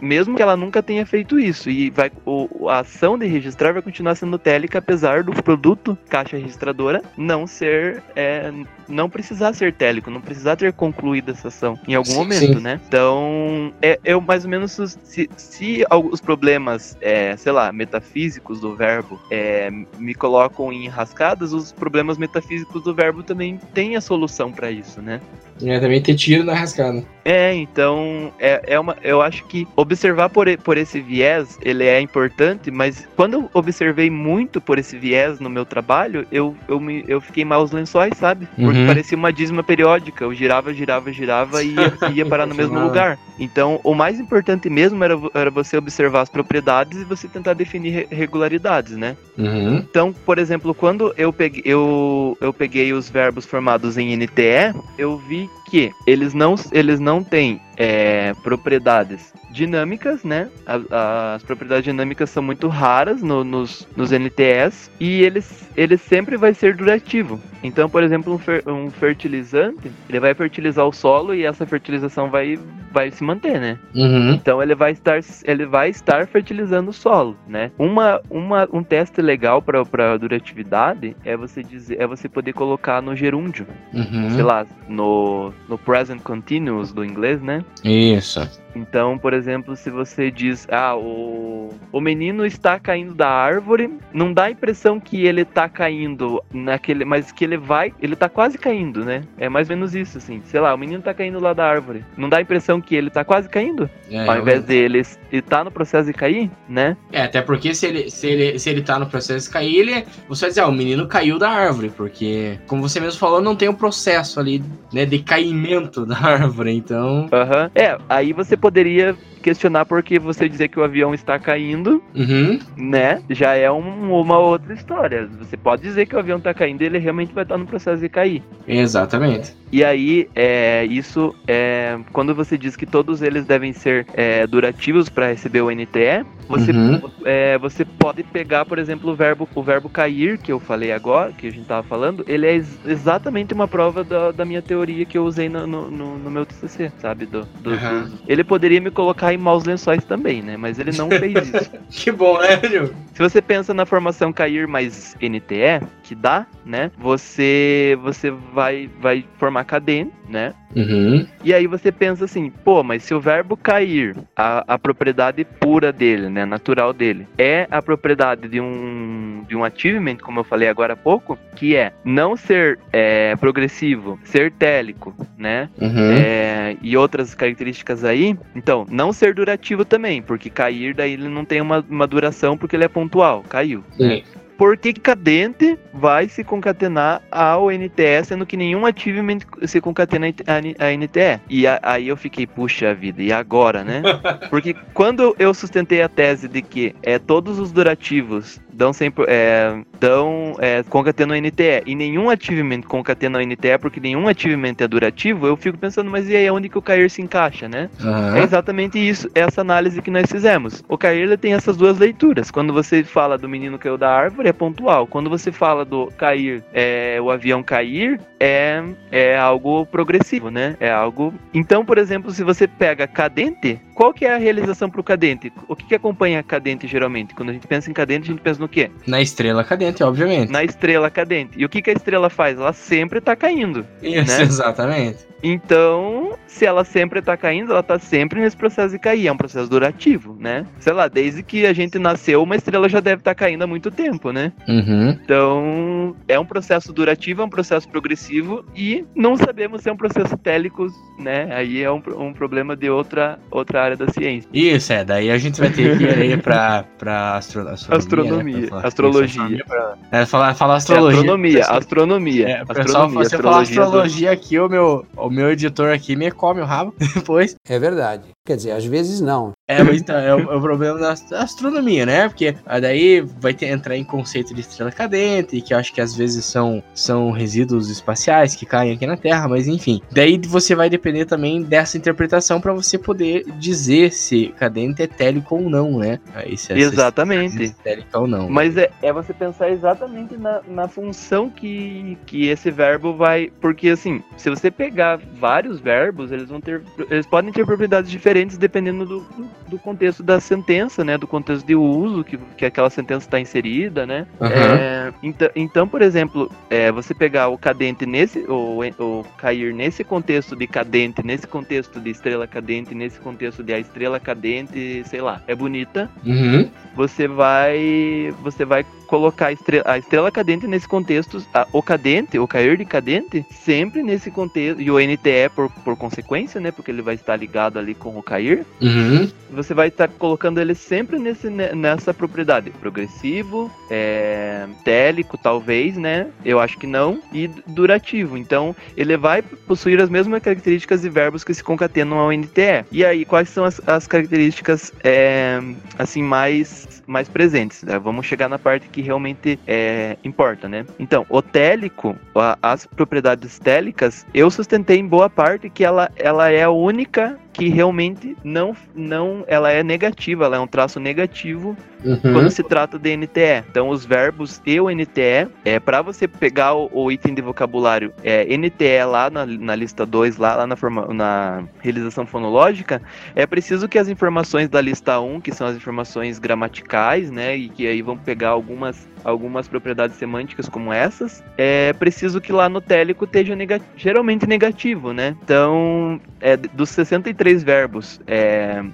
mesmo 0.00 0.36
que 0.36 0.42
ela 0.42 0.56
nunca 0.56 0.82
tenha 0.82 1.04
feito 1.04 1.38
isso 1.38 1.48
isso. 1.48 1.70
E 1.70 1.90
vai, 1.90 2.10
o, 2.24 2.68
a 2.68 2.80
ação 2.80 3.18
de 3.18 3.26
registrar 3.26 3.72
vai 3.72 3.82
continuar 3.82 4.14
sendo 4.14 4.38
télica, 4.38 4.78
apesar 4.78 5.22
do 5.22 5.32
produto 5.42 5.98
caixa 6.08 6.36
registradora 6.36 7.02
não 7.16 7.46
ser. 7.46 8.02
É, 8.14 8.52
não 8.88 9.10
precisar 9.10 9.52
ser 9.52 9.74
télico, 9.74 10.10
não 10.10 10.20
precisar 10.20 10.56
ter 10.56 10.72
concluído 10.72 11.30
essa 11.30 11.48
ação 11.48 11.78
em 11.86 11.94
algum 11.94 12.10
sim, 12.10 12.16
momento, 12.16 12.56
sim. 12.56 12.60
né? 12.60 12.80
Então, 12.88 13.72
é, 13.82 13.98
eu 14.04 14.20
mais 14.20 14.44
ou 14.44 14.50
menos. 14.50 14.72
Se, 14.72 15.28
se 15.36 15.84
os 15.90 16.20
problemas, 16.20 16.96
é, 17.00 17.36
sei 17.36 17.52
lá, 17.52 17.72
metafísicos 17.72 18.60
do 18.60 18.74
verbo 18.74 19.20
é, 19.30 19.70
me 19.98 20.14
colocam 20.14 20.72
em 20.72 20.88
rascadas, 20.88 21.52
os 21.52 21.72
problemas 21.72 22.16
metafísicos 22.16 22.82
do 22.82 22.94
verbo 22.94 23.22
também 23.22 23.58
têm 23.74 23.96
a 23.96 24.00
solução 24.00 24.50
para 24.50 24.70
isso, 24.70 25.02
né? 25.02 25.20
É, 25.62 25.80
também 25.80 26.00
ter 26.00 26.14
tiro 26.14 26.44
na 26.44 26.54
rascada. 26.54 27.04
É, 27.28 27.54
então, 27.54 28.32
é, 28.38 28.62
é 28.68 28.80
uma, 28.80 28.96
eu 29.02 29.20
acho 29.20 29.44
que 29.44 29.68
observar 29.76 30.30
por, 30.30 30.46
por 30.56 30.78
esse 30.78 30.98
viés, 30.98 31.58
ele 31.60 31.84
é 31.84 32.00
importante, 32.00 32.70
mas 32.70 33.06
quando 33.14 33.34
eu 33.34 33.50
observei 33.52 34.08
muito 34.08 34.62
por 34.62 34.78
esse 34.78 34.96
viés 34.96 35.38
no 35.38 35.50
meu 35.50 35.66
trabalho, 35.66 36.26
eu, 36.32 36.56
eu, 36.66 36.80
me, 36.80 37.04
eu 37.06 37.20
fiquei 37.20 37.44
mal 37.44 37.62
os 37.62 37.70
lençóis, 37.70 38.16
sabe? 38.16 38.48
Porque 38.56 38.78
uhum. 38.78 38.86
parecia 38.86 39.18
uma 39.18 39.30
dízima 39.30 39.62
periódica, 39.62 40.24
eu 40.24 40.32
girava, 40.32 40.72
girava, 40.72 41.12
girava 41.12 41.62
e 41.62 41.74
ia, 41.74 42.10
ia 42.14 42.24
parar 42.24 42.46
no 42.46 42.54
mesmo 42.56 42.80
lugar. 42.80 43.18
Então, 43.38 43.78
o 43.84 43.94
mais 43.94 44.18
importante 44.18 44.70
mesmo 44.70 45.04
era, 45.04 45.14
era 45.34 45.50
você 45.50 45.76
observar 45.76 46.22
as 46.22 46.30
propriedades 46.30 47.02
e 47.02 47.04
você 47.04 47.28
tentar 47.28 47.52
definir 47.52 48.08
regularidades, 48.10 48.96
né? 48.96 49.18
Uhum. 49.36 49.76
Então, 49.76 50.14
por 50.24 50.38
exemplo, 50.38 50.72
quando 50.72 51.12
eu 51.14 51.30
peguei, 51.30 51.62
eu, 51.66 52.38
eu 52.40 52.54
peguei 52.54 52.94
os 52.94 53.10
verbos 53.10 53.44
formados 53.44 53.98
em 53.98 54.16
NTE, 54.16 54.74
eu 54.96 55.18
vi 55.18 55.50
que 55.68 55.92
eles 56.06 56.34
não, 56.34 56.54
eles 56.72 56.98
não 56.98 57.22
têm 57.22 57.60
é, 57.76 58.32
propriedades 58.42 59.32
dinâmicas, 59.58 60.22
né? 60.22 60.48
A, 60.64 61.34
as 61.34 61.42
propriedades 61.42 61.84
dinâmicas 61.84 62.30
são 62.30 62.42
muito 62.42 62.68
raras 62.68 63.22
no, 63.22 63.42
nos, 63.42 63.86
nos 63.96 64.12
NTS 64.12 64.90
e 65.00 65.22
eles, 65.22 65.68
ele 65.76 65.98
sempre 65.98 66.36
vai 66.36 66.54
ser 66.54 66.76
durativo. 66.76 67.40
Então, 67.62 67.90
por 67.90 68.02
exemplo, 68.02 68.32
um, 68.32 68.38
fer, 68.38 68.62
um, 68.68 68.88
fertilizante, 68.88 69.90
ele 70.08 70.20
vai 70.20 70.32
fertilizar 70.32 70.86
o 70.86 70.92
solo 70.92 71.34
e 71.34 71.44
essa 71.44 71.66
fertilização 71.66 72.30
vai, 72.30 72.58
vai 72.92 73.10
se 73.10 73.24
manter, 73.24 73.60
né? 73.60 73.78
Uhum. 73.94 74.32
Então 74.32 74.62
ele 74.62 74.76
vai 74.76 74.92
estar 74.92 75.18
ele 75.44 75.66
vai 75.66 75.90
estar 75.90 76.26
fertilizando 76.28 76.90
o 76.90 76.92
solo, 76.92 77.36
né? 77.48 77.72
Uma, 77.76 78.20
uma 78.30 78.68
um 78.72 78.82
teste 78.82 79.20
legal 79.20 79.60
para 79.60 80.16
duratividade 80.16 81.16
é 81.24 81.36
você 81.36 81.62
dizer 81.62 82.00
é 82.00 82.06
você 82.06 82.28
poder 82.28 82.52
colocar 82.52 83.02
no 83.02 83.16
gerúndio, 83.16 83.66
uhum. 83.92 84.30
sei 84.30 84.42
lá, 84.44 84.64
no, 84.88 85.52
no 85.68 85.76
present 85.76 86.22
continuous 86.22 86.92
do 86.92 87.04
inglês, 87.04 87.42
né? 87.42 87.64
Isso. 87.82 88.48
Então, 88.74 89.18
por 89.18 89.32
exemplo, 89.32 89.76
se 89.76 89.90
você 89.90 90.30
diz, 90.30 90.66
ah, 90.70 90.96
o, 90.96 91.70
o 91.92 92.00
menino 92.00 92.44
está 92.44 92.78
caindo 92.78 93.14
da 93.14 93.28
árvore, 93.28 93.90
não 94.12 94.32
dá 94.32 94.44
a 94.44 94.50
impressão 94.50 95.00
que 95.00 95.24
ele 95.26 95.42
está 95.42 95.68
caindo 95.68 96.42
naquele, 96.52 97.04
mas 97.04 97.32
que 97.32 97.44
ele 97.44 97.56
vai, 97.56 97.92
ele 98.00 98.14
está 98.14 98.28
quase 98.28 98.58
caindo, 98.58 99.04
né? 99.04 99.22
É 99.36 99.48
mais 99.48 99.68
ou 99.70 99.76
menos 99.76 99.94
isso, 99.94 100.18
assim. 100.18 100.42
Sei 100.44 100.60
lá, 100.60 100.74
o 100.74 100.78
menino 100.78 100.98
está 100.98 101.14
caindo 101.14 101.40
lá 101.40 101.52
da 101.52 101.64
árvore. 101.64 102.04
Não 102.16 102.28
dá 102.28 102.38
a 102.38 102.42
impressão 102.42 102.80
que 102.80 102.94
ele 102.94 103.08
está 103.08 103.24
quase 103.24 103.48
caindo? 103.48 103.88
É, 104.10 104.26
ao 104.26 104.38
invés 104.38 104.62
dele 104.64 105.02
estar 105.32 105.64
no 105.64 105.70
processo 105.70 106.06
de 106.06 106.12
cair, 106.12 106.50
né? 106.68 106.96
É, 107.12 107.22
até 107.22 107.40
porque 107.42 107.74
se 107.74 107.86
ele, 107.86 108.10
se 108.10 108.26
ele, 108.26 108.58
se 108.58 108.70
ele 108.70 108.82
tá 108.82 108.98
no 108.98 109.06
processo 109.06 109.46
de 109.46 109.52
cair, 109.52 109.76
ele, 109.76 110.04
você 110.28 110.42
vai 110.42 110.50
dizer, 110.50 110.60
ah, 110.60 110.68
o 110.68 110.72
menino 110.72 111.06
caiu 111.06 111.38
da 111.38 111.48
árvore, 111.48 111.90
porque, 111.96 112.58
como 112.66 112.86
você 112.86 113.00
mesmo 113.00 113.18
falou, 113.18 113.40
não 113.40 113.56
tem 113.56 113.68
um 113.68 113.74
processo 113.74 114.38
ali, 114.38 114.62
né, 114.92 115.06
de 115.06 115.18
caimento 115.20 116.04
da 116.06 116.18
árvore, 116.18 116.72
então... 116.72 117.28
Aham. 117.32 117.64
Uhum. 117.64 117.70
É, 117.74 117.98
aí 118.08 118.32
você 118.32 118.56
poderia 118.58 119.16
questionar 119.38 119.86
porque 119.86 120.18
você 120.18 120.48
dizer 120.48 120.68
que 120.68 120.78
o 120.78 120.84
avião 120.84 121.14
está 121.14 121.38
caindo, 121.38 122.02
uhum. 122.14 122.58
né? 122.76 123.22
Já 123.30 123.54
é 123.54 123.70
um, 123.70 124.12
uma 124.12 124.38
outra 124.38 124.74
história. 124.74 125.28
Você 125.38 125.56
pode 125.56 125.82
dizer 125.82 126.06
que 126.06 126.14
o 126.14 126.18
avião 126.18 126.38
está 126.38 126.52
caindo, 126.52 126.82
ele 126.82 126.98
realmente 126.98 127.32
vai 127.32 127.44
estar 127.44 127.56
no 127.56 127.66
processo 127.66 128.00
de 128.00 128.08
cair. 128.08 128.42
Exatamente. 128.66 129.54
E 129.70 129.84
aí, 129.84 130.28
é, 130.34 130.84
isso 130.86 131.34
é 131.46 131.98
quando 132.12 132.34
você 132.34 132.58
diz 132.58 132.76
que 132.76 132.86
todos 132.86 133.22
eles 133.22 133.44
devem 133.44 133.72
ser 133.72 134.06
é, 134.14 134.46
durativos 134.46 135.08
para 135.08 135.28
receber 135.28 135.62
o 135.62 135.70
NTE, 135.70 136.24
você, 136.48 136.72
uhum. 136.72 137.00
é, 137.24 137.58
você 137.58 137.84
pode 137.84 138.22
pegar, 138.22 138.64
por 138.64 138.78
exemplo, 138.78 139.10
o 139.10 139.14
verbo, 139.14 139.48
o 139.54 139.62
verbo 139.62 139.88
cair, 139.88 140.38
que 140.38 140.50
eu 140.50 140.58
falei 140.58 140.92
agora, 140.92 141.32
que 141.32 141.46
a 141.46 141.50
gente 141.50 141.62
estava 141.62 141.86
falando, 141.86 142.24
ele 142.26 142.46
é 142.46 142.54
ex 142.54 142.78
exatamente 142.86 143.52
uma 143.52 143.68
prova 143.68 144.02
da, 144.02 144.32
da 144.32 144.44
minha 144.44 144.62
teoria 144.62 145.04
que 145.04 145.18
eu 145.18 145.24
usei 145.24 145.48
no, 145.48 145.66
no, 145.66 145.90
no, 145.90 146.30
meu 146.30 146.46
TCC, 146.46 146.90
sabe? 146.98 147.26
Do, 147.26 147.46
do, 147.60 147.70
uhum. 147.70 148.04
do, 148.04 148.18
ele 148.26 148.42
poderia 148.42 148.80
me 148.80 148.90
colocar 148.90 149.32
em 149.32 149.36
maus 149.36 149.64
lençóis 149.64 150.02
também, 150.04 150.42
né? 150.42 150.56
Mas 150.56 150.78
ele 150.78 150.96
não 150.96 151.08
fez 151.08 151.48
isso. 151.48 151.70
que 151.90 152.10
bom, 152.10 152.38
né, 152.40 152.60
Ju? 152.64 152.94
Se 153.18 153.22
você 153.24 153.42
pensa 153.42 153.74
na 153.74 153.84
formação 153.84 154.32
cair 154.32 154.68
mais 154.68 155.16
NTE, 155.20 155.84
que 156.04 156.14
dá, 156.14 156.46
né? 156.64 156.92
Você, 156.96 157.98
você 158.00 158.30
vai, 158.30 158.88
vai 159.00 159.24
formar 159.38 159.64
cadê, 159.64 160.06
né? 160.28 160.54
Uhum. 160.76 161.26
E 161.42 161.52
aí 161.54 161.66
você 161.66 161.90
pensa 161.90 162.24
assim, 162.24 162.50
pô, 162.50 162.82
mas 162.82 163.02
se 163.02 163.14
o 163.14 163.20
verbo 163.20 163.56
cair, 163.56 164.16
a, 164.36 164.74
a 164.74 164.78
propriedade 164.78 165.44
pura 165.44 165.92
dele, 165.92 166.28
né, 166.28 166.44
natural 166.44 166.92
dele, 166.92 167.26
é 167.36 167.66
a 167.70 167.80
propriedade 167.80 168.48
de 168.48 168.60
um, 168.60 169.44
de 169.48 169.56
um 169.56 169.64
achievement, 169.64 170.16
como 170.16 170.40
eu 170.40 170.44
falei 170.44 170.68
agora 170.68 170.92
há 170.92 170.96
pouco, 170.96 171.38
que 171.56 171.74
é 171.74 171.92
não 172.04 172.36
ser 172.36 172.78
é, 172.92 173.34
progressivo, 173.36 174.18
ser 174.24 174.52
télico, 174.52 175.14
né, 175.36 175.68
uhum. 175.80 176.12
é, 176.12 176.76
e 176.82 176.96
outras 176.96 177.34
características 177.34 178.04
aí, 178.04 178.36
então, 178.54 178.86
não 178.90 179.12
ser 179.12 179.34
durativo 179.34 179.84
também, 179.84 180.20
porque 180.20 180.50
cair 180.50 180.94
daí 180.94 181.14
ele 181.14 181.28
não 181.28 181.44
tem 181.44 181.60
uma, 181.60 181.84
uma 181.88 182.06
duração 182.06 182.56
porque 182.56 182.76
ele 182.76 182.84
é 182.84 182.88
pontual, 182.88 183.07
caiu, 183.48 183.84
Sim. 183.96 184.08
Né? 184.08 184.22
por 184.58 184.76
que 184.76 184.92
cadente 184.92 185.78
vai 185.94 186.28
se 186.28 186.42
concatenar 186.42 187.22
ao 187.30 187.70
NTE, 187.70 188.24
sendo 188.24 188.44
que 188.44 188.56
nenhum 188.56 188.84
achievement 188.84 189.38
se 189.64 189.80
concatena 189.80 190.26
a 190.26 190.96
NTE. 190.96 191.40
E 191.48 191.64
a, 191.64 191.78
aí 191.80 192.08
eu 192.08 192.16
fiquei, 192.16 192.44
puxa 192.44 192.92
vida, 192.92 193.22
e 193.22 193.32
agora, 193.32 193.84
né? 193.84 194.02
Porque 194.50 194.74
quando 194.92 195.34
eu 195.38 195.54
sustentei 195.54 196.02
a 196.02 196.08
tese 196.08 196.48
de 196.48 196.60
que 196.60 196.94
é, 197.04 197.20
todos 197.20 197.60
os 197.60 197.70
durativos 197.70 198.60
dão 198.78 198.92
sempre 198.92 199.24
é, 199.26 199.76
dão 199.98 200.54
é, 200.60 200.84
concatena 200.84 201.34
o 201.34 201.36
NTE 201.36 201.82
e 201.84 201.96
nenhum 201.96 202.30
achievement 202.30 202.82
concatena 202.82 203.38
o 203.38 203.42
NTE 203.42 203.76
porque 203.80 203.98
nenhum 203.98 204.28
achievement 204.28 204.76
é 204.78 204.86
durativo, 204.86 205.48
eu 205.48 205.56
fico 205.56 205.76
pensando, 205.76 206.08
mas 206.08 206.28
e 206.28 206.36
aí 206.36 206.48
onde 206.48 206.68
que 206.68 206.78
o 206.78 206.82
Cair 206.82 207.10
se 207.10 207.20
encaixa, 207.20 207.68
né? 207.68 207.90
Uhum. 208.00 208.36
É 208.36 208.44
exatamente 208.44 208.96
isso, 208.96 209.28
essa 209.34 209.60
análise 209.60 210.00
que 210.00 210.10
nós 210.10 210.30
fizemos. 210.30 210.84
O 210.88 210.96
Cair 210.96 211.36
tem 211.36 211.54
essas 211.54 211.76
duas 211.76 211.98
leituras. 211.98 212.52
Quando 212.52 212.72
você 212.72 213.02
fala 213.02 213.36
do 213.36 213.48
menino 213.48 213.78
caiu 213.78 213.98
da 213.98 214.08
árvore, 214.08 214.48
é 214.48 214.52
pontual. 214.52 215.06
Quando 215.06 215.28
você 215.28 215.50
fala 215.50 215.84
do 215.84 216.06
cair, 216.16 216.62
é, 216.72 217.18
o 217.20 217.30
avião 217.30 217.62
cair, 217.62 218.20
é, 218.38 218.82
é 219.10 219.36
algo 219.36 219.84
progressivo, 219.86 220.50
né? 220.50 220.76
É 220.78 220.90
algo. 220.90 221.34
Então, 221.52 221.84
por 221.84 221.98
exemplo, 221.98 222.30
se 222.30 222.44
você 222.44 222.68
pega 222.68 223.06
cadente, 223.06 223.80
qual 223.94 224.14
que 224.14 224.24
é 224.24 224.32
a 224.32 224.38
realização 224.38 224.88
para 224.88 225.00
o 225.00 225.04
cadente? 225.04 225.52
O 225.66 225.74
que, 225.74 225.84
que 225.86 225.94
acompanha 225.96 226.40
cadente 226.40 226.86
geralmente? 226.86 227.34
Quando 227.34 227.48
a 227.50 227.52
gente 227.52 227.66
pensa 227.66 227.90
em 227.90 227.92
cadente, 227.92 228.30
a 228.30 228.32
gente 228.32 228.40
pensa 228.40 228.60
no 228.60 228.67
quê? 228.68 228.90
Na 229.06 229.20
estrela 229.20 229.64
cadente, 229.64 230.02
obviamente. 230.02 230.50
Na 230.50 230.62
estrela 230.64 231.10
cadente. 231.10 231.58
E 231.58 231.64
o 231.64 231.68
que, 231.68 231.82
que 231.82 231.90
a 231.90 231.94
estrela 231.94 232.30
faz? 232.30 232.58
Ela 232.58 232.72
sempre 232.72 233.18
está 233.18 233.34
caindo. 233.34 233.86
Isso, 234.02 234.38
né? 234.38 234.42
exatamente. 234.42 235.28
Então, 235.42 236.36
se 236.46 236.66
ela 236.66 236.84
sempre 236.84 237.22
tá 237.22 237.36
caindo, 237.36 237.72
ela 237.72 237.82
tá 237.82 237.98
sempre 237.98 238.40
nesse 238.40 238.56
processo 238.56 238.90
de 238.90 238.98
cair. 238.98 239.28
É 239.28 239.32
um 239.32 239.36
processo 239.36 239.68
durativo, 239.68 240.36
né? 240.38 240.66
Sei 240.80 240.92
lá, 240.92 241.08
desde 241.08 241.42
que 241.42 241.66
a 241.66 241.72
gente 241.72 241.98
nasceu, 241.98 242.42
uma 242.42 242.56
estrela 242.56 242.88
já 242.88 243.00
deve 243.00 243.20
estar 243.20 243.34
tá 243.34 243.34
caindo 243.34 243.62
há 243.62 243.66
muito 243.66 243.90
tempo, 243.90 244.32
né? 244.32 244.52
Uhum. 244.66 245.10
Então, 245.10 246.16
é 246.26 246.38
um 246.38 246.44
processo 246.44 246.92
durativo, 246.92 247.42
é 247.42 247.44
um 247.44 247.50
processo 247.50 247.88
progressivo 247.88 248.64
e 248.74 249.04
não 249.14 249.36
sabemos 249.36 249.82
se 249.82 249.88
é 249.88 249.92
um 249.92 249.96
processo 249.96 250.36
télico, 250.36 250.86
né? 251.18 251.48
Aí 251.52 251.82
é 251.82 251.90
um, 251.90 252.02
um 252.16 252.32
problema 252.32 252.74
de 252.74 252.90
outra, 252.90 253.38
outra 253.50 253.82
área 253.82 253.96
da 253.96 254.08
ciência. 254.08 254.48
Isso, 254.52 254.92
é. 254.92 255.04
Daí 255.04 255.30
a 255.30 255.38
gente 255.38 255.60
vai 255.60 255.70
ter 255.70 255.96
que 255.98 256.04
ir 256.04 256.10
aí 256.10 256.36
pra, 256.36 256.84
pra 256.98 257.36
astro, 257.36 257.68
astronomia. 257.68 257.98
Astronomia. 257.98 258.56
Né? 258.57 258.57
Astrologia. 258.82 259.64
Pra... 259.66 259.96
É, 260.10 260.26
falar, 260.26 260.54
falar 260.54 260.76
astrologia. 260.76 261.18
É, 261.18 261.20
astronomia, 261.20 261.64
astronomia. 261.64 262.48
É, 262.48 262.60
astronomia, 262.60 262.84
pessoal, 262.84 263.24
se 263.24 263.34
eu 263.34 263.42
falar 263.42 263.60
astrologia 263.62 264.30
do... 264.30 264.32
aqui, 264.32 264.58
o 264.58 264.68
meu, 264.68 265.06
o 265.16 265.30
meu 265.30 265.50
editor 265.50 265.92
aqui 265.92 266.16
me 266.16 266.30
come 266.30 266.60
o 266.60 266.64
rabo 266.64 266.94
depois. 267.14 267.54
É 267.68 267.78
verdade. 267.78 268.28
Quer 268.46 268.56
dizer, 268.56 268.72
às 268.72 268.84
vezes 268.84 269.20
não. 269.20 269.52
É, 269.68 269.82
mas 269.84 270.00
então, 270.00 270.16
é, 270.16 270.34
o, 270.34 270.40
é 270.40 270.56
o 270.56 270.60
problema 270.60 270.98
da 270.98 271.12
astronomia, 271.12 272.06
né? 272.06 272.28
Porque 272.28 272.56
daí 272.80 273.20
vai 273.20 273.52
ter, 273.52 273.66
entrar 273.66 273.96
em 273.96 274.02
conceito 274.02 274.54
de 274.54 274.62
estrela 274.62 274.90
cadente, 274.90 275.60
que 275.60 275.74
eu 275.74 275.78
acho 275.78 275.92
que 275.92 276.00
às 276.00 276.16
vezes 276.16 276.44
são, 276.46 276.82
são 276.94 277.30
resíduos 277.30 277.90
espaciais 277.90 278.56
que 278.56 278.64
caem 278.64 278.94
aqui 278.94 279.06
na 279.06 279.16
Terra, 279.16 279.46
mas 279.46 279.68
enfim. 279.68 280.00
Daí 280.10 280.38
você 280.38 280.74
vai 280.74 280.88
depender 280.88 281.26
também 281.26 281.62
dessa 281.62 281.98
interpretação 281.98 282.60
para 282.60 282.72
você 282.72 282.96
poder 282.98 283.44
dizer 283.58 284.12
se 284.12 284.48
cadente 284.58 285.02
é 285.02 285.06
télico 285.06 285.56
ou 285.56 285.68
não, 285.68 285.98
né? 285.98 286.18
Aí, 286.34 286.56
se 286.56 286.72
exatamente. 286.72 287.68
Se 287.68 287.74
é 287.80 287.82
télico 287.82 288.18
ou 288.18 288.26
não. 288.26 288.48
Mas 288.48 288.76
é, 288.76 288.90
é 289.02 289.12
você 289.12 289.34
pensar 289.34 289.70
exatamente 289.70 290.36
na, 290.36 290.62
na 290.66 290.88
função 290.88 291.50
que, 291.50 292.16
que 292.24 292.48
esse 292.48 292.70
verbo 292.70 293.14
vai. 293.14 293.52
Porque 293.60 293.90
assim, 293.90 294.22
se 294.36 294.48
você 294.48 294.70
pegar 294.70 295.18
vários 295.34 295.78
verbos, 295.78 296.32
eles 296.32 296.48
vão 296.48 296.60
ter. 296.60 296.80
Eles 297.10 297.26
podem 297.26 297.52
ter 297.52 297.66
propriedades 297.66 298.10
diferentes 298.10 298.56
dependendo 298.56 299.04
do, 299.04 299.26
do 299.66 299.78
contexto 299.78 300.22
da 300.22 300.40
sentença, 300.40 301.04
né? 301.04 301.18
Do 301.18 301.26
contexto 301.26 301.66
de 301.66 301.74
uso 301.74 302.24
que, 302.24 302.38
que 302.56 302.64
aquela 302.64 302.90
sentença 302.90 303.26
está 303.26 303.40
inserida, 303.40 304.06
né? 304.06 304.26
Uhum. 304.40 304.46
É, 304.48 305.12
então, 305.22 305.48
então, 305.54 305.88
por 305.88 306.02
exemplo, 306.02 306.50
é, 306.70 306.90
você 306.90 307.14
pegar 307.14 307.48
o 307.48 307.58
cadente 307.58 308.06
nesse, 308.06 308.44
ou, 308.48 308.80
ou 308.98 309.24
cair 309.36 309.74
nesse 309.74 310.04
contexto 310.04 310.56
de 310.56 310.66
cadente, 310.66 311.22
nesse 311.24 311.46
contexto 311.46 312.00
de 312.00 312.10
estrela 312.10 312.46
cadente, 312.46 312.94
nesse 312.94 313.18
contexto 313.18 313.62
de 313.62 313.72
a 313.72 313.78
estrela 313.78 314.18
cadente, 314.18 315.02
sei 315.06 315.20
lá, 315.20 315.42
é 315.46 315.54
bonita. 315.54 316.10
Uhum. 316.24 316.70
Você 316.94 317.28
vai, 317.28 318.34
você 318.42 318.64
vai 318.64 318.84
colocar 319.06 319.46
a 319.46 319.52
estrela, 319.52 319.84
a 319.86 319.98
estrela 319.98 320.30
cadente 320.30 320.66
nesse 320.66 320.86
contexto, 320.86 321.42
a, 321.54 321.66
o 321.72 321.82
cadente, 321.82 322.38
o 322.38 322.46
cair 322.46 322.76
de 322.76 322.84
cadente, 322.84 323.44
sempre 323.50 324.02
nesse 324.02 324.30
contexto, 324.30 324.80
e 324.80 324.90
o 324.90 324.98
NTE 324.98 325.48
por, 325.54 325.70
por 325.70 325.96
consequência, 325.96 326.60
né? 326.60 326.70
Porque 326.70 326.90
ele 326.90 327.02
vai 327.02 327.14
estar 327.14 327.36
ligado 327.36 327.78
ali 327.78 327.94
com 327.94 328.16
o 328.18 328.22
cair. 328.22 328.66
Uhum. 328.80 329.30
Você 329.50 329.74
vai 329.74 329.88
estar 329.88 330.08
colocando 330.08 330.60
ele 330.60 330.74
sempre 330.74 331.18
nesse, 331.18 331.48
nessa 331.48 332.12
propriedade. 332.12 332.70
Progressivo, 332.70 333.70
é, 333.90 334.66
télico, 334.84 335.36
talvez, 335.38 335.96
né? 335.96 336.28
Eu 336.44 336.60
acho 336.60 336.78
que 336.78 336.86
não. 336.86 337.20
E 337.32 337.48
durativo. 337.66 338.36
Então, 338.36 338.74
ele 338.96 339.16
vai 339.16 339.42
possuir 339.42 340.00
as 340.00 340.08
mesmas 340.08 340.42
características 340.42 341.02
de 341.02 341.08
verbos 341.08 341.44
que 341.44 341.54
se 341.54 341.62
concatenam 341.62 342.18
ao 342.18 342.32
NTE. 342.32 342.84
E 342.90 343.04
aí, 343.04 343.24
quais 343.24 343.48
são 343.48 343.64
as, 343.64 343.80
as 343.86 344.06
características, 344.06 344.92
é, 345.02 345.60
assim, 345.98 346.22
mais, 346.22 347.02
mais 347.06 347.28
presentes? 347.28 347.82
Né? 347.82 347.98
Vamos 347.98 348.26
chegar 348.26 348.48
na 348.48 348.58
parte 348.58 348.88
que 348.88 349.00
realmente 349.00 349.58
é, 349.66 350.16
importa, 350.24 350.68
né? 350.68 350.84
Então, 350.98 351.26
o 351.28 351.42
télico, 351.42 352.16
as 352.62 352.86
propriedades 352.86 353.58
télicas, 353.58 354.26
eu 354.34 354.50
sustentei 354.50 354.98
em 354.98 355.06
boa 355.06 355.30
parte 355.30 355.70
que 355.70 355.84
ela, 355.84 356.10
ela 356.16 356.50
é 356.50 356.62
a 356.62 356.70
única 356.70 357.38
que 357.58 357.68
realmente 357.68 358.36
não, 358.44 358.74
não, 358.94 359.44
ela 359.48 359.68
é 359.68 359.82
negativa, 359.82 360.44
ela 360.44 360.56
é 360.56 360.60
um 360.60 360.66
traço 360.66 361.00
negativo 361.00 361.76
uhum. 362.04 362.20
quando 362.20 362.50
se 362.50 362.62
trata 362.62 362.96
de 363.00 363.16
NTE. 363.16 363.64
Então, 363.68 363.88
os 363.88 364.06
verbos 364.06 364.62
e 364.64 364.80
o 364.80 364.88
NTE, 364.88 365.48
é 365.64 365.80
para 365.80 366.00
você 366.00 366.28
pegar 366.28 366.74
o, 366.74 366.88
o, 366.92 367.10
item 367.10 367.34
de 367.34 367.42
vocabulário 367.42 368.12
é, 368.22 368.44
NTE 368.56 369.04
lá 369.04 369.28
na, 369.28 369.44
na 369.44 369.74
lista 369.74 370.06
2, 370.06 370.36
lá, 370.36 370.54
lá 370.54 370.66
na, 370.68 370.76
forma, 370.76 371.12
na 371.12 371.64
realização 371.80 372.24
fonológica, 372.24 373.02
é 373.34 373.44
preciso 373.44 373.88
que 373.88 373.98
as 373.98 374.08
informações 374.08 374.68
da 374.68 374.80
lista 374.80 375.18
1, 375.18 375.34
um, 375.34 375.40
que 375.40 375.52
são 375.52 375.66
as 375.66 375.74
informações 375.74 376.38
gramaticais, 376.38 377.28
né, 377.28 377.56
e 377.56 377.68
que 377.68 377.88
aí 377.88 378.02
vão 378.02 378.16
pegar 378.16 378.50
algumas 378.50 379.08
algumas 379.24 379.68
propriedades 379.68 380.16
semânticas 380.16 380.68
como 380.68 380.92
essas, 380.92 381.42
é 381.56 381.92
preciso 381.92 382.40
que 382.40 382.52
lá 382.52 382.68
no 382.68 382.80
télico 382.80 383.24
esteja 383.24 383.56
geralmente 383.96 384.46
negativo, 384.46 385.12
né? 385.12 385.36
Então, 385.42 386.20
é, 386.40 386.56
dos 386.56 386.90
63 386.90 387.62
verbos 387.62 388.20
é, 388.26 388.84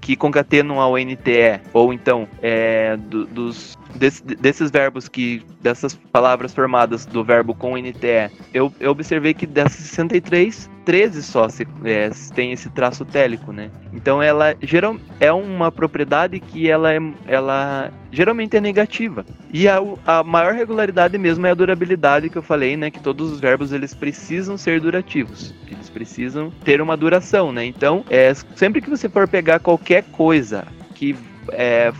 que 0.00 0.16
concatenam 0.16 0.80
ao 0.80 0.96
NTE, 0.96 1.60
ou 1.72 1.92
então 1.92 2.28
é, 2.42 2.96
do, 2.96 3.24
dos 3.26 3.78
desse, 3.94 4.22
desses 4.22 4.70
verbos 4.70 5.08
que 5.08 5.42
dessas 5.60 5.94
palavras 5.94 6.52
formadas 6.52 7.06
do 7.06 7.22
verbo 7.22 7.54
com 7.54 7.76
NTE, 7.76 8.30
eu, 8.52 8.72
eu 8.80 8.90
observei 8.90 9.32
que 9.32 9.46
dessas 9.46 9.86
63, 9.86 10.68
13 10.84 11.22
só 11.22 11.48
se, 11.48 11.66
é, 11.84 12.10
tem 12.34 12.52
esse 12.52 12.68
traço 12.70 13.04
télico, 13.04 13.52
né? 13.52 13.70
Então 13.92 14.22
ela 14.22 14.54
geral, 14.62 14.96
é 15.20 15.32
uma 15.32 15.70
propriedade 15.70 16.40
que 16.40 16.68
ela, 16.68 16.92
é, 16.92 17.00
ela 17.26 17.90
geralmente 18.10 18.56
é 18.56 18.60
negativa. 18.60 19.24
E 19.52 19.68
a, 19.68 19.78
a 20.06 20.22
maior 20.22 20.54
regularidade 20.54 21.16
mesmo 21.18 21.46
é 21.46 21.50
a 21.50 21.54
durabilidade 21.54 22.28
que 22.28 22.36
eu 22.36 22.42
falei, 22.42 22.76
né? 22.76 22.90
Que 22.90 23.00
todos 23.00 23.30
os 23.32 23.40
verbos 23.40 23.72
eles 23.72 23.94
precisam 23.94 24.56
ser 24.56 24.80
durativos. 24.80 25.54
Eles 25.70 25.88
precisam 25.88 26.50
ter 26.64 26.80
uma 26.80 26.96
duração, 26.96 27.52
né? 27.52 27.64
Então, 27.64 28.04
é, 28.10 28.32
sempre 28.34 28.80
que 28.80 28.90
você 28.90 29.08
for 29.08 29.28
pegar 29.28 29.60
qualquer 29.60 30.04
coisa 30.04 30.66
que 30.94 31.16
é, 31.50 31.92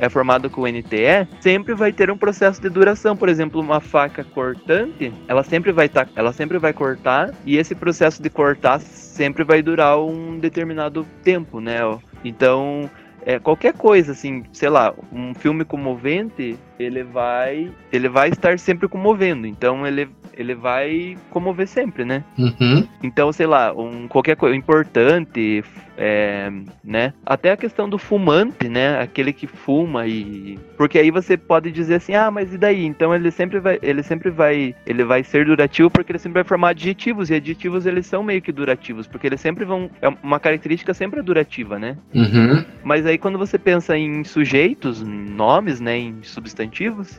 é 0.00 0.08
formado 0.08 0.48
com 0.50 0.66
NTE, 0.66 1.28
sempre 1.40 1.74
vai 1.74 1.92
ter 1.92 2.10
um 2.10 2.16
processo 2.16 2.60
de 2.60 2.68
duração. 2.68 3.16
Por 3.16 3.28
exemplo, 3.28 3.60
uma 3.60 3.80
faca 3.80 4.24
cortante, 4.24 5.12
ela 5.26 5.42
sempre 5.42 5.72
vai 5.72 5.88
tá, 5.88 6.06
ela 6.14 6.32
sempre 6.32 6.58
vai 6.58 6.72
cortar 6.72 7.32
e 7.44 7.56
esse 7.56 7.74
processo 7.74 8.22
de 8.22 8.30
cortar 8.30 8.80
sempre 8.80 9.44
vai 9.44 9.62
durar 9.62 9.98
um 9.98 10.38
determinado 10.38 11.06
tempo, 11.22 11.60
né? 11.60 11.78
Então, 12.24 12.90
é, 13.24 13.38
qualquer 13.38 13.74
coisa, 13.74 14.12
assim, 14.12 14.44
sei 14.52 14.68
lá, 14.68 14.94
um 15.12 15.34
filme 15.34 15.64
comovente, 15.64 16.58
ele 16.78 17.02
vai, 17.02 17.70
ele 17.92 18.08
vai 18.08 18.28
estar 18.28 18.58
sempre 18.58 18.88
comovendo. 18.88 19.46
Então 19.46 19.86
ele, 19.86 20.08
ele 20.36 20.54
vai 20.54 21.16
comover 21.30 21.66
sempre, 21.66 22.04
né? 22.04 22.24
Uhum. 22.38 22.86
Então, 23.02 23.32
sei 23.32 23.46
lá, 23.46 23.72
um, 23.72 24.08
qualquer 24.08 24.36
coisa 24.36 24.56
importante, 24.56 25.62
é, 26.00 26.50
né? 26.84 27.12
Até 27.26 27.50
a 27.50 27.56
questão 27.56 27.88
do 27.88 27.98
fumante, 27.98 28.68
né? 28.68 29.00
Aquele 29.00 29.32
que 29.32 29.48
fuma 29.48 30.06
e 30.06 30.56
porque 30.76 30.96
aí 30.96 31.10
você 31.10 31.36
pode 31.36 31.72
dizer 31.72 31.96
assim, 31.96 32.14
ah, 32.14 32.30
mas 32.30 32.54
e 32.54 32.56
daí? 32.58 32.84
Então 32.84 33.12
ele 33.12 33.32
sempre 33.32 33.58
vai, 33.58 33.80
ele 33.82 34.02
sempre 34.04 34.30
vai, 34.30 34.76
ele 34.86 35.02
vai 35.02 35.24
ser 35.24 35.44
durativo 35.44 35.90
porque 35.90 36.12
ele 36.12 36.20
sempre 36.20 36.34
vai 36.34 36.44
formar 36.44 36.68
adjetivos 36.68 37.30
e 37.30 37.34
adjetivos 37.34 37.84
eles 37.84 38.06
são 38.06 38.22
meio 38.22 38.40
que 38.40 38.52
durativos 38.52 39.08
porque 39.08 39.26
eles 39.26 39.40
sempre 39.40 39.64
vão, 39.64 39.90
é 40.00 40.08
uma 40.22 40.38
característica 40.38 40.94
sempre 40.94 41.20
durativa, 41.20 41.80
né? 41.80 41.96
Uhum. 42.14 42.64
Mas 42.84 43.04
aí 43.04 43.18
quando 43.18 43.36
você 43.36 43.58
pensa 43.58 43.98
em 43.98 44.22
sujeitos, 44.22 45.02
nomes, 45.02 45.80
né, 45.80 45.98
em 45.98 46.22
substantivos, 46.22 46.67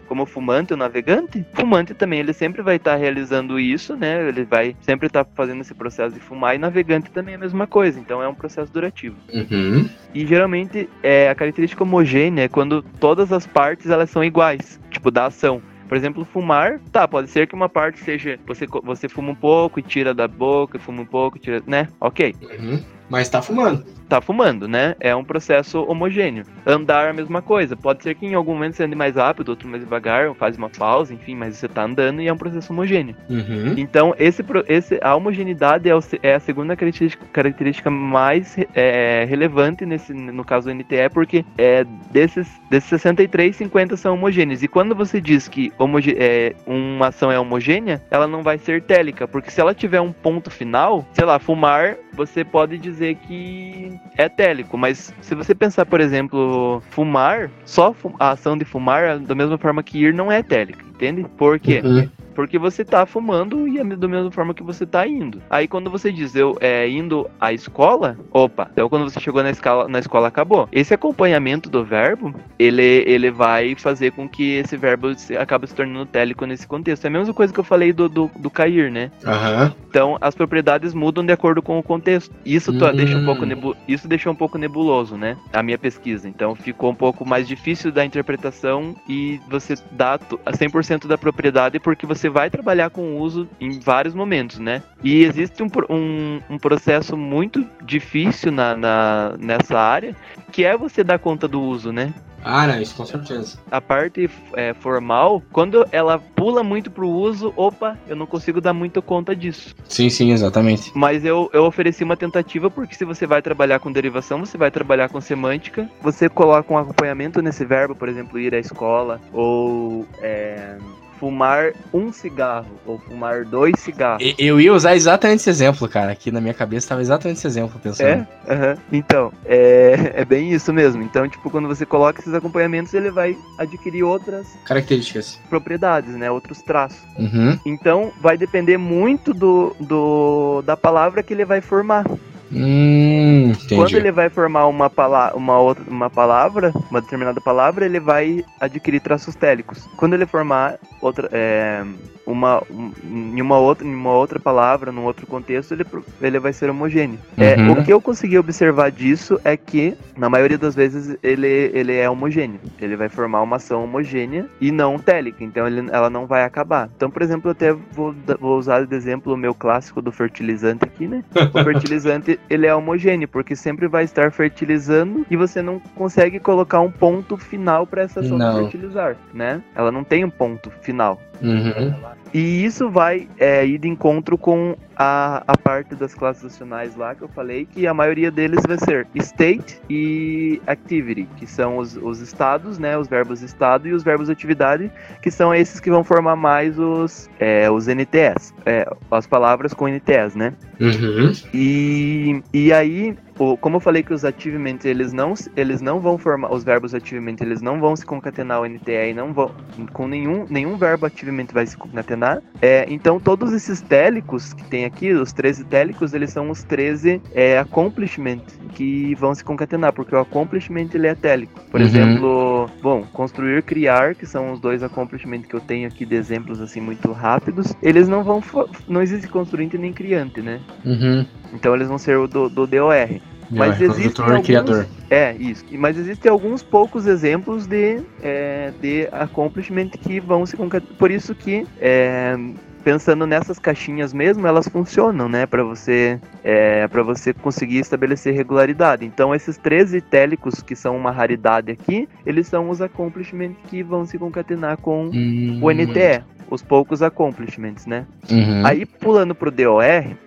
como 0.08 0.26
fumante 0.26 0.74
ou 0.74 0.78
navegante, 0.78 1.46
fumante 1.54 1.94
também 1.94 2.20
ele 2.20 2.34
sempre 2.34 2.62
vai 2.62 2.76
estar 2.76 2.92
tá 2.92 2.98
realizando 2.98 3.60
isso, 3.60 3.96
né? 3.96 4.28
Ele 4.28 4.44
vai 4.44 4.76
sempre 4.82 5.08
estar 5.08 5.24
tá 5.24 5.32
fazendo 5.34 5.62
esse 5.62 5.74
processo 5.74 6.14
de 6.14 6.20
fumar 6.20 6.56
e 6.56 6.58
navegante 6.58 7.10
também 7.12 7.34
é 7.34 7.38
a 7.38 7.40
mesma 7.40 7.66
coisa. 7.66 8.00
Então 8.00 8.22
é 8.22 8.28
um 8.28 8.36
processo 8.36 8.60
processo 8.60 8.74
durativo. 8.74 9.16
Uhum. 9.32 9.88
E 10.14 10.26
geralmente 10.26 10.90
é 11.02 11.30
a 11.30 11.36
característica 11.36 11.84
homogênea 11.84 12.44
é 12.44 12.48
quando 12.48 12.82
todas 13.00 13.32
as 13.32 13.46
partes 13.46 13.90
elas 13.90 14.10
são 14.10 14.24
iguais. 14.24 14.80
tipo, 14.90 15.12
da 15.12 15.28
ação. 15.28 15.62
Por 15.88 15.98
exemplo, 15.98 16.24
fumar, 16.24 16.80
tá, 16.92 17.08
pode 17.08 17.30
ser 17.30 17.48
que 17.48 17.56
uma 17.56 17.68
parte 17.68 18.00
seja 18.00 18.40
você, 18.46 18.68
você 18.84 19.10
fuma 19.10 19.32
um 19.32 19.36
pouco 19.36 19.80
e 19.80 19.84
tira 19.84 20.14
da 20.14 20.28
boca, 20.28 20.78
fuma 20.78 21.02
um 21.02 21.06
pouco 21.06 21.38
e 21.38 21.40
tira, 21.40 21.64
né? 21.66 21.88
Ok. 22.00 22.36
Uhum. 22.42 22.80
Mas 23.10 23.30
tá 23.30 23.42
fumando 23.42 23.86
tá 24.10 24.20
fumando, 24.20 24.68
né? 24.68 24.96
É 25.00 25.16
um 25.16 25.24
processo 25.24 25.84
homogêneo. 25.84 26.44
Andar 26.66 27.08
a 27.08 27.14
mesma 27.14 27.42
coisa. 27.42 27.78
Pode 27.78 28.02
ser 28.04 28.16
que 28.16 28.26
em 28.26 28.34
algum 28.34 28.54
momento 28.54 28.76
você 28.76 28.84
ande 28.84 28.96
mais 28.96 29.16
rápido, 29.16 29.50
outro 29.50 29.70
mais 29.70 29.84
devagar, 29.84 30.34
faz 30.34 30.58
uma 30.58 30.70
pausa, 30.70 31.14
enfim, 31.14 31.36
mas 31.36 31.56
você 31.56 31.68
tá 31.68 31.84
andando 31.84 32.20
e 32.20 32.28
é 32.28 32.34
um 32.34 32.38
processo 32.38 32.74
homogêneo. 32.74 33.16
Uhum. 33.30 33.76
Então, 33.78 34.16
esse, 34.18 34.44
esse, 34.68 35.00
a 35.02 35.16
homogeneidade 35.16 35.88
é, 35.88 35.96
o, 35.96 36.00
é 36.24 36.34
a 36.34 36.40
segunda 36.40 36.76
característica, 36.76 37.24
característica 37.32 37.92
mais 37.92 38.58
é, 38.74 39.26
relevante 39.30 39.86
nesse, 39.86 40.12
no 40.12 40.44
caso 40.44 40.68
do 40.68 40.74
NTE, 40.74 41.10
porque 41.14 41.46
é, 41.58 41.86
desses, 42.12 42.48
desses 42.70 42.90
63, 42.90 43.56
50 43.56 43.96
são 43.96 44.16
homogêneos. 44.16 44.64
E 44.64 44.68
quando 44.68 44.96
você 44.96 45.22
diz 45.22 45.48
que 45.48 45.72
homoge, 45.78 46.16
é, 46.18 46.56
uma 46.66 47.08
ação 47.08 47.32
é 47.32 47.40
homogênea, 47.40 48.02
ela 48.10 48.26
não 48.26 48.42
vai 48.42 48.58
ser 48.58 48.82
télica, 48.82 49.28
porque 49.28 49.52
se 49.52 49.62
ela 49.62 49.76
tiver 49.76 50.02
um 50.02 50.12
ponto 50.12 50.50
final, 50.50 51.06
sei 51.14 51.26
lá, 51.26 51.38
fumar, 51.38 51.96
você 52.20 52.44
pode 52.44 52.78
dizer 52.78 53.16
que 53.16 53.98
é 54.18 54.28
télico, 54.28 54.78
mas 54.78 55.14
se 55.22 55.34
você 55.34 55.56
pensar, 55.56 55.86
por 55.86 56.02
exemplo, 56.02 56.84
fumar, 56.90 57.50
só 57.64 57.96
a 58.20 58.32
ação 58.32 58.58
de 58.58 58.66
fumar, 58.66 59.20
da 59.20 59.34
mesma 59.34 59.58
forma 59.58 59.82
que 59.82 60.00
ir, 60.00 60.14
não 60.14 60.30
é 60.30 60.44
télica, 60.44 60.84
entende? 60.86 61.26
Por 61.38 61.58
quê? 61.58 61.82
Uhum. 61.82 62.10
Porque 62.40 62.58
você 62.58 62.86
tá 62.86 63.06
fumando 63.06 63.68
e 63.68 63.80
é 63.80 63.84
da 63.84 64.08
mesma 64.08 64.32
forma 64.32 64.54
que 64.54 64.64
você 64.64 64.86
tá 64.86 65.06
indo. 65.06 65.42
Aí 65.50 65.68
quando 65.68 65.90
você 65.90 66.10
diz 66.10 66.34
eu 66.38 66.58
é, 66.62 66.90
indo 66.90 67.30
à 67.38 67.52
escola, 67.52 68.18
opa, 68.32 68.70
então 68.72 68.88
quando 68.88 69.04
você 69.04 69.20
chegou 69.20 69.44
na 69.44 69.50
escola, 69.50 69.90
na 69.90 70.00
escola 70.00 70.30
acabou. 70.30 70.66
Esse 70.72 70.94
acompanhamento 70.94 71.70
do 71.70 71.84
verbo, 71.84 72.34
ele, 72.58 73.04
ele 73.06 73.30
vai 73.30 73.76
fazer 73.76 74.14
com 74.14 74.30
que 74.30 74.54
esse 74.54 74.78
verbo 74.78 75.14
se, 75.16 75.36
acabe 75.36 75.68
se 75.68 75.76
tornando 75.76 76.06
télico 76.06 76.46
nesse 76.46 76.66
contexto. 76.66 77.04
É 77.04 77.08
a 77.10 77.12
mesma 77.12 77.34
coisa 77.34 77.52
que 77.52 77.60
eu 77.60 77.64
falei 77.64 77.92
do, 77.92 78.08
do, 78.08 78.32
do 78.40 78.50
cair, 78.50 78.90
né? 78.90 79.12
Uhum. 79.26 79.74
Então 79.90 80.18
as 80.22 80.34
propriedades 80.34 80.94
mudam 80.94 81.26
de 81.26 81.34
acordo 81.34 81.62
com 81.62 81.78
o 81.78 81.84
contexto. 81.84 82.34
Isso 82.46 82.72
uhum. 82.72 82.96
deixa 82.96 83.18
um 83.18 83.26
pouco 83.26 83.46
nebu 83.46 83.76
isso 83.86 84.08
deixou 84.08 84.32
um 84.32 84.36
pouco 84.38 84.58
nebuloso, 84.58 85.18
né? 85.18 85.36
A 85.52 85.62
minha 85.62 85.78
pesquisa. 85.78 86.30
Então 86.30 86.56
ficou 86.56 86.90
um 86.90 86.96
pouco 86.96 87.28
mais 87.28 87.46
difícil 87.46 87.92
da 87.92 88.06
interpretação 88.06 88.96
e 89.10 89.42
você 89.50 89.76
dá 89.92 90.18
100% 90.18 91.06
da 91.06 91.18
propriedade 91.18 91.82
porque 91.82 92.06
você 92.06 92.29
vai 92.30 92.50
trabalhar 92.50 92.90
com 92.90 93.02
o 93.02 93.20
uso 93.20 93.48
em 93.60 93.80
vários 93.80 94.14
momentos, 94.14 94.60
né? 94.60 94.82
E 95.04 95.24
existe 95.24 95.62
um, 95.64 95.68
um, 95.90 96.42
um 96.50 96.58
processo 96.58 97.18
muito 97.18 97.66
difícil 97.84 98.52
na, 98.52 98.76
na, 98.76 99.36
nessa 99.38 99.78
área, 99.78 100.16
que 100.52 100.64
é 100.64 100.78
você 100.78 101.04
dar 101.04 101.20
conta 101.20 101.48
do 101.48 101.62
uso, 101.62 101.92
né? 101.92 102.14
Ah, 102.44 102.68
não, 102.68 102.82
isso 102.82 102.96
com 102.96 103.06
certeza. 103.06 103.58
A 103.70 103.82
parte 103.82 104.30
é, 104.54 104.74
formal, 104.74 105.44
quando 105.52 105.86
ela 105.92 106.20
pula 106.20 106.64
muito 106.64 106.90
pro 106.90 107.08
uso, 107.08 107.54
opa, 107.56 107.98
eu 108.08 108.16
não 108.16 108.26
consigo 108.26 108.62
dar 108.62 108.74
muito 108.74 109.02
conta 109.02 109.36
disso. 109.36 109.76
Sim, 109.88 110.10
sim, 110.10 110.32
exatamente. 110.32 110.92
Mas 110.96 111.26
eu, 111.26 111.50
eu 111.54 111.66
ofereci 111.66 112.04
uma 112.04 112.16
tentativa 112.16 112.70
porque 112.70 112.96
se 112.96 113.06
você 113.06 113.26
vai 113.26 113.42
trabalhar 113.42 113.80
com 113.80 113.92
derivação, 113.92 114.40
você 114.40 114.58
vai 114.58 114.72
trabalhar 114.72 115.10
com 115.10 115.20
semântica, 115.20 115.90
você 116.02 116.30
coloca 116.30 116.74
um 116.74 116.78
acompanhamento 116.78 117.42
nesse 117.42 117.66
verbo, 117.66 117.96
por 117.96 118.08
exemplo, 118.08 118.40
ir 118.40 118.54
à 118.56 118.60
escola, 118.60 119.20
ou 119.34 120.08
é, 120.22 120.78
fumar 121.20 121.74
um 121.94 122.12
cigarro 122.12 122.68
ou 122.86 122.98
fumar 123.00 123.46
dois 123.46 123.80
cigarros. 123.80 124.34
Eu 124.38 124.60
ia 124.60 124.74
usar 124.74 124.96
exatamente 124.96 125.42
esse 125.42 125.50
exemplo, 125.50 125.88
cara. 125.88 126.12
Aqui 126.12 126.32
na 126.32 126.40
minha 126.40 126.54
cabeça 126.54 126.86
estava 126.86 127.02
exatamente 127.02 127.38
esse 127.38 127.48
exemplo 127.48 127.80
pensando. 127.80 128.08
É? 128.08 128.54
Uhum. 128.54 128.78
Então, 128.92 129.34
é, 129.46 130.14
é 130.16 130.26
bem 130.26 130.52
isso 130.52 130.72
mesmo. 130.72 131.04
Então, 131.04 131.28
tipo, 131.28 131.50
quando 131.50 131.68
você 131.68 131.86
coloca 131.86 132.22
esses 132.22 132.34
acompanhamentos, 132.34 132.94
ele 132.94 133.12
vai 133.12 133.38
adquirir 133.58 134.04
outras 134.04 134.48
características, 134.66 135.40
propriedades, 135.50 136.16
né? 136.16 136.32
Outros 136.32 136.62
traços. 136.62 137.00
Uhum. 137.18 137.60
Então, 137.66 138.12
vai 138.22 138.38
depender 138.38 138.78
muito 138.78 139.34
do, 139.34 139.76
do 139.80 140.62
da 140.66 140.78
palavra 140.78 141.22
que 141.22 141.34
ele 141.34 141.46
vai 141.46 141.62
formar. 141.62 142.06
Hum, 142.52 143.54
Quando 143.76 143.96
ele 143.96 144.12
vai 144.12 144.30
formar 144.30 144.68
uma, 144.68 144.90
pala 144.90 145.34
uma, 145.36 145.60
outra, 145.60 145.84
uma 145.88 146.10
palavra, 146.10 146.74
uma 146.90 147.02
determinada 147.02 147.40
palavra, 147.40 147.86
ele 147.86 148.00
vai 148.00 148.44
adquirir 148.60 149.02
traços 149.02 149.36
télicos. 149.36 149.88
Quando 149.98 150.14
ele 150.14 150.26
formar 150.26 150.80
outra, 151.02 151.30
é, 151.32 151.84
uma, 152.32 152.64
um, 152.70 152.92
em, 153.36 153.42
uma 153.42 153.58
outra, 153.58 153.86
em 153.86 153.94
uma 153.94 154.12
outra 154.12 154.40
palavra, 154.40 154.92
num 154.92 155.04
outro 155.04 155.26
contexto, 155.26 155.74
ele, 155.74 155.86
ele 156.22 156.40
vai 156.40 156.54
ser 156.54 156.70
homogêneo. 156.70 157.20
É, 157.38 157.56
uhum. 157.56 157.68
É, 157.68 157.72
o 157.72 157.84
que 157.84 157.92
eu 157.92 158.00
consegui 158.00 158.38
observar 158.38 158.92
disso 158.92 159.40
é 159.44 159.58
que, 159.58 159.96
na 160.16 160.30
maioria 160.30 160.58
das 160.58 160.76
vezes, 160.76 161.18
ele, 161.24 161.72
ele 161.74 161.96
é 161.96 162.10
homogêneo. 162.10 162.60
Ele 162.80 162.96
vai 162.96 163.10
formar 163.10 163.42
uma 163.42 163.56
ação 163.56 163.84
homogênea 163.84 164.46
e 164.62 164.72
não 164.72 165.00
télica, 165.00 165.44
então 165.44 165.68
ele, 165.68 165.90
ela 165.92 166.10
não 166.10 166.26
vai 166.26 166.44
acabar. 166.44 166.90
Então, 166.96 167.10
por 167.10 167.22
exemplo, 167.22 167.50
eu 167.50 167.52
até 167.52 167.74
vou, 167.74 168.14
vou 168.40 168.58
usar 168.58 168.86
de 168.86 168.96
exemplo 168.96 169.34
o 169.34 169.38
meu 169.38 169.54
clássico 169.54 170.02
do 170.02 170.12
fertilizante 170.12 170.84
aqui, 170.84 171.08
né? 171.08 171.24
O 171.54 171.64
fertilizante, 171.64 172.40
ele 172.50 172.68
é 172.68 172.76
homogêneo, 172.76 173.28
porque 173.28 173.56
sempre 173.56 173.88
vai 173.88 174.04
estar 174.04 174.32
fertilizando 174.32 175.26
e 175.30 175.36
você 175.36 175.62
não 175.62 175.80
consegue 175.96 176.40
colocar 176.40 176.80
um 176.82 176.92
ponto 176.92 177.38
final 177.38 177.88
para 177.88 178.04
essa 178.04 178.20
ação 178.20 178.38
não. 178.38 178.60
fertilizar, 178.60 179.16
né? 179.34 179.62
Ela 179.76 179.92
não 179.92 180.04
tem 180.04 180.24
um 180.24 180.30
ponto 180.30 180.70
final. 180.82 181.20
Uhum. 181.42 181.94
E 182.34 182.64
isso 182.64 182.90
vai 182.90 183.28
é, 183.40 183.66
ir 183.66 183.80
de 183.80 183.88
encontro 183.88 184.38
com 184.38 184.76
a, 184.96 185.44
a 185.48 185.58
parte 185.58 185.96
das 185.96 186.14
classes 186.14 186.44
nacionais 186.44 186.96
lá 186.96 187.16
que 187.16 187.22
eu 187.22 187.28
falei, 187.30 187.66
que 187.66 187.88
a 187.88 187.94
maioria 187.94 188.30
deles 188.30 188.62
vai 188.68 188.78
ser 188.78 189.08
state 189.16 189.82
e 189.90 190.62
activity, 190.68 191.28
que 191.38 191.48
são 191.48 191.78
os, 191.78 191.96
os 191.96 192.20
estados, 192.20 192.78
né, 192.78 192.98
os 192.98 193.08
verbos 193.08 193.42
estado 193.42 193.88
e 193.88 193.94
os 193.94 194.04
verbos 194.04 194.30
atividade, 194.30 194.92
que 195.22 195.32
são 195.32 195.56
esses 195.56 195.80
que 195.80 195.90
vão 195.90 196.04
formar 196.04 196.36
mais 196.36 196.78
os, 196.78 197.30
é, 197.40 197.70
os 197.72 197.88
NTS, 197.88 198.54
é, 198.66 198.86
as 199.10 199.26
palavras 199.26 199.74
com 199.74 199.88
NTS, 199.88 200.36
né? 200.36 200.54
Uhum. 200.80 201.32
E, 201.54 202.44
e 202.54 202.72
aí 202.74 203.16
como 203.62 203.78
eu 203.78 203.80
falei 203.80 204.04
que 204.04 204.14
os 204.14 204.26
achievements 204.26 204.86
eles 204.86 205.14
não, 205.14 205.34
eles 205.56 205.82
não 205.82 206.00
vão 206.00 206.18
formar 206.18 206.52
os 206.54 206.64
verbos 206.64 206.94
achievement, 206.94 207.38
eles 207.40 207.62
não 207.62 207.80
vão 207.80 207.96
se 207.96 208.06
concatenar 208.06 208.58
ao 208.58 208.66
NTE 208.66 209.12
e 209.12 209.14
não 209.14 209.34
vão 209.34 209.52
com 209.94 210.08
nenhum 210.08 210.46
nenhum 210.50 210.78
verbo 210.78 211.06
achievement 211.06 211.48
vai 211.54 211.66
se 211.66 211.78
concatenar. 211.78 212.42
É, 212.62 212.86
então 212.90 213.20
todos 213.20 213.54
esses 213.54 213.82
télicos 213.82 214.54
que 214.54 214.64
tem 214.66 214.86
aqui, 214.86 215.12
os 215.12 215.32
13 215.32 215.64
télicos, 215.66 216.14
eles 216.14 216.32
são 216.32 216.50
os 216.50 216.64
13 216.64 217.22
é, 217.34 217.58
accomplishment 217.60 218.42
que 218.74 219.16
vão 219.16 219.34
se 219.34 219.44
concatenar, 219.44 219.94
porque 219.94 220.16
o 220.16 220.20
accomplishment 220.20 220.90
ele 220.94 221.08
é 221.08 221.16
télico. 221.16 221.62
Por 221.72 221.80
uhum. 221.80 221.86
exemplo, 221.86 222.70
bom, 222.82 223.04
construir, 223.14 223.64
criar, 223.64 224.16
que 224.16 224.26
são 224.26 224.52
os 224.52 224.60
dois 224.60 224.84
accomplishment 224.84 225.44
que 225.44 225.54
eu 225.54 225.62
tenho 225.62 225.88
aqui 225.88 226.06
de 226.06 226.16
exemplos 226.16 226.62
assim 226.62 226.82
muito 226.82 227.12
rápidos, 227.12 227.74
eles 227.82 228.08
não 228.08 228.24
vão 228.24 228.44
não 228.88 229.02
existe 229.02 229.28
construinte 229.28 229.78
nem 229.78 229.94
criante, 229.94 230.42
né? 230.42 230.60
Uhum. 230.86 231.26
Então 231.54 231.74
eles 231.76 231.88
vão 231.88 231.98
ser 231.98 232.18
o 232.18 232.28
do, 232.28 232.50
do 232.50 232.68
DOR. 232.68 233.22
Mas 233.50 233.82
é, 233.82 233.86
existem 233.86 234.26
alguns... 234.26 234.46
criador. 234.46 234.88
É, 235.10 235.36
isso. 235.36 235.66
Mas 235.72 235.98
existem 235.98 236.32
alguns 236.32 236.62
poucos 236.62 237.08
exemplos 237.08 237.66
de, 237.66 238.02
é, 238.22 238.72
de 238.82 239.08
accomplishment 239.12 239.90
que 239.90 240.20
vão 240.20 240.46
se 240.46 240.56
concatenar. 240.56 240.96
Por 240.98 241.10
isso 241.10 241.34
que 241.34 241.66
é, 241.80 242.36
pensando 242.84 243.26
nessas 243.26 243.60
caixinhas 243.60 244.14
mesmo, 244.14 244.48
elas 244.48 244.68
funcionam, 244.68 245.28
né, 245.28 245.46
para 245.46 245.64
você 245.64 246.20
é, 246.44 246.88
para 246.88 247.04
você 247.04 247.34
conseguir 247.34 247.80
estabelecer 247.80 248.34
regularidade. 248.34 249.06
Então, 249.06 249.34
esses 249.34 249.58
13 249.58 250.02
télicos 250.02 250.62
que 250.62 250.76
são 250.76 250.96
uma 250.96 251.12
raridade 251.12 251.72
aqui, 251.72 252.08
eles 252.26 252.48
são 252.48 252.70
os 252.70 252.82
accomplishments 252.82 253.58
que 253.70 253.84
vão 253.84 254.06
se 254.06 254.18
concatenar 254.18 254.78
com 254.78 255.10
hum, 255.14 255.60
o 255.62 255.72
NTE 255.72 256.24
os 256.50 256.62
poucos 256.62 257.02
accomplishments, 257.02 257.86
né? 257.86 258.06
Uhum. 258.30 258.66
Aí 258.66 258.86
pulando 258.86 259.36
pro 259.36 259.52
DOR, 259.52 259.84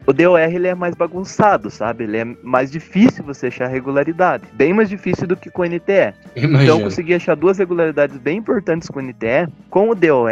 o 0.06 0.12
DOR 0.12 0.38
ele 0.38 0.68
é 0.68 0.74
mais 0.74 0.94
bagunçado, 0.94 1.70
sabe? 1.70 2.04
Ele 2.04 2.18
é 2.18 2.24
mais 2.42 2.70
difícil 2.70 3.24
você 3.24 3.48
achar 3.48 3.68
regularidade, 3.68 4.44
bem 4.52 4.72
mais 4.72 4.88
difícil 4.88 5.26
do 5.26 5.36
que 5.36 5.50
com 5.50 5.62
o 5.62 5.64
NTE. 5.64 6.14
Imagina. 6.36 6.62
Então 6.62 6.78
eu 6.78 6.84
consegui 6.84 7.14
achar 7.14 7.34
duas 7.34 7.58
regularidades 7.58 8.16
bem 8.18 8.38
importantes 8.38 8.88
com 8.88 9.00
o 9.00 9.02
NTE. 9.02 9.48
Com 9.70 9.90
o 9.90 9.94
DOR, 9.94 10.30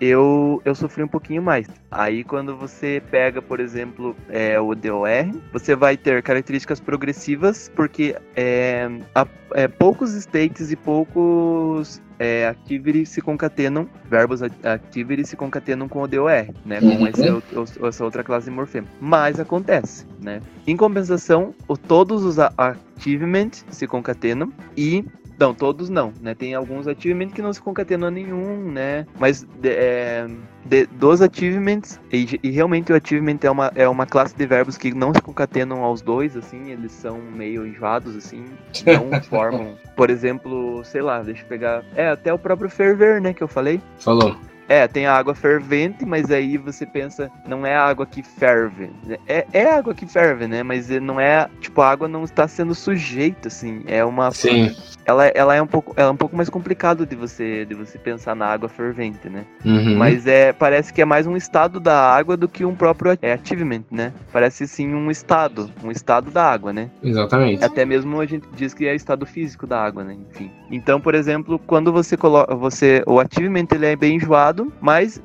eu 0.00 0.60
eu 0.64 0.74
sofri 0.74 1.02
um 1.02 1.08
pouquinho 1.08 1.42
mais. 1.42 1.66
Aí 1.90 2.24
quando 2.24 2.56
você 2.56 3.02
pega, 3.10 3.40
por 3.40 3.60
exemplo, 3.60 4.16
é, 4.28 4.58
o 4.60 4.74
DOR, 4.74 5.06
você 5.52 5.74
vai 5.74 5.96
ter 5.96 6.22
características 6.22 6.80
progressivas, 6.80 7.70
porque 7.74 8.16
é, 8.34 8.88
há, 9.14 9.26
é, 9.54 9.68
poucos 9.68 10.14
states 10.14 10.70
e 10.70 10.76
poucos 10.76 12.00
é, 12.18 12.46
activity 12.46 13.04
se 13.04 13.20
concatenam, 13.20 13.88
verbos 14.08 14.42
activity 14.42 15.26
se 15.26 15.36
concatenam 15.36 15.88
com 15.88 16.02
o 16.02 16.06
DOR, 16.06 16.46
né? 16.64 16.80
Com 16.80 16.86
uhum. 16.86 17.06
esse, 17.06 17.84
essa 17.84 18.04
outra 18.04 18.22
classe 18.22 18.44
de 18.46 18.52
morfema. 18.52 18.86
Mas 19.00 19.40
acontece, 19.40 20.06
né? 20.20 20.40
Em 20.66 20.76
compensação, 20.76 21.54
o, 21.66 21.76
todos 21.76 22.22
os 22.24 22.38
achievements 22.38 23.64
se 23.70 23.86
concatenam 23.86 24.52
e 24.76 25.04
Não, 25.38 25.54
todos 25.54 25.88
não, 25.88 26.12
né? 26.20 26.34
Tem 26.34 26.54
alguns 26.54 26.86
achievements 26.86 27.34
que 27.34 27.42
não 27.42 27.52
se 27.52 27.60
concatenam 27.60 28.08
a 28.08 28.10
nenhum, 28.10 28.70
né? 28.70 29.06
Mas 29.18 29.46
é, 29.62 30.26
de, 30.64 30.86
dos 30.86 31.20
achievements, 31.20 32.00
e, 32.12 32.38
e, 32.42 32.50
realmente 32.50 32.92
o 32.92 32.96
achievement 32.96 33.38
é 33.42 33.50
uma, 33.50 33.72
é 33.74 33.88
uma 33.88 34.06
classe 34.06 34.36
de 34.36 34.46
verbos 34.46 34.76
que 34.76 34.92
não 34.94 35.12
se 35.12 35.20
concatenam 35.20 35.82
aos 35.82 36.00
dois, 36.00 36.36
assim, 36.36 36.70
eles 36.70 36.92
são 36.92 37.18
meio 37.18 37.66
enjoados, 37.66 38.16
assim, 38.16 38.44
não 38.86 39.20
formam. 39.22 39.76
Por 39.96 40.10
exemplo, 40.10 40.84
sei 40.84 41.02
lá, 41.02 41.22
deixa 41.22 41.42
eu 41.42 41.48
pegar. 41.48 41.84
É, 41.96 42.08
até 42.08 42.32
o 42.32 42.38
próprio 42.38 42.70
ferver, 42.70 43.20
né, 43.20 43.32
que 43.32 43.42
eu 43.42 43.48
falei. 43.48 43.80
Falou. 43.98 44.36
É, 44.68 44.86
tem 44.86 45.06
a 45.06 45.14
água 45.14 45.34
fervente, 45.34 46.04
mas 46.04 46.30
aí 46.30 46.56
você 46.56 46.86
pensa, 46.86 47.30
não 47.46 47.66
é 47.66 47.74
a 47.74 47.84
água 47.84 48.06
que 48.06 48.22
ferve. 48.22 48.90
É, 49.26 49.46
é 49.52 49.70
água 49.70 49.94
que 49.94 50.06
ferve, 50.06 50.46
né? 50.46 50.62
Mas 50.62 50.88
não 50.88 51.20
é, 51.20 51.48
tipo, 51.60 51.80
a 51.80 51.90
água 51.90 52.08
não 52.08 52.24
está 52.24 52.46
sendo 52.48 52.74
sujeita, 52.74 53.48
assim. 53.48 53.82
É 53.86 54.04
uma. 54.04 54.30
Sim. 54.30 54.74
Ela, 55.04 55.26
ela, 55.28 55.54
é 55.54 55.60
um 55.60 55.66
pouco, 55.66 55.92
ela 55.96 56.08
é 56.08 56.12
um 56.12 56.16
pouco 56.16 56.36
mais 56.36 56.48
complicado 56.48 57.04
de 57.04 57.16
você, 57.16 57.64
de 57.64 57.74
você 57.74 57.98
pensar 57.98 58.36
na 58.36 58.46
água 58.46 58.68
fervente, 58.68 59.28
né? 59.28 59.44
Uhum. 59.64 59.96
Mas 59.96 60.26
é, 60.26 60.52
parece 60.52 60.92
que 60.92 61.02
é 61.02 61.04
mais 61.04 61.26
um 61.26 61.36
estado 61.36 61.80
da 61.80 61.98
água 62.14 62.36
do 62.36 62.48
que 62.48 62.64
um 62.64 62.74
próprio 62.74 63.18
é, 63.20 63.32
achievement, 63.32 63.82
né? 63.90 64.12
Parece 64.32 64.66
sim 64.68 64.94
um 64.94 65.10
estado, 65.10 65.70
um 65.82 65.90
estado 65.90 66.30
da 66.30 66.44
água, 66.44 66.72
né? 66.72 66.88
Exatamente. 67.02 67.64
Até 67.64 67.84
mesmo 67.84 68.20
a 68.20 68.26
gente 68.26 68.46
diz 68.54 68.72
que 68.74 68.86
é 68.86 68.94
estado 68.94 69.26
físico 69.26 69.66
da 69.66 69.82
água, 69.82 70.04
né? 70.04 70.16
Enfim. 70.30 70.50
Então, 70.70 71.00
por 71.00 71.14
exemplo, 71.14 71.58
quando 71.58 71.92
você 71.92 72.16
coloca, 72.16 72.54
você, 72.54 73.02
o 73.06 73.18
achievement 73.18 73.66
ele 73.72 73.86
é 73.86 73.96
bem 73.96 74.16
enjoado, 74.16 74.51
mas 74.80 75.22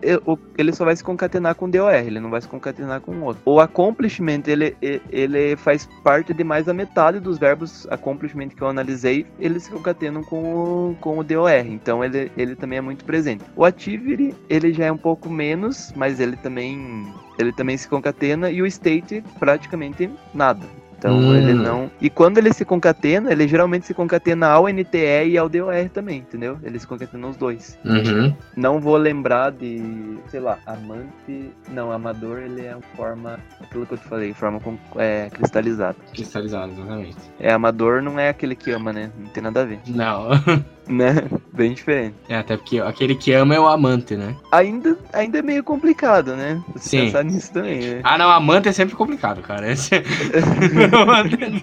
ele 0.57 0.73
só 0.73 0.85
vai 0.85 0.95
se 0.95 1.03
concatenar 1.03 1.55
com 1.55 1.69
DOR, 1.69 1.93
ele 1.93 2.19
não 2.19 2.29
vai 2.29 2.41
se 2.41 2.47
concatenar 2.47 3.01
com 3.01 3.11
o 3.11 3.23
outro. 3.23 3.41
O 3.45 3.59
accomplishment, 3.59 4.43
ele, 4.47 4.75
ele 5.11 5.55
faz 5.55 5.87
parte 6.03 6.33
de 6.33 6.43
mais 6.43 6.65
da 6.65 6.73
metade 6.73 7.19
dos 7.19 7.37
verbos 7.37 7.87
accomplishment 7.89 8.49
que 8.49 8.61
eu 8.61 8.67
analisei, 8.67 9.25
eles 9.39 9.63
se 9.63 9.71
concatenam 9.71 10.23
com 10.23 10.91
o, 10.91 10.95
com 10.99 11.19
o 11.19 11.23
DOR, 11.23 11.65
então 11.67 12.03
ele, 12.03 12.31
ele 12.37 12.55
também 12.55 12.79
é 12.79 12.81
muito 12.81 13.03
presente. 13.05 13.43
O 13.55 13.65
achievity, 13.65 14.35
ele 14.49 14.73
já 14.73 14.85
é 14.85 14.91
um 14.91 14.97
pouco 14.97 15.29
menos, 15.29 15.91
mas 15.95 16.19
ele 16.19 16.35
também 16.37 17.05
ele 17.37 17.53
também 17.53 17.77
se 17.77 17.87
concatena 17.87 18.49
e 18.49 18.61
o 18.61 18.65
state 18.65 19.23
praticamente 19.39 20.09
nada. 20.33 20.65
Então 20.97 21.17
hum. 21.17 21.35
ele 21.35 21.53
não. 21.53 21.91
E 22.01 22.09
quando 22.09 22.37
ele 22.37 22.51
se 22.53 22.65
concatena, 22.65 23.31
ele 23.31 23.47
geralmente 23.47 23.85
se 23.85 23.93
concatena 23.93 24.47
ao 24.47 24.67
NTE 24.67 25.27
e 25.29 25.37
ao 25.37 25.47
DOR 25.47 25.89
também, 25.93 26.19
entendeu? 26.19 26.57
Ele 26.63 26.79
se 26.79 26.87
concatena 26.87 27.27
os 27.27 27.37
dois. 27.37 27.77
Uhum. 27.85 28.33
Não 28.55 28.79
vou 28.79 28.97
lembrar 28.97 29.51
de, 29.51 30.17
sei 30.27 30.39
lá, 30.39 30.57
amante. 30.65 31.51
Não, 31.69 31.91
amador 31.91 32.39
ele 32.39 32.65
é 32.65 32.75
uma 32.75 32.81
forma. 32.95 33.39
Aquilo 33.61 33.85
que 33.85 33.93
eu 33.93 33.97
te 33.97 34.05
falei, 34.05 34.33
forma 34.33 34.59
com, 34.59 34.77
é, 34.95 35.29
cristalizada. 35.29 35.97
Cristalizada, 36.13 36.71
exatamente. 36.71 37.17
É, 37.39 37.51
amador 37.51 38.01
não 38.01 38.19
é 38.19 38.29
aquele 38.29 38.55
que 38.55 38.71
ama, 38.71 38.91
né? 38.91 39.11
Não 39.17 39.27
tem 39.27 39.43
nada 39.43 39.61
a 39.61 39.65
ver. 39.65 39.79
Não. 39.87 40.29
né? 40.89 41.27
Bem 41.53 41.73
diferente. 41.73 42.15
É, 42.29 42.37
até 42.37 42.55
porque 42.55 42.79
aquele 42.79 43.15
que 43.15 43.31
ama 43.33 43.55
é 43.55 43.59
o 43.59 43.67
amante, 43.67 44.15
né? 44.15 44.35
Ainda, 44.51 44.97
ainda 45.13 45.39
é 45.39 45.41
meio 45.41 45.63
complicado, 45.63 46.35
né? 46.35 46.61
Você 46.73 46.89
Sim. 46.89 47.05
pensar 47.05 47.23
nisso 47.23 47.51
também, 47.51 47.79
né? 47.79 48.01
Ah, 48.03 48.17
não, 48.17 48.29
amante 48.29 48.69
é 48.69 48.71
sempre 48.71 48.95
complicado, 48.95 49.41
cara. 49.41 49.69
Esse... 49.71 49.95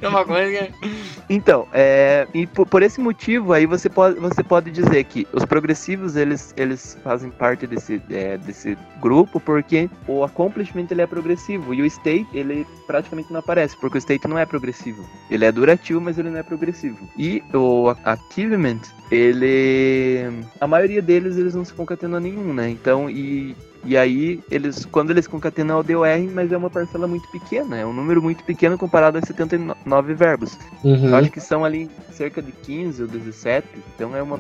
é 0.03 0.09
uma 0.09 0.25
coisa 0.25 0.51
que... 0.51 0.73
Então, 1.29 1.67
é, 1.73 2.27
e 2.35 2.47
por, 2.47 2.67
por, 2.67 2.83
esse 2.83 3.01
motivo 3.01 3.53
aí 3.53 3.67
você 3.67 3.89
pode, 3.89 4.19
você 4.21 4.43
pode 4.43 4.71
dizer 4.71 5.05
que 5.05 5.27
os 5.33 5.45
progressivos 5.45 6.17
eles, 6.17 6.53
eles 6.57 6.99
fazem 7.03 7.31
parte 7.31 7.67
desse, 7.67 8.03
é, 8.11 8.37
desse 8.37 8.77
grupo 9.01 9.41
porque 9.41 9.89
o 10.07 10.23
accomplishment 10.23 10.87
ele 10.91 11.03
é 11.03 11.07
progressivo 11.07 11.73
e 11.73 11.81
o 11.81 11.87
state 11.87 12.27
ele 12.35 12.67
praticamente 12.87 13.33
não 13.33 13.41
aparece 13.41 13.77
porque 13.77 13.97
o 13.97 14.01
state 14.01 14.29
não 14.29 14.39
é 14.39 14.45
progressivo. 14.45 15.05
Ele 15.31 15.45
é 15.45 15.53
durativo, 15.53 16.01
mas 16.01 16.19
ele 16.19 16.31
não 16.31 16.39
é 16.39 16.43
progressivo. 16.43 16.99
E 17.17 17.43
o 17.55 17.95
achievement 18.05 18.81
ele. 19.17 20.45
A 20.61 20.67
maioria 20.67 21.01
deles 21.01 21.37
eles 21.37 21.55
não 21.55 21.65
se 21.65 21.73
concatenam 21.73 22.21
nenhum, 22.21 22.53
né? 22.53 22.69
Então, 22.69 23.09
e 23.09 23.57
e 23.85 23.97
aí, 23.97 24.41
eles, 24.51 24.85
quando 24.85 25.11
eles 25.11 25.27
concatenam 25.27 25.81
o 25.81 25.83
DOR, 25.83 26.07
mas 26.33 26.53
é 26.53 26.57
uma 26.57 26.71
parcela 26.71 27.07
muito 27.07 27.29
pequena, 27.31 27.77
é 27.79 27.87
um 27.87 27.93
número 27.93 28.23
muito 28.23 28.43
pequeno 28.45 28.79
comparado 28.79 29.19
a 29.19 29.23
79 29.23 30.15
verbos. 30.15 30.59
Uhum. 30.83 31.09
Eu 31.09 31.17
acho 31.17 31.31
que 31.31 31.41
são 31.41 31.65
ali 31.65 31.91
cerca 32.13 32.41
de 32.41 32.53
15 32.53 33.03
ou 33.03 33.09
17, 33.09 33.67
então 33.95 34.17
é 34.17 34.23
uma. 34.23 34.39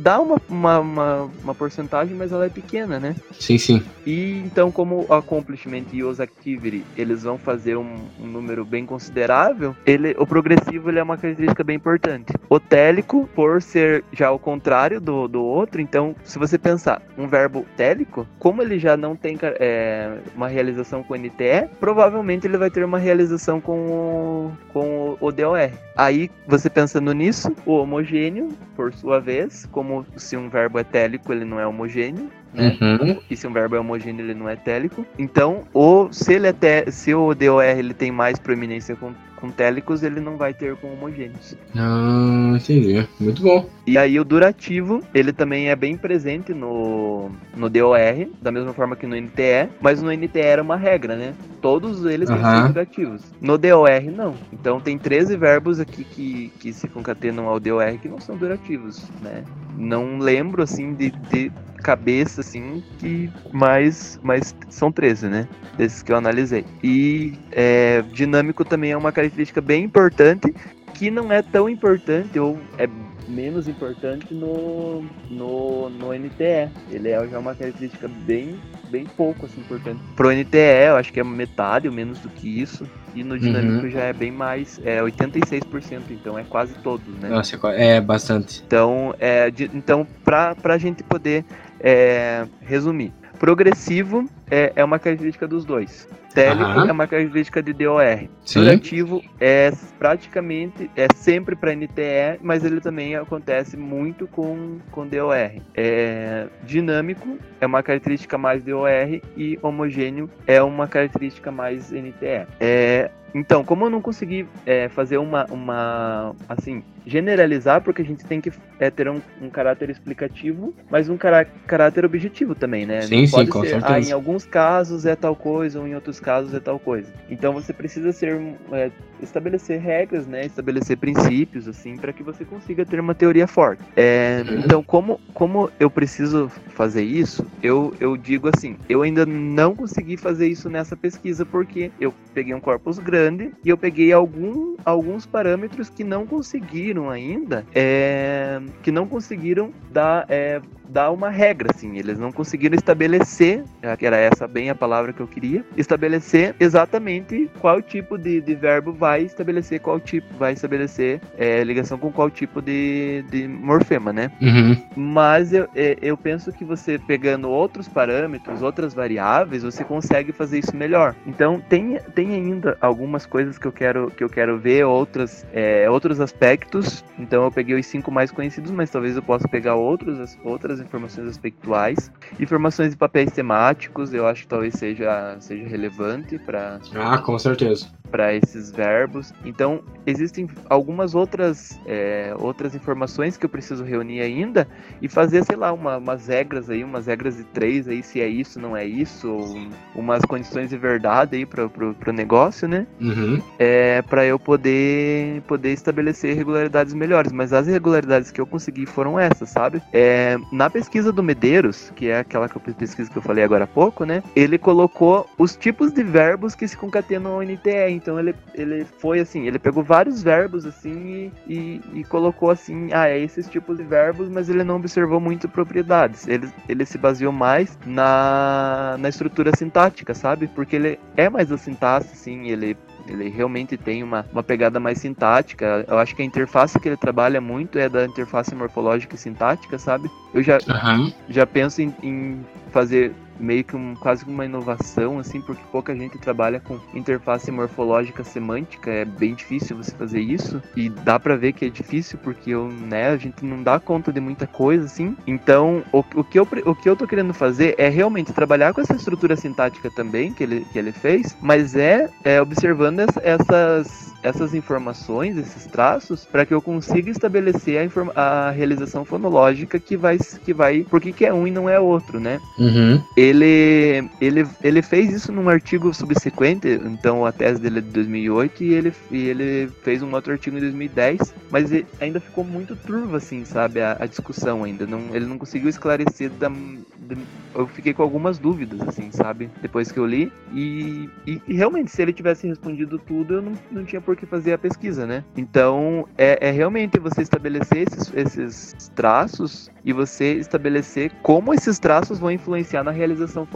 Dá 0.00 0.20
uma, 0.20 0.40
uma, 0.48 0.78
uma, 0.78 1.30
uma, 1.42 1.54
porcentagem, 1.54 2.16
mas 2.16 2.32
ela 2.32 2.46
é 2.46 2.48
pequena, 2.48 2.98
né? 2.98 3.16
Sim, 3.38 3.58
sim. 3.58 3.82
E 4.06 4.42
então, 4.44 4.70
como 4.70 5.06
o 5.08 5.12
accomplishment 5.12 5.84
e 5.92 6.02
os 6.02 6.20
activity 6.20 6.84
eles 6.96 7.24
vão 7.24 7.36
fazer 7.36 7.76
um, 7.76 7.96
um 8.20 8.26
número 8.26 8.64
bem 8.64 8.86
considerável, 8.86 9.74
ele, 9.84 10.14
o 10.18 10.26
progressivo 10.26 10.90
ele 10.90 10.98
é 10.98 11.02
uma 11.02 11.16
característica 11.16 11.64
bem 11.64 11.76
importante. 11.76 12.32
O 12.48 12.60
télico, 12.60 13.28
por 13.34 13.60
ser 13.60 14.04
já 14.12 14.30
o 14.30 14.38
contrário 14.38 15.00
do, 15.00 15.28
do 15.28 15.42
outro, 15.42 15.80
então, 15.80 16.14
se 16.24 16.38
você 16.38 16.56
pensar 16.56 17.02
um 17.18 17.26
verbo 17.26 17.66
télico, 17.76 18.26
como 18.46 18.62
ele 18.62 18.78
já 18.78 18.96
não 18.96 19.16
tem 19.16 19.36
é, 19.42 20.18
uma 20.36 20.46
realização 20.46 21.02
com 21.02 21.14
o 21.14 21.16
NTE, 21.16 21.68
provavelmente 21.80 22.46
ele 22.46 22.56
vai 22.56 22.70
ter 22.70 22.84
uma 22.84 22.96
realização 22.96 23.60
com 23.60 23.88
o, 23.88 24.52
com 24.72 25.16
o 25.20 25.32
DOR. 25.32 25.72
Aí, 25.96 26.30
você 26.46 26.70
pensando 26.70 27.12
nisso, 27.12 27.52
o 27.66 27.72
homogêneo, 27.72 28.50
por 28.76 28.94
sua 28.94 29.18
vez, 29.18 29.66
como 29.72 30.06
se 30.16 30.36
um 30.36 30.48
verbo 30.48 30.78
é 30.78 30.84
ele 31.32 31.44
não 31.44 31.58
é 31.58 31.66
homogêneo, 31.66 32.30
né? 32.56 32.76
Uhum. 32.80 33.18
E 33.30 33.36
se 33.36 33.46
um 33.46 33.52
verbo 33.52 33.76
é 33.76 33.80
homogêneo, 33.80 34.24
ele 34.24 34.34
não 34.34 34.48
é 34.48 34.56
télico. 34.56 35.06
Então, 35.18 35.64
ou 35.72 36.12
se 36.12 36.32
ele 36.32 36.48
é 36.48 36.52
te, 36.52 36.90
se 36.90 37.14
o 37.14 37.34
DOR 37.34 37.62
ele 37.62 37.94
tem 37.94 38.10
mais 38.10 38.38
proeminência 38.38 38.96
com 38.96 39.12
com 39.36 39.50
télicos 39.50 40.02
ele 40.02 40.20
não 40.20 40.36
vai 40.36 40.52
ter 40.52 40.74
com 40.76 40.92
homogêneos. 40.92 41.54
Ah, 41.76 42.54
entendi. 42.56 43.06
Muito 43.20 43.42
bom. 43.42 43.68
E 43.86 43.96
aí 43.96 44.18
o 44.18 44.24
durativo, 44.24 45.02
ele 45.14 45.32
também 45.32 45.68
é 45.68 45.76
bem 45.76 45.96
presente 45.96 46.52
no, 46.52 47.30
no 47.54 47.68
DOR, 47.68 48.28
da 48.42 48.50
mesma 48.50 48.72
forma 48.72 48.96
que 48.96 49.06
no 49.06 49.14
NTE, 49.14 49.68
mas 49.80 50.02
no 50.02 50.10
NTE 50.10 50.40
era 50.40 50.62
uma 50.62 50.76
regra, 50.76 51.14
né? 51.14 51.34
Todos 51.60 52.04
eles 52.04 52.28
têm 52.28 52.38
que 52.38 52.44
ser 52.44 52.68
durativos. 52.68 53.22
No 53.40 53.56
DOR, 53.56 54.02
não. 54.12 54.34
Então 54.52 54.80
tem 54.80 54.98
13 54.98 55.36
verbos 55.36 55.78
aqui 55.78 56.02
que, 56.02 56.52
que 56.58 56.72
se 56.72 56.88
concatenam 56.88 57.46
ao 57.46 57.60
DOR 57.60 57.98
que 58.00 58.08
não 58.08 58.20
são 58.20 58.36
durativos, 58.36 59.08
né? 59.22 59.44
Não 59.76 60.18
lembro, 60.18 60.62
assim, 60.62 60.94
de, 60.94 61.10
de 61.10 61.52
cabeça, 61.86 62.40
assim, 62.40 62.82
que 62.98 63.30
mais, 63.52 64.18
mais 64.20 64.56
são 64.68 64.90
13, 64.90 65.28
né? 65.28 65.48
Desses 65.78 66.02
que 66.02 66.10
eu 66.10 66.16
analisei. 66.16 66.64
E 66.82 67.34
é, 67.52 68.02
dinâmico 68.12 68.64
também 68.64 68.90
é 68.90 68.96
uma 68.96 69.12
característica 69.12 69.60
bem 69.60 69.84
importante, 69.84 70.52
que 70.94 71.12
não 71.12 71.30
é 71.30 71.42
tão 71.42 71.68
importante, 71.68 72.40
ou 72.40 72.58
é 72.76 72.88
menos 73.28 73.68
importante 73.68 74.34
no, 74.34 75.04
no, 75.30 75.88
no 75.88 76.12
NTE. 76.12 76.68
Ele 76.90 77.10
é 77.10 77.28
já 77.28 77.38
uma 77.38 77.54
característica 77.54 78.08
bem, 78.08 78.58
bem 78.90 79.04
pouco 79.04 79.46
assim, 79.46 79.60
importante. 79.60 80.02
Pro 80.16 80.32
NTE, 80.32 80.88
eu 80.88 80.96
acho 80.96 81.12
que 81.12 81.20
é 81.20 81.24
metade 81.24 81.86
ou 81.86 81.94
menos 81.94 82.18
do 82.18 82.28
que 82.28 82.60
isso. 82.60 82.84
E 83.16 83.24
no 83.24 83.38
dinâmico 83.38 83.86
uhum. 83.86 83.90
já 83.90 84.02
é 84.02 84.12
bem 84.12 84.30
mais, 84.30 84.78
é 84.84 85.00
86%, 85.00 86.02
então 86.10 86.38
é 86.38 86.44
quase 86.44 86.74
todos, 86.82 87.08
né? 87.18 87.30
Nossa, 87.30 87.58
é 87.72 87.98
bastante. 87.98 88.62
Então, 88.66 89.14
é, 89.18 89.50
de, 89.50 89.70
então 89.72 90.06
pra, 90.22 90.54
pra 90.54 90.76
gente 90.76 91.02
poder 91.02 91.42
é, 91.80 92.46
resumir, 92.60 93.14
progressivo 93.38 94.28
é, 94.50 94.70
é 94.76 94.84
uma 94.84 94.98
característica 94.98 95.48
dos 95.48 95.64
dois. 95.64 96.06
Télico 96.36 96.70
uhum. 96.70 96.86
é 96.86 96.92
uma 96.92 97.06
característica 97.06 97.62
de 97.62 97.72
DOR. 97.72 98.28
Sim. 98.44 98.60
Durativo 98.60 99.24
é 99.40 99.72
praticamente, 99.98 100.90
é 100.94 101.06
sempre 101.16 101.56
para 101.56 101.74
NTE, 101.74 102.38
mas 102.42 102.62
ele 102.62 102.78
também 102.78 103.16
acontece 103.16 103.74
muito 103.74 104.26
com, 104.26 104.76
com 104.90 105.06
DOR. 105.06 105.50
É, 105.74 106.46
dinâmico 106.62 107.38
é 107.58 107.64
uma 107.64 107.82
característica 107.82 108.36
mais 108.36 108.62
DOR 108.62 109.22
e 109.34 109.58
homogêneo 109.62 110.28
é 110.46 110.62
uma 110.62 110.86
característica 110.86 111.50
mais 111.50 111.90
NTE. 111.90 112.46
É, 112.60 113.10
então, 113.34 113.62
como 113.62 113.84
eu 113.84 113.90
não 113.90 114.00
consegui 114.00 114.46
é, 114.64 114.88
fazer 114.88 115.18
uma, 115.18 115.44
uma, 115.50 116.34
assim, 116.48 116.82
generalizar, 117.06 117.82
porque 117.82 118.00
a 118.00 118.04
gente 118.04 118.24
tem 118.24 118.40
que 118.40 118.50
é, 118.80 118.90
ter 118.90 119.10
um, 119.10 119.20
um, 119.42 119.50
caráter 119.50 119.90
explicativo, 119.90 120.74
mas 120.90 121.10
um 121.10 121.18
cará 121.18 121.44
caráter 121.44 122.06
objetivo 122.06 122.54
também, 122.54 122.86
né? 122.86 123.02
Sim, 123.02 123.20
não 123.20 123.26
sim, 123.26 123.46
com 123.46 123.60
ser, 123.60 123.80
certeza. 123.80 123.94
Ah, 123.94 124.00
em 124.00 124.10
alguns 124.10 124.46
casos 124.46 125.04
é 125.04 125.14
tal 125.14 125.36
coisa, 125.36 125.78
ou 125.78 125.86
em 125.86 125.94
outros 125.94 126.18
casos 126.26 126.52
é 126.52 126.58
tal 126.58 126.80
coisa. 126.80 127.08
Então 127.30 127.52
você 127.52 127.72
precisa 127.72 128.10
ser 128.10 128.36
é, 128.72 128.90
estabelecer 129.22 129.80
regras, 129.80 130.26
né? 130.26 130.44
Estabelecer 130.44 130.96
princípios, 130.96 131.68
assim, 131.68 131.96
para 131.96 132.12
que 132.12 132.20
você 132.20 132.44
consiga 132.44 132.84
ter 132.84 132.98
uma 132.98 133.14
teoria 133.14 133.46
forte. 133.46 133.80
É, 133.94 134.42
uhum. 134.44 134.58
Então, 134.58 134.82
como, 134.82 135.20
como 135.32 135.70
eu 135.78 135.88
preciso 135.88 136.48
fazer 136.70 137.04
isso, 137.04 137.46
eu, 137.62 137.94
eu 138.00 138.16
digo 138.16 138.50
assim, 138.52 138.76
eu 138.88 139.02
ainda 139.02 139.24
não 139.24 139.76
consegui 139.76 140.16
fazer 140.16 140.48
isso 140.48 140.68
nessa 140.68 140.96
pesquisa 140.96 141.46
porque 141.46 141.92
eu 142.00 142.12
peguei 142.34 142.52
um 142.52 142.60
corpus 142.60 142.98
grande 142.98 143.52
e 143.64 143.68
eu 143.68 143.78
peguei 143.78 144.12
algum, 144.12 144.74
alguns 144.84 145.26
parâmetros 145.26 145.88
que 145.88 146.02
não 146.02 146.26
conseguiram 146.26 147.08
ainda, 147.08 147.64
é, 147.72 148.60
que 148.82 148.90
não 148.90 149.06
conseguiram 149.06 149.70
dar 149.92 150.26
é, 150.28 150.60
dar 150.88 151.10
uma 151.10 151.30
regra, 151.30 151.70
assim. 151.74 151.98
Eles 151.98 152.18
não 152.18 152.32
conseguiram 152.32 152.76
estabelecer, 152.76 153.64
que 153.98 154.06
era 154.06 154.16
essa 154.16 154.46
bem 154.46 154.70
a 154.70 154.74
palavra 154.74 155.12
que 155.12 155.20
eu 155.20 155.26
queria, 155.26 155.64
estabelecer 155.76 156.54
exatamente 156.58 157.50
qual 157.60 157.80
tipo 157.82 158.18
de, 158.18 158.40
de 158.40 158.54
verbo 158.54 158.92
vai 158.92 159.22
estabelecer 159.22 159.80
qual 159.80 160.00
tipo, 160.00 160.26
vai 160.36 160.52
estabelecer 160.52 161.20
é, 161.36 161.62
ligação 161.64 161.98
com 161.98 162.10
qual 162.12 162.30
tipo 162.30 162.60
de, 162.60 163.24
de 163.30 163.46
morfema, 163.48 164.12
né? 164.12 164.30
Uhum. 164.40 164.76
Mas 164.96 165.52
eu, 165.52 165.68
é, 165.74 165.96
eu 166.00 166.16
penso 166.16 166.52
que 166.52 166.64
você 166.64 166.98
pegando 166.98 167.48
outros 167.48 167.88
parâmetros, 167.88 168.62
outras 168.62 168.94
variáveis, 168.94 169.62
você 169.62 169.84
consegue 169.84 170.32
fazer 170.32 170.58
isso 170.58 170.76
melhor. 170.76 171.14
Então 171.26 171.60
tem, 171.68 171.98
tem 172.14 172.34
ainda 172.34 172.76
algumas 172.80 173.26
coisas 173.26 173.58
que 173.58 173.66
eu 173.66 173.72
quero, 173.72 174.10
que 174.10 174.22
eu 174.22 174.28
quero 174.28 174.58
ver, 174.58 174.84
outras, 174.84 175.46
é, 175.52 175.88
outros 175.88 176.20
aspectos. 176.20 177.04
Então 177.18 177.44
eu 177.44 177.50
peguei 177.50 177.78
os 177.78 177.86
cinco 177.86 178.10
mais 178.10 178.30
conhecidos, 178.30 178.70
mas 178.70 178.90
talvez 178.90 179.16
eu 179.16 179.22
possa 179.22 179.48
pegar 179.48 179.74
outros, 179.74 180.38
outras 180.44 180.75
informações 180.80 181.28
aspectuais. 181.28 182.10
Informações 182.38 182.90
de 182.90 182.96
papéis 182.96 183.30
temáticos, 183.32 184.12
eu 184.12 184.26
acho 184.26 184.42
que 184.42 184.48
talvez 184.48 184.74
seja, 184.74 185.36
seja 185.40 185.66
relevante 185.66 186.38
para. 186.38 186.80
Ah, 186.94 187.18
com 187.18 187.38
certeza 187.38 187.88
para 188.06 188.34
esses 188.34 188.70
verbos. 188.70 189.32
Então, 189.44 189.80
existem 190.06 190.48
algumas 190.68 191.14
outras, 191.14 191.78
é, 191.86 192.34
outras 192.38 192.74
informações 192.74 193.36
que 193.36 193.44
eu 193.44 193.50
preciso 193.50 193.84
reunir 193.84 194.20
ainda 194.20 194.66
e 195.02 195.08
fazer, 195.08 195.44
sei 195.44 195.56
lá, 195.56 195.72
uma, 195.72 195.98
umas 195.98 196.26
regras 196.28 196.70
aí, 196.70 196.82
umas 196.84 197.06
regras 197.06 197.36
de 197.36 197.44
três 197.44 197.88
aí, 197.88 198.02
se 198.02 198.20
é 198.20 198.28
isso, 198.28 198.60
não 198.60 198.76
é 198.76 198.84
isso, 198.84 199.30
ou 199.30 199.58
umas 199.94 200.24
condições 200.24 200.70
de 200.70 200.76
verdade 200.76 201.36
aí 201.36 201.46
para 201.46 201.68
pro 201.68 202.12
negócio, 202.12 202.68
né? 202.68 202.86
Uhum. 203.00 203.42
É, 203.58 204.02
para 204.02 204.24
eu 204.24 204.38
poder, 204.38 205.42
poder 205.42 205.72
estabelecer 205.72 206.32
irregularidades 206.32 206.94
melhores. 206.94 207.32
Mas 207.32 207.52
as 207.52 207.66
irregularidades 207.66 208.30
que 208.30 208.40
eu 208.40 208.46
consegui 208.46 208.86
foram 208.86 209.18
essas, 209.18 209.50
sabe? 209.50 209.82
É, 209.92 210.38
na 210.52 210.65
pesquisa 210.70 211.12
do 211.12 211.22
Medeiros, 211.22 211.92
que 211.94 212.08
é 212.08 212.20
aquela 212.20 212.48
pesquisa 212.48 213.10
que 213.10 213.16
eu 213.16 213.22
falei 213.22 213.44
agora 213.44 213.64
há 213.64 213.66
pouco, 213.66 214.04
né? 214.04 214.22
Ele 214.34 214.58
colocou 214.58 215.28
os 215.38 215.56
tipos 215.56 215.92
de 215.92 216.02
verbos 216.02 216.54
que 216.54 216.66
se 216.66 216.76
concatenam 216.76 217.34
ao 217.34 217.42
NTE. 217.42 217.90
Então 217.90 218.18
ele, 218.18 218.34
ele 218.54 218.84
foi 218.84 219.20
assim, 219.20 219.46
ele 219.46 219.58
pegou 219.58 219.82
vários 219.82 220.22
verbos 220.22 220.66
assim 220.66 221.32
e, 221.46 221.54
e, 221.54 221.80
e, 222.00 222.04
colocou 222.04 222.50
assim, 222.50 222.88
ah, 222.92 223.08
é 223.08 223.18
esses 223.18 223.48
tipos 223.48 223.78
de 223.78 223.84
verbos, 223.84 224.28
mas 224.28 224.48
ele 224.48 224.64
não 224.64 224.76
observou 224.76 225.20
muito 225.20 225.48
propriedades. 225.48 226.26
Ele, 226.26 226.48
ele 226.68 226.84
se 226.84 226.98
baseou 226.98 227.32
mais 227.32 227.78
na, 227.84 228.96
na 228.98 229.08
estrutura 229.08 229.54
sintática, 229.56 230.14
sabe? 230.14 230.46
Porque 230.48 230.76
ele 230.76 230.98
é 231.16 231.28
mais 231.28 231.50
a 231.52 231.58
sintaxe, 231.58 232.10
assim, 232.12 232.48
ele 232.48 232.76
ele 233.08 233.28
realmente 233.28 233.76
tem 233.76 234.02
uma, 234.02 234.24
uma 234.32 234.42
pegada 234.42 234.80
mais 234.80 234.98
sintática. 234.98 235.84
Eu 235.86 235.98
acho 235.98 236.14
que 236.14 236.22
a 236.22 236.24
interface 236.24 236.78
que 236.78 236.88
ele 236.88 236.96
trabalha 236.96 237.40
muito 237.40 237.78
é 237.78 237.88
da 237.88 238.04
interface 238.04 238.54
morfológica 238.54 239.14
e 239.14 239.18
sintática, 239.18 239.78
sabe? 239.78 240.10
Eu 240.32 240.42
já, 240.42 240.58
uhum. 240.68 241.12
já 241.28 241.46
penso 241.46 241.82
em, 241.82 241.94
em 242.02 242.46
fazer 242.70 243.12
meio 243.38 243.64
que 243.64 243.76
um, 243.76 243.94
quase 243.94 244.24
uma 244.24 244.44
inovação, 244.44 245.18
assim, 245.18 245.40
porque 245.40 245.62
pouca 245.70 245.94
gente 245.94 246.18
trabalha 246.18 246.60
com 246.60 246.78
interface 246.94 247.50
morfológica 247.50 248.24
semântica, 248.24 248.90
é 248.90 249.04
bem 249.04 249.34
difícil 249.34 249.76
você 249.76 249.92
fazer 249.92 250.20
isso, 250.20 250.62
e 250.76 250.88
dá 250.88 251.18
para 251.18 251.36
ver 251.36 251.52
que 251.52 251.66
é 251.66 251.68
difícil, 251.68 252.18
porque 252.22 252.50
eu, 252.50 252.68
né, 252.68 253.08
a 253.08 253.16
gente 253.16 253.44
não 253.44 253.62
dá 253.62 253.78
conta 253.78 254.12
de 254.12 254.20
muita 254.20 254.46
coisa, 254.46 254.86
assim, 254.86 255.16
então 255.26 255.82
o, 255.92 256.04
o, 256.14 256.24
que 256.24 256.38
eu, 256.38 256.48
o 256.64 256.74
que 256.74 256.88
eu 256.88 256.96
tô 256.96 257.06
querendo 257.06 257.34
fazer 257.34 257.74
é 257.78 257.88
realmente 257.88 258.32
trabalhar 258.32 258.72
com 258.72 258.80
essa 258.80 258.94
estrutura 258.94 259.36
sintática 259.36 259.90
também, 259.90 260.32
que 260.32 260.42
ele, 260.42 260.66
que 260.72 260.78
ele 260.78 260.92
fez, 260.92 261.36
mas 261.40 261.74
é, 261.74 262.08
é 262.24 262.40
observando 262.40 263.00
essas 263.22 264.15
essas 264.26 264.54
informações, 264.54 265.36
esses 265.36 265.66
traços, 265.66 266.24
para 266.24 266.44
que 266.44 266.52
eu 266.52 266.60
consiga 266.60 267.10
estabelecer 267.10 267.78
a, 268.14 268.20
a, 268.20 268.50
realização 268.50 269.04
fonológica 269.04 269.78
que 269.78 269.96
vai, 269.96 270.18
que 270.18 270.52
vai, 270.52 270.84
por 270.90 271.00
que 271.00 271.24
é 271.24 271.32
um 271.32 271.46
e 271.46 271.50
não 271.50 271.68
é 271.68 271.78
outro, 271.78 272.18
né? 272.18 272.40
Uhum. 272.58 273.00
Ele, 273.16 274.08
ele, 274.20 274.46
ele 274.62 274.82
fez 274.82 275.12
isso 275.12 275.30
num 275.30 275.48
artigo 275.48 275.94
subsequente, 275.94 276.68
então 276.84 277.24
a 277.24 277.30
tese 277.30 277.60
dele 277.60 277.78
é 277.78 277.82
de 277.82 277.90
2008 277.90 278.64
e 278.64 278.74
ele, 278.74 278.92
e 279.12 279.28
ele 279.28 279.70
fez 279.82 280.02
um 280.02 280.12
outro 280.12 280.32
artigo 280.32 280.56
em 280.56 280.60
2010, 280.60 281.32
mas 281.48 281.70
ainda 282.00 282.18
ficou 282.18 282.42
muito 282.42 282.74
turvo, 282.74 283.14
assim, 283.14 283.44
sabe, 283.44 283.80
a, 283.80 283.96
a 284.00 284.06
discussão 284.06 284.64
ainda, 284.64 284.86
não, 284.86 285.14
ele 285.14 285.26
não 285.26 285.38
conseguiu 285.38 285.68
esclarecer 285.68 286.30
da, 286.30 286.48
da, 286.48 287.16
eu 287.54 287.66
fiquei 287.68 287.94
com 287.94 288.02
algumas 288.02 288.38
dúvidas, 288.38 288.80
assim, 288.88 289.10
sabe, 289.12 289.48
depois 289.62 289.92
que 289.92 289.98
eu 289.98 290.06
li, 290.06 290.32
e, 290.52 291.08
e, 291.24 291.40
e 291.46 291.54
realmente, 291.54 291.92
se 291.92 292.02
ele 292.02 292.12
tivesse 292.12 292.48
respondido 292.48 292.98
tudo, 292.98 293.34
eu 293.34 293.42
não, 293.42 293.52
não 293.70 293.84
tinha 293.84 294.00
por 294.00 294.15
que 294.16 294.26
fazer 294.26 294.52
a 294.52 294.58
pesquisa, 294.58 295.06
né? 295.06 295.24
Então, 295.36 296.08
é, 296.16 296.48
é 296.48 296.50
realmente 296.50 296.98
você 296.98 297.22
estabelecer 297.22 297.86
esses, 297.86 298.12
esses 298.14 298.88
traços 298.94 299.70
e 299.86 299.92
você 299.92 300.34
estabelecer 300.34 301.12
como 301.22 301.54
esses 301.54 301.78
traços 301.78 302.18
vão 302.18 302.30
influenciar 302.30 302.82
na 302.82 302.90
realização 302.90 303.46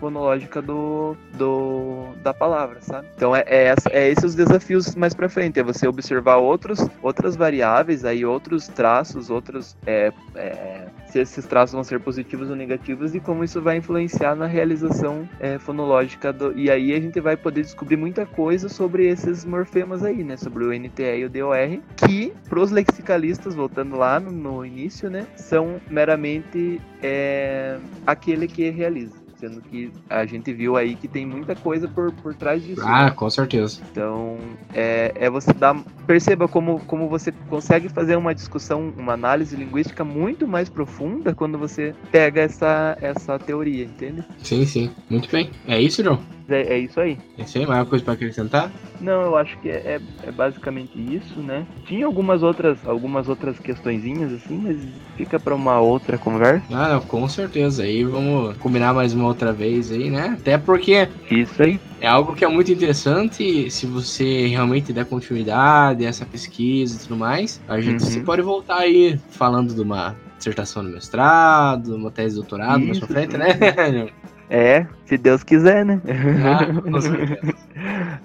fonológica 0.00 0.62
do, 0.62 1.14
do, 1.34 2.06
da 2.22 2.32
palavra, 2.32 2.80
sabe? 2.80 3.06
Então, 3.14 3.36
é, 3.36 3.44
é, 3.46 3.74
é 3.90 4.10
esses 4.10 4.24
os 4.24 4.34
desafios 4.34 4.94
mais 4.94 5.12
para 5.12 5.28
frente, 5.28 5.60
é 5.60 5.62
você 5.62 5.86
observar 5.86 6.36
outros, 6.36 6.88
outras 7.02 7.36
variáveis, 7.36 8.04
aí 8.04 8.24
outros 8.24 8.66
traços, 8.66 9.28
outros... 9.28 9.76
É, 9.86 10.10
é, 10.34 10.86
se 11.06 11.20
esses 11.20 11.46
traços 11.46 11.74
vão 11.74 11.84
ser 11.84 12.00
positivos 12.00 12.50
ou 12.50 12.56
negativos 12.56 13.14
e 13.14 13.20
como 13.20 13.44
isso 13.44 13.60
vai 13.60 13.76
influenciar 13.76 14.34
na 14.34 14.46
realização 14.46 15.28
é, 15.38 15.58
fonológica 15.58 16.32
do, 16.32 16.58
e 16.58 16.70
aí 16.70 16.92
a 16.92 17.00
gente 17.00 17.20
vai 17.20 17.36
poder 17.36 17.62
descobrir 17.62 17.96
muita 17.96 18.26
coisa 18.26 18.68
sobre 18.68 19.06
esses 19.06 19.44
morfemas 19.44 20.02
aí, 20.02 20.24
né? 20.24 20.36
Sobre 20.36 20.64
o 20.64 20.72
NTE 20.72 21.18
e 21.18 21.24
o 21.24 21.30
DOR, 21.30 21.78
que 21.96 22.32
pros 22.48 22.72
lexicalistas, 22.72 23.54
voltando 23.54 23.96
lá 23.96 24.18
no, 24.18 24.32
no 24.32 24.66
início, 24.66 25.08
né? 25.08 25.26
São 25.36 25.73
meramente 25.88 26.80
é, 27.02 27.78
aquele 28.06 28.46
que 28.48 28.70
realiza 28.70 29.24
sendo 29.44 29.60
que 29.60 29.92
a 30.08 30.24
gente 30.24 30.52
viu 30.52 30.76
aí 30.76 30.94
que 30.94 31.06
tem 31.06 31.26
muita 31.26 31.54
coisa 31.54 31.86
por, 31.86 32.10
por 32.12 32.34
trás 32.34 32.62
disso. 32.64 32.80
Ah, 32.84 33.10
com 33.10 33.28
certeza. 33.28 33.80
Então, 33.90 34.38
é, 34.72 35.12
é 35.14 35.30
você 35.30 35.52
dar. 35.52 35.76
Perceba 36.06 36.48
como, 36.48 36.80
como 36.80 37.08
você 37.08 37.32
consegue 37.48 37.88
fazer 37.88 38.16
uma 38.16 38.34
discussão, 38.34 38.92
uma 38.96 39.12
análise 39.12 39.54
linguística 39.56 40.04
muito 40.04 40.46
mais 40.46 40.68
profunda 40.68 41.34
quando 41.34 41.58
você 41.58 41.94
pega 42.10 42.42
essa, 42.42 42.96
essa 43.00 43.38
teoria, 43.38 43.84
entende? 43.84 44.24
Sim, 44.42 44.64
sim. 44.64 44.90
Muito 45.10 45.30
bem. 45.30 45.50
É 45.66 45.80
isso, 45.80 46.02
João? 46.02 46.20
É, 46.48 46.74
é 46.74 46.78
isso 46.78 47.00
aí. 47.00 47.18
É 47.38 47.42
isso 47.42 47.58
aí, 47.58 47.66
mais 47.66 47.88
coisa 47.88 48.04
para 48.04 48.14
acrescentar? 48.14 48.70
Não, 49.00 49.22
eu 49.22 49.36
acho 49.36 49.58
que 49.58 49.68
é, 49.68 49.74
é, 49.74 50.00
é, 50.26 50.32
basicamente 50.32 50.92
isso, 50.96 51.40
né? 51.40 51.66
Tinha 51.86 52.06
algumas 52.06 52.42
outras, 52.42 52.78
algumas 52.86 53.28
outras 53.28 53.58
questõezinhas 53.58 54.32
assim, 54.32 54.58
mas 54.62 54.78
fica 55.16 55.38
para 55.38 55.54
uma 55.54 55.80
outra 55.80 56.18
conversa. 56.18 56.64
Ah, 56.70 56.94
não, 56.94 57.00
com 57.00 57.28
certeza. 57.28 57.82
Aí 57.82 58.04
vamos 58.04 58.56
combinar 58.58 58.92
mais 58.94 59.14
uma 59.14 59.26
outra 59.26 59.52
vez 59.52 59.90
aí, 59.90 60.10
né? 60.10 60.36
Até 60.38 60.58
porque 60.58 61.08
isso 61.30 61.62
aí 61.62 61.80
é 62.00 62.06
algo 62.06 62.34
que 62.34 62.44
é 62.44 62.48
muito 62.48 62.70
interessante. 62.70 63.70
Se 63.70 63.86
você 63.86 64.46
realmente 64.46 64.92
der 64.92 65.06
continuidade 65.06 66.04
a 66.04 66.08
essa 66.08 66.26
pesquisa 66.26 66.96
e 66.96 66.98
tudo 67.00 67.16
mais, 67.16 67.60
a 67.66 67.80
gente 67.80 68.04
uhum. 68.18 68.24
pode 68.24 68.42
voltar 68.42 68.78
aí 68.78 69.18
falando 69.30 69.74
de 69.74 69.80
uma 69.80 70.16
dissertação 70.36 70.82
no 70.82 70.90
mestrado, 70.90 71.94
uma 71.96 72.10
tese 72.10 72.34
de 72.34 72.40
doutorado 72.40 72.82
isso, 72.82 72.88
na 72.88 72.94
sua 72.94 73.08
frente, 73.08 73.36
né? 73.36 73.48
É, 74.48 74.86
se 75.06 75.16
Deus 75.16 75.42
quiser, 75.42 75.84
né? 75.84 76.00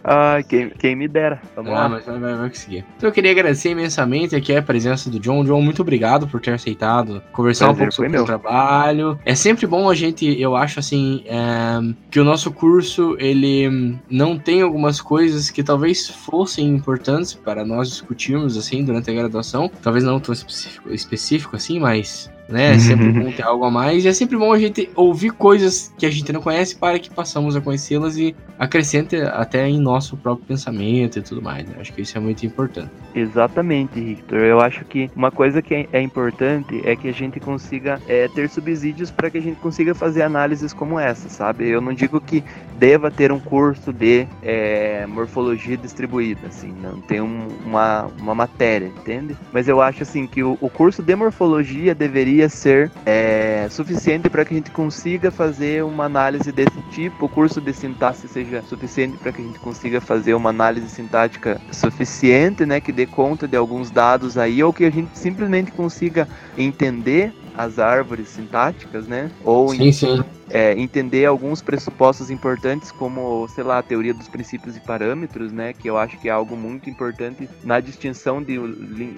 Ah, 0.03 0.37
ah 0.37 0.43
quem, 0.43 0.69
quem 0.69 0.95
me 0.95 1.07
dera. 1.07 1.41
Vamos 1.55 1.71
ah, 1.71 1.75
lá. 1.75 1.89
mas 1.89 2.05
vai, 2.05 2.19
vai, 2.19 2.35
vai 2.35 2.49
conseguir. 2.49 2.85
Então 2.97 3.09
eu 3.09 3.13
queria 3.13 3.31
agradecer 3.31 3.69
imensamente 3.69 4.35
aqui 4.35 4.55
a 4.55 4.61
presença 4.61 5.09
do 5.09 5.19
John. 5.19 5.43
John, 5.43 5.61
muito 5.61 5.81
obrigado 5.81 6.27
por 6.27 6.41
ter 6.41 6.51
aceitado 6.51 7.21
conversar 7.31 7.65
Prazer, 7.67 7.75
um 7.75 7.85
pouco 7.85 7.95
sobre 7.95 8.19
o 8.19 8.25
trabalho. 8.25 9.19
É 9.25 9.35
sempre 9.35 9.65
bom 9.65 9.89
a 9.89 9.95
gente, 9.95 10.39
eu 10.39 10.55
acho 10.55 10.79
assim, 10.79 11.23
é, 11.25 11.95
que 12.09 12.19
o 12.19 12.23
nosso 12.23 12.51
curso 12.51 13.15
ele 13.19 13.97
não 14.09 14.37
tem 14.37 14.61
algumas 14.61 15.01
coisas 15.01 15.49
que 15.49 15.63
talvez 15.63 16.07
fossem 16.07 16.67
importantes 16.67 17.33
para 17.33 17.65
nós 17.65 17.89
discutirmos 17.89 18.57
assim 18.57 18.83
durante 18.83 19.09
a 19.09 19.13
graduação. 19.13 19.69
Talvez 19.81 20.03
não 20.03 20.19
tão 20.19 20.33
específico, 20.33 20.93
específico 20.93 21.55
assim, 21.55 21.79
mas 21.79 22.29
né? 22.49 22.73
É 22.73 22.79
sempre 22.79 23.11
bom 23.11 23.31
ter 23.31 23.43
algo 23.43 23.65
a 23.65 23.71
mais. 23.71 24.03
E 24.03 24.07
é 24.07 24.13
sempre 24.13 24.37
bom 24.37 24.51
a 24.51 24.59
gente 24.59 24.89
ouvir 24.95 25.31
coisas 25.31 25.93
que 25.97 26.05
a 26.05 26.09
gente 26.09 26.31
não 26.33 26.41
conhece 26.41 26.75
para 26.75 26.99
que 26.99 27.09
passamos 27.09 27.55
a 27.55 27.61
conhecê-las 27.61 28.17
e 28.17 28.35
acrescente 28.57 29.15
até 29.15 29.67
em 29.67 29.79
nosso 29.79 30.17
próprio 30.17 30.45
pensamento 30.45 31.19
e 31.19 31.21
tudo 31.21 31.41
mais. 31.41 31.67
Né? 31.67 31.75
Acho 31.79 31.93
que 31.93 32.01
isso 32.01 32.17
é 32.17 32.21
muito 32.21 32.45
importante. 32.45 32.91
Exatamente, 33.15 33.99
Victor. 33.99 34.39
Eu 34.39 34.59
acho 34.59 34.83
que 34.85 35.09
uma 35.15 35.31
coisa 35.31 35.61
que 35.61 35.87
é 35.91 36.01
importante 36.01 36.81
é 36.83 36.95
que 36.95 37.07
a 37.07 37.13
gente 37.13 37.39
consiga 37.39 38.01
é, 38.07 38.27
ter 38.27 38.49
subsídios 38.49 39.11
para 39.11 39.29
que 39.29 39.37
a 39.37 39.41
gente 39.41 39.59
consiga 39.59 39.93
fazer 39.93 40.23
análises 40.23 40.73
como 40.73 40.99
essa, 40.99 41.29
sabe? 41.29 41.69
Eu 41.69 41.81
não 41.81 41.93
digo 41.93 42.19
que 42.19 42.43
deva 42.77 43.11
ter 43.11 43.31
um 43.31 43.39
curso 43.39 43.91
de 43.91 44.27
é, 44.41 45.05
morfologia 45.05 45.77
distribuída, 45.77 46.47
assim, 46.47 46.73
não 46.81 47.01
tem 47.01 47.21
um, 47.21 47.47
uma, 47.65 48.07
uma 48.19 48.35
matéria, 48.35 48.87
entende? 48.87 49.35
Mas 49.51 49.67
eu 49.67 49.81
acho 49.81 50.03
assim 50.03 50.25
que 50.25 50.43
o, 50.43 50.57
o 50.61 50.69
curso 50.69 51.03
de 51.03 51.15
morfologia 51.15 51.93
deveria 51.93 52.38
ser 52.47 52.91
é, 53.05 53.67
suficiente 53.69 54.29
para 54.29 54.45
que 54.45 54.53
a 54.53 54.57
gente 54.57 54.71
consiga 54.71 55.31
fazer 55.31 55.83
uma 55.83 56.05
análise 56.05 56.51
desse 56.51 56.81
tipo, 56.91 57.25
o 57.25 57.29
curso 57.29 57.59
de 57.59 57.73
sintaxe 57.73 58.27
seja 58.27 58.61
suficiente 58.61 59.17
para 59.17 59.33
que 59.33 59.41
a 59.41 59.45
gente 59.45 59.59
consiga 59.59 59.99
fazer 59.99 60.33
uma 60.35 60.51
análise 60.51 60.87
sintática 60.89 61.59
suficiente, 61.71 62.65
né, 62.65 62.79
que 62.79 62.91
dê 62.91 63.05
conta 63.05 63.47
de 63.47 63.57
alguns 63.57 63.91
dados 63.91 64.37
aí, 64.37 64.63
ou 64.63 64.71
que 64.71 64.85
a 64.85 64.91
gente 64.91 65.17
simplesmente 65.17 65.71
consiga 65.71 66.27
entender 66.57 67.33
as 67.59 67.77
árvores 67.77 68.29
sintáticas, 68.29 69.05
né? 69.05 69.29
Ou 69.43 69.69
sim, 69.75 69.91
sim. 69.91 70.23
É, 70.49 70.71
entender 70.79 71.25
alguns 71.25 71.61
pressupostos 71.61 72.31
importantes, 72.31 72.89
como, 72.89 73.47
sei 73.49 73.63
lá, 73.63 73.79
a 73.79 73.83
teoria 73.83 74.13
dos 74.13 74.29
princípios 74.29 74.77
e 74.77 74.79
parâmetros, 74.79 75.51
né? 75.51 75.73
Que 75.73 75.89
eu 75.89 75.97
acho 75.97 76.17
que 76.17 76.29
é 76.29 76.31
algo 76.31 76.55
muito 76.55 76.89
importante 76.89 77.49
na 77.63 77.81
distinção 77.81 78.41
de, 78.41 78.57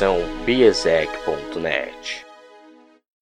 Produção 0.00 0.16
biesec.net. 0.46 2.29